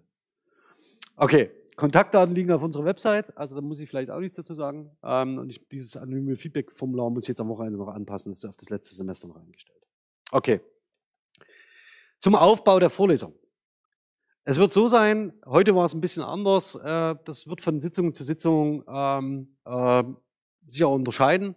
[1.16, 4.90] Okay, Kontaktdaten liegen auf unserer Website, also da muss ich vielleicht auch nichts dazu sagen.
[5.02, 8.46] Ähm, und ich, dieses anonyme Feedback-Formular muss ich jetzt am Wochenende noch anpassen, das ist
[8.46, 9.78] auf das letzte Semester noch eingestellt.
[10.30, 10.60] Okay.
[12.18, 13.34] Zum Aufbau der Vorlesung.
[14.44, 18.14] Es wird so sein, heute war es ein bisschen anders, äh, das wird von Sitzung
[18.14, 20.04] zu Sitzung ähm, äh,
[20.66, 21.56] sicher unterscheiden.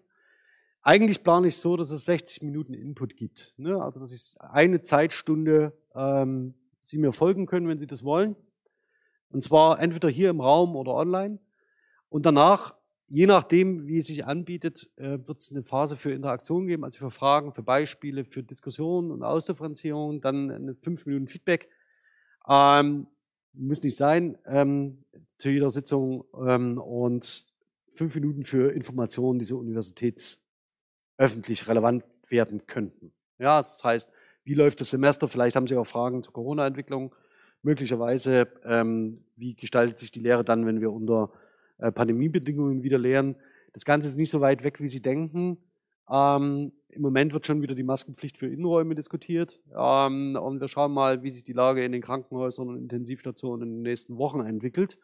[0.81, 3.53] Eigentlich plane ich so, dass es 60 Minuten Input gibt.
[3.57, 3.81] Ne?
[3.81, 8.35] Also dass ich eine Zeitstunde ähm, Sie mir folgen können, wenn Sie das wollen.
[9.31, 11.39] Und zwar entweder hier im Raum oder online.
[12.09, 12.75] Und danach,
[13.07, 16.99] je nachdem, wie es sich anbietet, äh, wird es eine Phase für Interaktion geben, also
[16.99, 21.69] für Fragen, für Beispiele, für Diskussionen und Ausdifferenzierung, dann eine fünf Minuten Feedback.
[22.47, 23.07] Ähm,
[23.53, 25.03] muss nicht sein ähm,
[25.37, 27.53] zu jeder Sitzung ähm, und
[27.89, 30.45] fünf Minuten für Informationen, diese Universitäts
[31.17, 33.11] öffentlich relevant werden könnten.
[33.37, 34.11] Ja, das heißt,
[34.43, 35.27] wie läuft das Semester?
[35.27, 37.13] Vielleicht haben Sie auch Fragen zur Corona-Entwicklung.
[37.61, 41.31] Möglicherweise, ähm, wie gestaltet sich die Lehre dann, wenn wir unter
[41.77, 43.35] äh, Pandemiebedingungen wieder lehren?
[43.73, 45.57] Das Ganze ist nicht so weit weg, wie Sie denken.
[46.09, 49.59] Ähm, Im Moment wird schon wieder die Maskenpflicht für Innenräume diskutiert.
[49.77, 53.75] Ähm, und wir schauen mal, wie sich die Lage in den Krankenhäusern und Intensivstationen in
[53.75, 54.97] den nächsten Wochen entwickelt.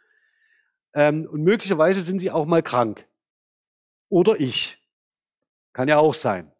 [0.93, 3.07] Ähm, und möglicherweise sind Sie auch mal krank.
[4.09, 4.81] Oder ich.
[5.73, 6.51] Kann ja auch sein.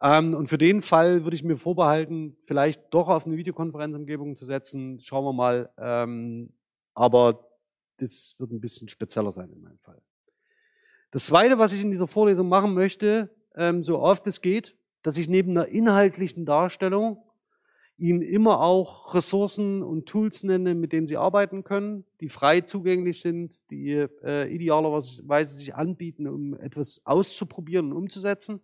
[0.00, 4.44] Ähm, und für den Fall würde ich mir vorbehalten, vielleicht doch auf eine Videokonferenzumgebung zu
[4.44, 5.00] setzen.
[5.00, 5.70] Schauen wir mal.
[5.78, 6.52] Ähm,
[6.94, 7.48] aber
[7.98, 10.00] das wird ein bisschen spezieller sein in meinem Fall.
[11.10, 15.16] Das Zweite, was ich in dieser Vorlesung machen möchte, ähm, so oft es geht, dass
[15.16, 17.22] ich neben einer inhaltlichen Darstellung
[17.96, 23.20] Ihnen immer auch Ressourcen und Tools nenne, mit denen Sie arbeiten können, die frei zugänglich
[23.20, 28.60] sind, die äh, idealerweise sich anbieten, um etwas auszuprobieren und umzusetzen.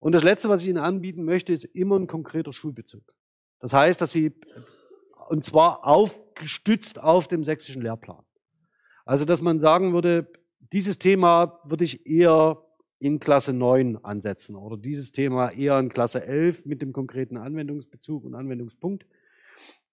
[0.00, 3.14] Und das Letzte, was ich Ihnen anbieten möchte, ist immer ein konkreter Schulbezug.
[3.60, 4.32] Das heißt, dass Sie,
[5.28, 8.24] und zwar aufgestützt auf dem sächsischen Lehrplan.
[9.04, 10.32] Also, dass man sagen würde,
[10.72, 12.64] dieses Thema würde ich eher
[12.98, 18.24] in Klasse 9 ansetzen oder dieses Thema eher in Klasse 11 mit dem konkreten Anwendungsbezug
[18.24, 19.06] und Anwendungspunkt,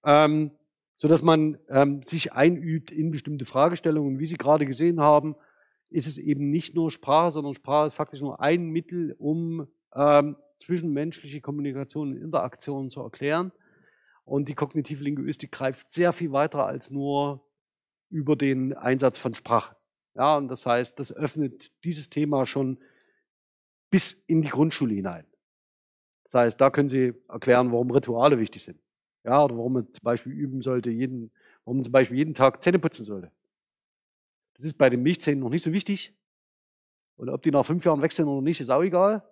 [0.03, 0.51] ähm,
[0.93, 4.19] so dass man ähm, sich einübt in bestimmte Fragestellungen.
[4.19, 5.35] Wie Sie gerade gesehen haben,
[5.89, 9.67] ist es eben nicht nur Sprache, sondern Sprache ist faktisch nur ein Mittel, um
[9.97, 13.51] ähm, zwischenmenschliche Kommunikation und Interaktion zu erklären.
[14.23, 17.45] Und die kognitive Linguistik greift sehr viel weiter als nur
[18.09, 19.75] über den Einsatz von Sprache.
[20.15, 22.77] Ja, und das heißt, das öffnet dieses Thema schon
[23.89, 25.25] bis in die Grundschule hinein.
[26.23, 28.79] Das heißt, da können Sie erklären, warum Rituale wichtig sind.
[29.23, 31.31] Ja, oder warum man zum Beispiel üben sollte, jeden,
[31.63, 33.31] warum man zum Beispiel jeden Tag Zähne putzen sollte.
[34.55, 36.17] Das ist bei den Milchzähnen noch nicht so wichtig.
[37.15, 39.23] Und ob die nach fünf Jahren wechseln oder nicht, ist auch egal.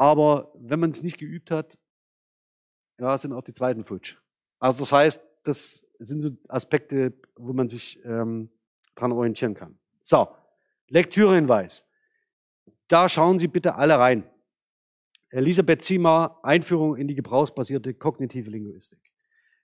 [0.00, 1.78] Aber wenn man es nicht geübt hat,
[2.98, 4.16] ja, sind auch die zweiten futsch.
[4.58, 8.48] Also das heißt, das sind so Aspekte, wo man sich ähm,
[8.94, 9.78] dran orientieren kann.
[10.02, 10.26] So,
[10.88, 11.86] Lektürehinweis.
[12.88, 14.24] Da schauen Sie bitte alle rein.
[15.28, 19.00] Elisabeth Ziemer, Einführung in die gebrauchsbasierte kognitive Linguistik.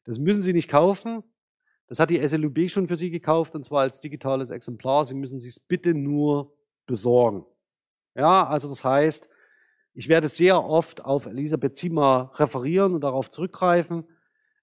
[0.05, 1.25] Das müssen Sie nicht kaufen.
[1.87, 5.07] Das hat die SLUB schon für Sie gekauft, und zwar als digitales Exemplar.
[5.07, 6.55] Sie müssen sich es bitte nur
[6.85, 7.47] besorgen.
[8.15, 9.31] Ja, also das heißt,
[9.97, 14.05] ich werde sehr oft auf Elisabeth Ziemer referieren und darauf zurückgreifen.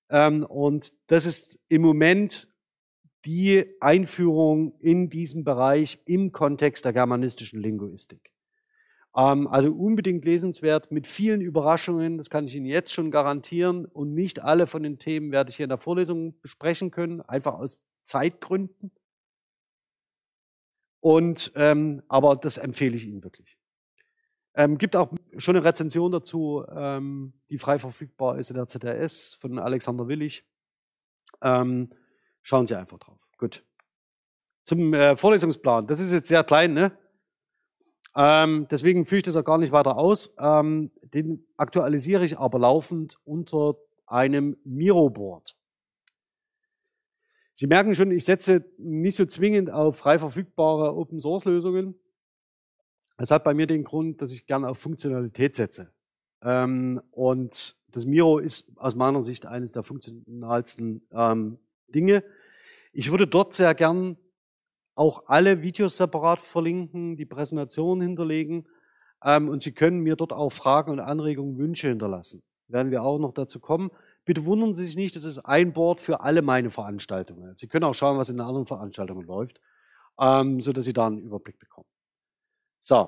[0.10, 2.48] Ähm, und das ist im Moment
[3.26, 8.32] die Einführung in diesem Bereich im Kontext der germanistischen Linguistik.
[9.16, 13.86] Ähm, also unbedingt lesenswert mit vielen Überraschungen, das kann ich Ihnen jetzt schon garantieren.
[13.86, 17.56] Und nicht alle von den Themen werde ich hier in der Vorlesung besprechen können, einfach
[17.56, 18.92] aus Zeitgründen.
[21.00, 23.58] Und, ähm, aber das empfehle ich Ihnen wirklich.
[24.56, 29.36] Ähm, gibt auch schon eine Rezension dazu, ähm, die frei verfügbar ist in der ZRS
[29.36, 30.46] von Alexander Willig.
[31.42, 31.92] Ähm,
[32.42, 33.20] schauen Sie einfach drauf.
[33.38, 33.66] Gut.
[34.64, 35.88] Zum äh, Vorlesungsplan.
[35.88, 36.98] Das ist jetzt sehr klein, ne?
[38.16, 40.34] Ähm, deswegen führe ich das auch gar nicht weiter aus.
[40.40, 43.76] Ähm, den aktualisiere ich aber laufend unter
[44.06, 45.56] einem Miro-Board.
[47.56, 51.96] Sie merken schon, ich setze nicht so zwingend auf frei verfügbare Open-Source-Lösungen.
[53.18, 55.92] Das hat bei mir den Grund, dass ich gerne auf Funktionalität setze.
[56.42, 61.60] Ähm, und das Miro ist aus meiner Sicht eines der funktionalsten ähm,
[61.94, 62.24] Dinge.
[62.92, 64.18] Ich würde dort sehr gern
[64.96, 68.68] auch alle Videos separat verlinken, die Präsentation hinterlegen.
[69.24, 72.44] Ähm, und Sie können mir dort auch Fragen und Anregungen, Wünsche hinterlassen.
[72.68, 73.92] Werden wir auch noch dazu kommen.
[74.26, 77.56] Bitte wundern Sie sich nicht, das ist ein Board für alle meine Veranstaltungen.
[77.58, 79.60] Sie können auch schauen, was in den anderen Veranstaltungen läuft,
[80.20, 81.88] ähm, so dass Sie da einen Überblick bekommen.
[82.84, 83.08] So.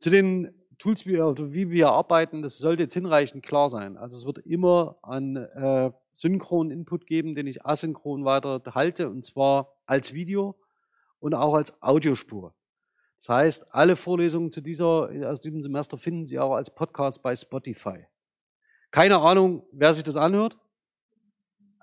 [0.00, 3.96] Zu den Tools, wie, wie wir arbeiten, das sollte jetzt hinreichend klar sein.
[3.96, 9.24] Also es wird immer einen äh, synchronen Input geben, den ich asynchron weiter halte, und
[9.24, 10.60] zwar als Video
[11.20, 12.54] und auch als Audiospur.
[13.20, 17.34] Das heißt, alle Vorlesungen zu dieser, aus diesem Semester finden Sie auch als Podcast bei
[17.34, 18.06] Spotify.
[18.90, 20.58] Keine Ahnung, wer sich das anhört.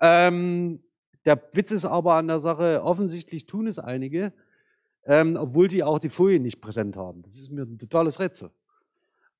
[0.00, 0.80] Ähm,
[1.24, 4.32] der Witz ist aber an der Sache, offensichtlich tun es einige,
[5.08, 7.22] ähm, obwohl sie auch die Folien nicht präsent haben.
[7.22, 8.50] Das ist mir ein totales Rätsel.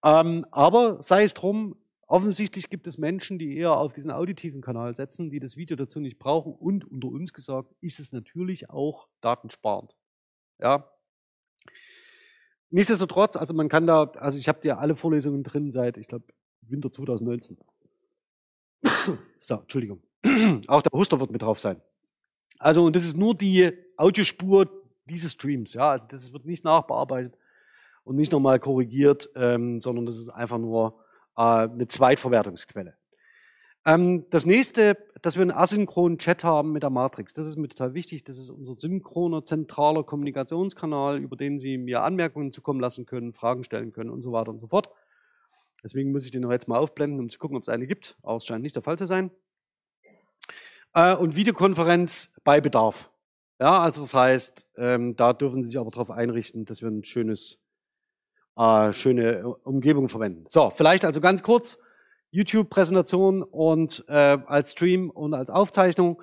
[0.02, 1.76] Ähm, aber sei es drum,
[2.06, 6.00] offensichtlich gibt es Menschen, die eher auf diesen auditiven Kanal setzen, die das Video dazu
[6.00, 9.94] nicht brauchen und unter uns gesagt ist es natürlich auch datensparend.
[10.58, 10.90] Ja.
[12.70, 16.24] Nichtsdestotrotz, also man kann da, also ich habe ja alle Vorlesungen drin seit, ich glaube,
[16.62, 17.58] Winter 2019.
[19.40, 20.02] so, Entschuldigung.
[20.66, 21.80] auch der Hoster wird mit drauf sein.
[22.58, 24.68] Also, und das ist nur die Audiospur
[25.08, 25.90] dieses Streams, ja.
[25.90, 27.36] Also das wird nicht nachbearbeitet
[28.04, 31.00] und nicht nochmal korrigiert, ähm, sondern das ist einfach nur
[31.36, 32.94] äh, eine Zweitverwertungsquelle.
[33.84, 37.32] Ähm, das nächste, dass wir einen asynchronen Chat haben mit der Matrix.
[37.34, 38.24] Das ist mir total wichtig.
[38.24, 43.64] Das ist unser synchroner, zentraler Kommunikationskanal, über den Sie mir Anmerkungen zukommen lassen können, Fragen
[43.64, 44.90] stellen können und so weiter und so fort.
[45.82, 48.16] Deswegen muss ich den noch jetzt mal aufblenden, um zu gucken, ob es eine gibt.
[48.22, 49.30] Aber es scheint nicht der Fall zu sein.
[50.94, 53.10] Äh, und Videokonferenz bei Bedarf.
[53.60, 57.04] Ja, also das heißt, ähm, da dürfen Sie sich aber darauf einrichten, dass wir ein
[57.04, 57.58] schönes
[58.56, 60.44] äh, schöne Umgebung verwenden.
[60.48, 61.78] So, vielleicht also ganz kurz
[62.30, 66.22] YouTube-Präsentation und äh, als Stream und als Aufzeichnung.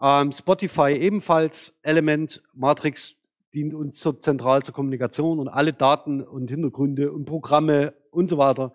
[0.00, 3.16] Ähm, Spotify ebenfalls Element Matrix
[3.54, 8.38] dient uns zur, zentral zur Kommunikation und alle Daten und Hintergründe und Programme und so
[8.38, 8.72] weiter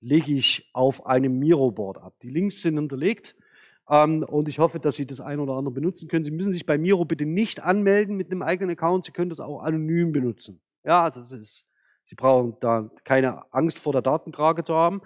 [0.00, 2.14] lege ich auf einem Miro-Board ab.
[2.22, 3.36] Die Links sind hinterlegt
[3.88, 6.24] und ich hoffe, dass Sie das ein oder andere benutzen können.
[6.24, 9.04] Sie müssen sich bei Miro bitte nicht anmelden mit einem eigenen Account.
[9.04, 10.60] Sie können das auch anonym benutzen.
[10.82, 11.66] Ja, also das ist
[12.06, 15.02] Sie brauchen da keine Angst vor der Datenkrake zu haben.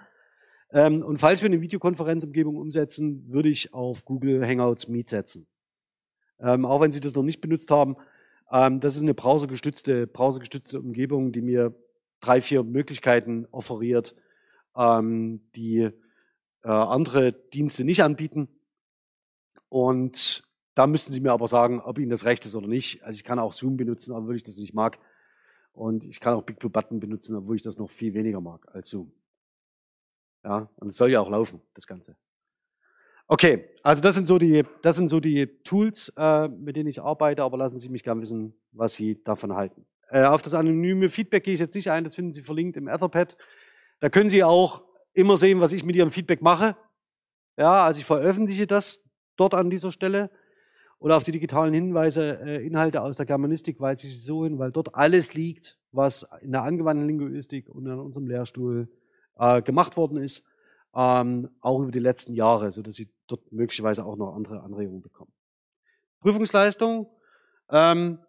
[0.71, 5.47] Ähm, und falls wir eine Videokonferenzumgebung umsetzen, würde ich auf Google Hangouts Meet setzen.
[6.39, 7.97] Ähm, auch wenn Sie das noch nicht benutzt haben,
[8.51, 11.75] ähm, das ist eine browsergestützte, browsergestützte Umgebung, die mir
[12.19, 14.15] drei, vier Möglichkeiten offeriert,
[14.75, 15.89] ähm, die
[16.63, 18.47] äh, andere Dienste nicht anbieten.
[19.71, 20.43] Und
[20.75, 23.03] da müssten Sie mir aber sagen, ob Ihnen das recht ist oder nicht.
[23.05, 24.99] Also ich kann auch Zoom benutzen, wenn ich das nicht mag,
[25.71, 28.67] und ich kann auch Big Blue Button benutzen, obwohl ich das noch viel weniger mag
[28.75, 29.13] als Zoom.
[30.43, 32.17] Ja, und es soll ja auch laufen, das Ganze.
[33.27, 37.01] Okay, also das sind so die, das sind so die Tools, äh, mit denen ich
[37.01, 39.85] arbeite, aber lassen Sie mich gerne wissen, was Sie davon halten.
[40.09, 42.89] Äh, auf das anonyme Feedback gehe ich jetzt nicht ein, das finden Sie verlinkt im
[42.89, 43.37] Etherpad.
[44.01, 44.83] Da können Sie auch
[45.13, 46.75] immer sehen, was ich mit Ihrem Feedback mache.
[47.55, 49.10] Ja, also ich veröffentliche das
[49.41, 50.29] dort an dieser Stelle.
[50.99, 54.59] Und auf die digitalen Hinweise, äh, Inhalte aus der Germanistik weise ich Sie so hin,
[54.59, 58.87] weil dort alles liegt, was in der angewandten Linguistik und in unserem Lehrstuhl
[59.39, 60.43] äh, gemacht worden ist,
[60.93, 65.01] ähm, auch über die letzten Jahre, so dass Sie dort möglicherweise auch noch andere Anregungen
[65.01, 65.31] bekommen.
[66.19, 67.09] Prüfungsleistung,
[67.69, 68.19] ähm,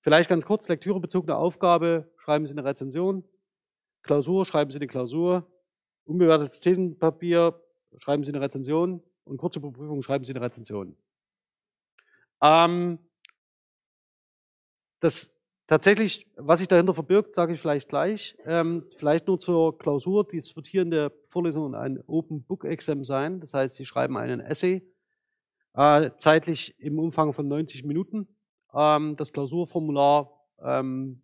[0.00, 3.24] vielleicht ganz kurz, lektürebezogene Aufgabe, schreiben Sie eine Rezension.
[4.02, 5.46] Klausur, schreiben Sie eine Klausur.
[6.04, 7.58] Unbewertetes Thesenpapier,
[7.96, 9.02] schreiben Sie eine Rezension.
[9.24, 10.96] Und kurze Überprüfung, schreiben Sie eine Rezension.
[12.42, 12.98] Ähm,
[15.00, 15.34] das
[15.66, 18.36] tatsächlich, was sich dahinter verbirgt, sage ich vielleicht gleich.
[18.44, 20.26] Ähm, vielleicht nur zur Klausur.
[20.26, 23.40] Dies wird hier in der Vorlesung ein Open Book Exam sein.
[23.40, 24.82] Das heißt, Sie schreiben einen Essay,
[25.74, 28.28] äh, zeitlich im Umfang von 90 Minuten.
[28.74, 30.30] Ähm, das Klausurformular
[30.60, 31.22] ähm,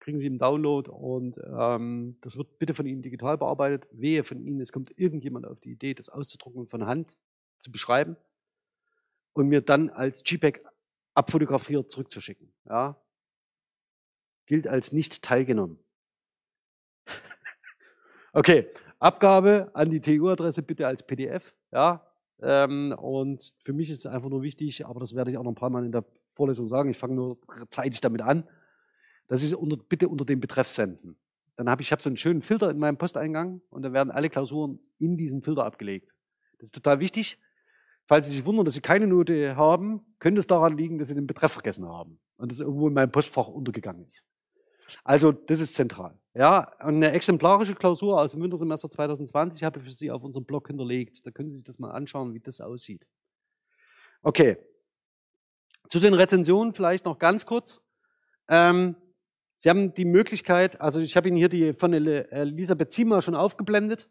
[0.00, 3.86] kriegen Sie im Download und ähm, das wird bitte von Ihnen digital bearbeitet.
[3.92, 7.18] Wehe von Ihnen, es kommt irgendjemand auf die Idee, das auszudrucken von Hand
[7.58, 8.16] zu beschreiben
[9.32, 10.64] und mir dann als JPEG
[11.14, 12.52] abfotografiert zurückzuschicken.
[12.68, 13.00] Ja?
[14.46, 15.78] Gilt als nicht teilgenommen.
[18.32, 18.68] okay,
[18.98, 21.54] Abgabe an die TU-Adresse bitte als PDF.
[21.70, 22.06] Ja?
[22.40, 25.52] Ähm, und für mich ist es einfach nur wichtig, aber das werde ich auch noch
[25.52, 27.38] ein paar Mal in der Vorlesung sagen, ich fange nur
[27.70, 28.48] zeitig damit an,
[29.26, 31.16] das ist unter, bitte unter dem Betreff senden.
[31.56, 34.30] Dann habe ich, ich so einen schönen Filter in meinem Posteingang und dann werden alle
[34.30, 36.14] Klausuren in diesen Filter abgelegt.
[36.58, 37.38] Das ist total wichtig.
[38.08, 41.14] Falls Sie sich wundern, dass Sie keine Note haben, könnte es daran liegen, dass Sie
[41.14, 44.26] den Betreff vergessen haben und das irgendwo in meinem Postfach untergegangen ist.
[45.04, 46.18] Also das ist zentral.
[46.32, 50.68] Ja, eine exemplarische Klausur aus dem Wintersemester 2020 habe ich für Sie auf unserem Blog
[50.68, 51.26] hinterlegt.
[51.26, 53.06] Da können Sie sich das mal anschauen, wie das aussieht.
[54.22, 54.56] Okay.
[55.90, 57.82] Zu den Rezensionen vielleicht noch ganz kurz.
[58.48, 58.96] Ähm,
[59.56, 64.08] Sie haben die Möglichkeit, also ich habe Ihnen hier die von Elisabeth Ziemer schon aufgeblendet.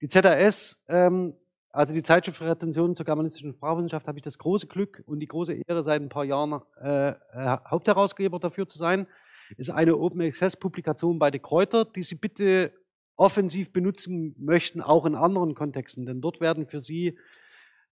[0.00, 1.34] Die ZAS, ähm,
[1.74, 5.26] also die Zeitschrift für Rezensionen zur germanistischen Sprachwissenschaft, habe ich das große Glück und die
[5.26, 7.14] große Ehre, seit ein paar Jahren äh, äh,
[7.68, 9.08] Hauptherausgeber dafür zu sein.
[9.56, 12.72] Ist eine Open Access Publikation bei De Kräuter, die Sie bitte
[13.16, 17.18] offensiv benutzen möchten, auch in anderen Kontexten, denn dort werden für Sie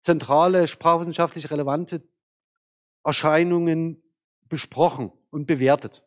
[0.01, 2.03] zentrale sprachwissenschaftlich relevante
[3.03, 4.01] Erscheinungen
[4.49, 6.05] besprochen und bewertet.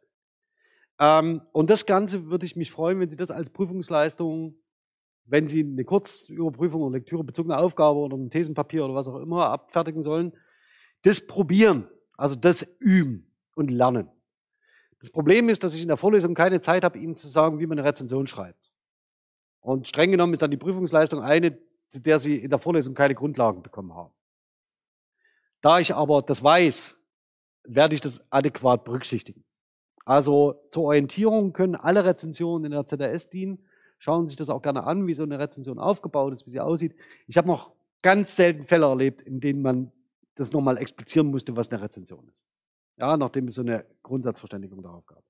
[0.98, 4.56] Ähm, und das Ganze würde ich mich freuen, wenn Sie das als Prüfungsleistung,
[5.26, 10.02] wenn Sie eine Kurzüberprüfung oder lektürebezogene Aufgabe oder ein Thesenpapier oder was auch immer abfertigen
[10.02, 10.34] sollen,
[11.02, 14.10] das probieren, also das üben und lernen.
[15.00, 17.68] Das Problem ist, dass ich in der Vorlesung keine Zeit habe, Ihnen zu sagen, wie
[17.68, 18.72] man eine Rezension schreibt.
[19.60, 21.58] Und streng genommen ist dann die Prüfungsleistung eine,
[21.90, 24.14] zu der Sie in der Vorlesung keine Grundlagen bekommen haben.
[25.62, 26.98] Da ich aber das weiß,
[27.64, 29.44] werde ich das adäquat berücksichtigen.
[30.06, 33.66] Also zur Orientierung können alle Rezensionen in der ZRS dienen.
[34.06, 36.60] Schauen Sie sich das auch gerne an, wie so eine Rezension aufgebaut ist, wie sie
[36.60, 36.96] aussieht.
[37.26, 37.72] Ich habe noch
[38.04, 39.92] ganz selten Fälle erlebt, in denen man
[40.36, 42.46] das nochmal explizieren musste, was eine Rezension ist.
[42.98, 45.24] Ja, nachdem es so eine Grundsatzverständigung darauf gab.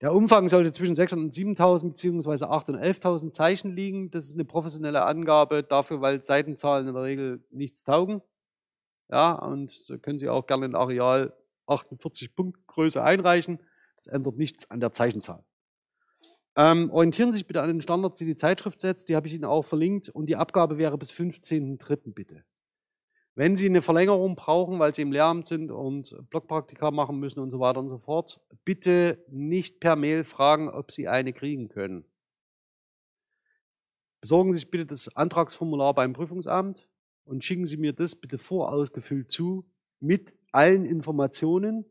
[0.00, 4.10] Der Umfang sollte zwischen 6.000 und 7.000 beziehungsweise 8.000 und 11.000 Zeichen liegen.
[4.10, 8.22] Das ist eine professionelle Angabe dafür, weil Seitenzahlen in der Regel nichts taugen.
[9.08, 11.32] Ja, und so können Sie auch gerne in Areal
[11.66, 13.60] 48 Punktgröße einreichen.
[14.00, 15.44] Es ändert nichts an der Zeichenzahl.
[16.56, 19.08] Ähm, orientieren Sie sich bitte an den Standards, die die Zeitschrift setzt.
[19.08, 20.08] Die habe ich Ihnen auch verlinkt.
[20.08, 22.12] Und die Abgabe wäre bis 15.03.
[22.12, 22.44] bitte.
[23.34, 27.50] Wenn Sie eine Verlängerung brauchen, weil Sie im Lehramt sind und Blockpraktika machen müssen und
[27.50, 32.04] so weiter und so fort, bitte nicht per Mail fragen, ob Sie eine kriegen können.
[34.20, 36.88] Besorgen Sie sich bitte das Antragsformular beim Prüfungsamt
[37.24, 39.66] und schicken Sie mir das bitte vorausgefüllt zu
[39.98, 41.84] mit allen Informationen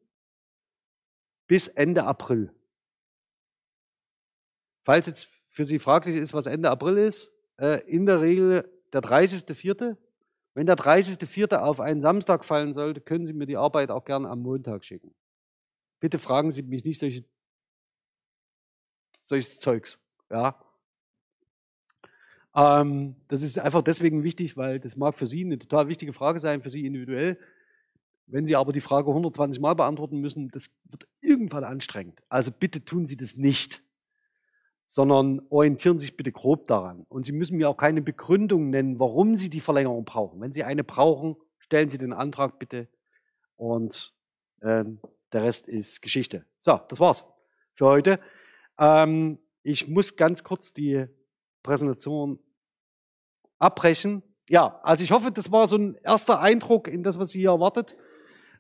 [1.47, 2.53] bis Ende April.
[4.83, 9.01] Falls jetzt für Sie fraglich ist, was Ende April ist, äh, in der Regel der
[9.01, 9.97] 30.04.
[10.53, 11.57] Wenn der 30.04.
[11.57, 15.13] auf einen Samstag fallen sollte, können Sie mir die Arbeit auch gerne am Montag schicken.
[15.99, 17.23] Bitte fragen Sie mich nicht solche,
[19.17, 19.99] solches Zeugs.
[20.29, 20.59] Ja.
[22.55, 26.39] Ähm, das ist einfach deswegen wichtig, weil das mag für Sie eine total wichtige Frage
[26.39, 27.39] sein, für Sie individuell.
[28.27, 32.21] Wenn Sie aber die Frage 120 Mal beantworten müssen, das wird irgendwann anstrengend.
[32.29, 33.81] Also bitte tun Sie das nicht,
[34.93, 37.03] sondern orientieren sich bitte grob daran.
[37.09, 40.39] Und Sie müssen mir auch keine Begründung nennen, warum Sie die Verlängerung brauchen.
[40.39, 42.87] Wenn Sie eine brauchen, stellen Sie den Antrag bitte
[43.55, 44.13] und
[44.61, 44.83] äh,
[45.31, 46.45] der Rest ist Geschichte.
[46.59, 47.23] So, das war's
[47.73, 48.19] für heute.
[48.77, 51.07] Ähm, ich muss ganz kurz die
[51.63, 52.37] Präsentation
[53.57, 54.21] abbrechen.
[54.47, 57.49] Ja, also ich hoffe, das war so ein erster Eindruck in das, was Sie hier
[57.49, 57.95] erwartet.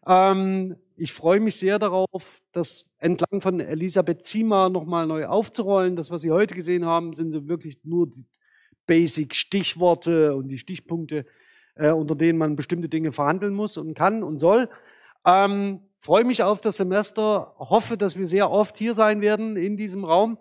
[0.07, 5.95] Ähm, ich freue mich sehr darauf, das entlang von Elisabeth Ziemer nochmal neu aufzurollen.
[5.95, 8.25] Das, was Sie heute gesehen haben, sind so wirklich nur die
[8.85, 11.25] Basic-Stichworte und die Stichpunkte,
[11.75, 14.69] äh, unter denen man bestimmte Dinge verhandeln muss und kann und soll.
[15.25, 19.77] Ähm, freue mich auf das Semester, hoffe, dass wir sehr oft hier sein werden in
[19.77, 20.37] diesem Raum.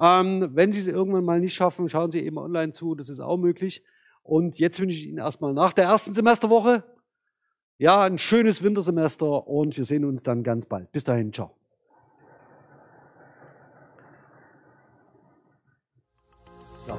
[0.00, 3.20] Ähm, wenn Sie es irgendwann mal nicht schaffen, schauen Sie eben online zu, das ist
[3.20, 3.84] auch möglich.
[4.22, 6.84] Und jetzt wünsche ich Ihnen erstmal nach der ersten Semesterwoche
[7.82, 10.92] ja ein schönes Wintersemester und wir sehen uns dann ganz bald.
[10.92, 11.50] Bis dahin, ciao.
[16.76, 16.94] So.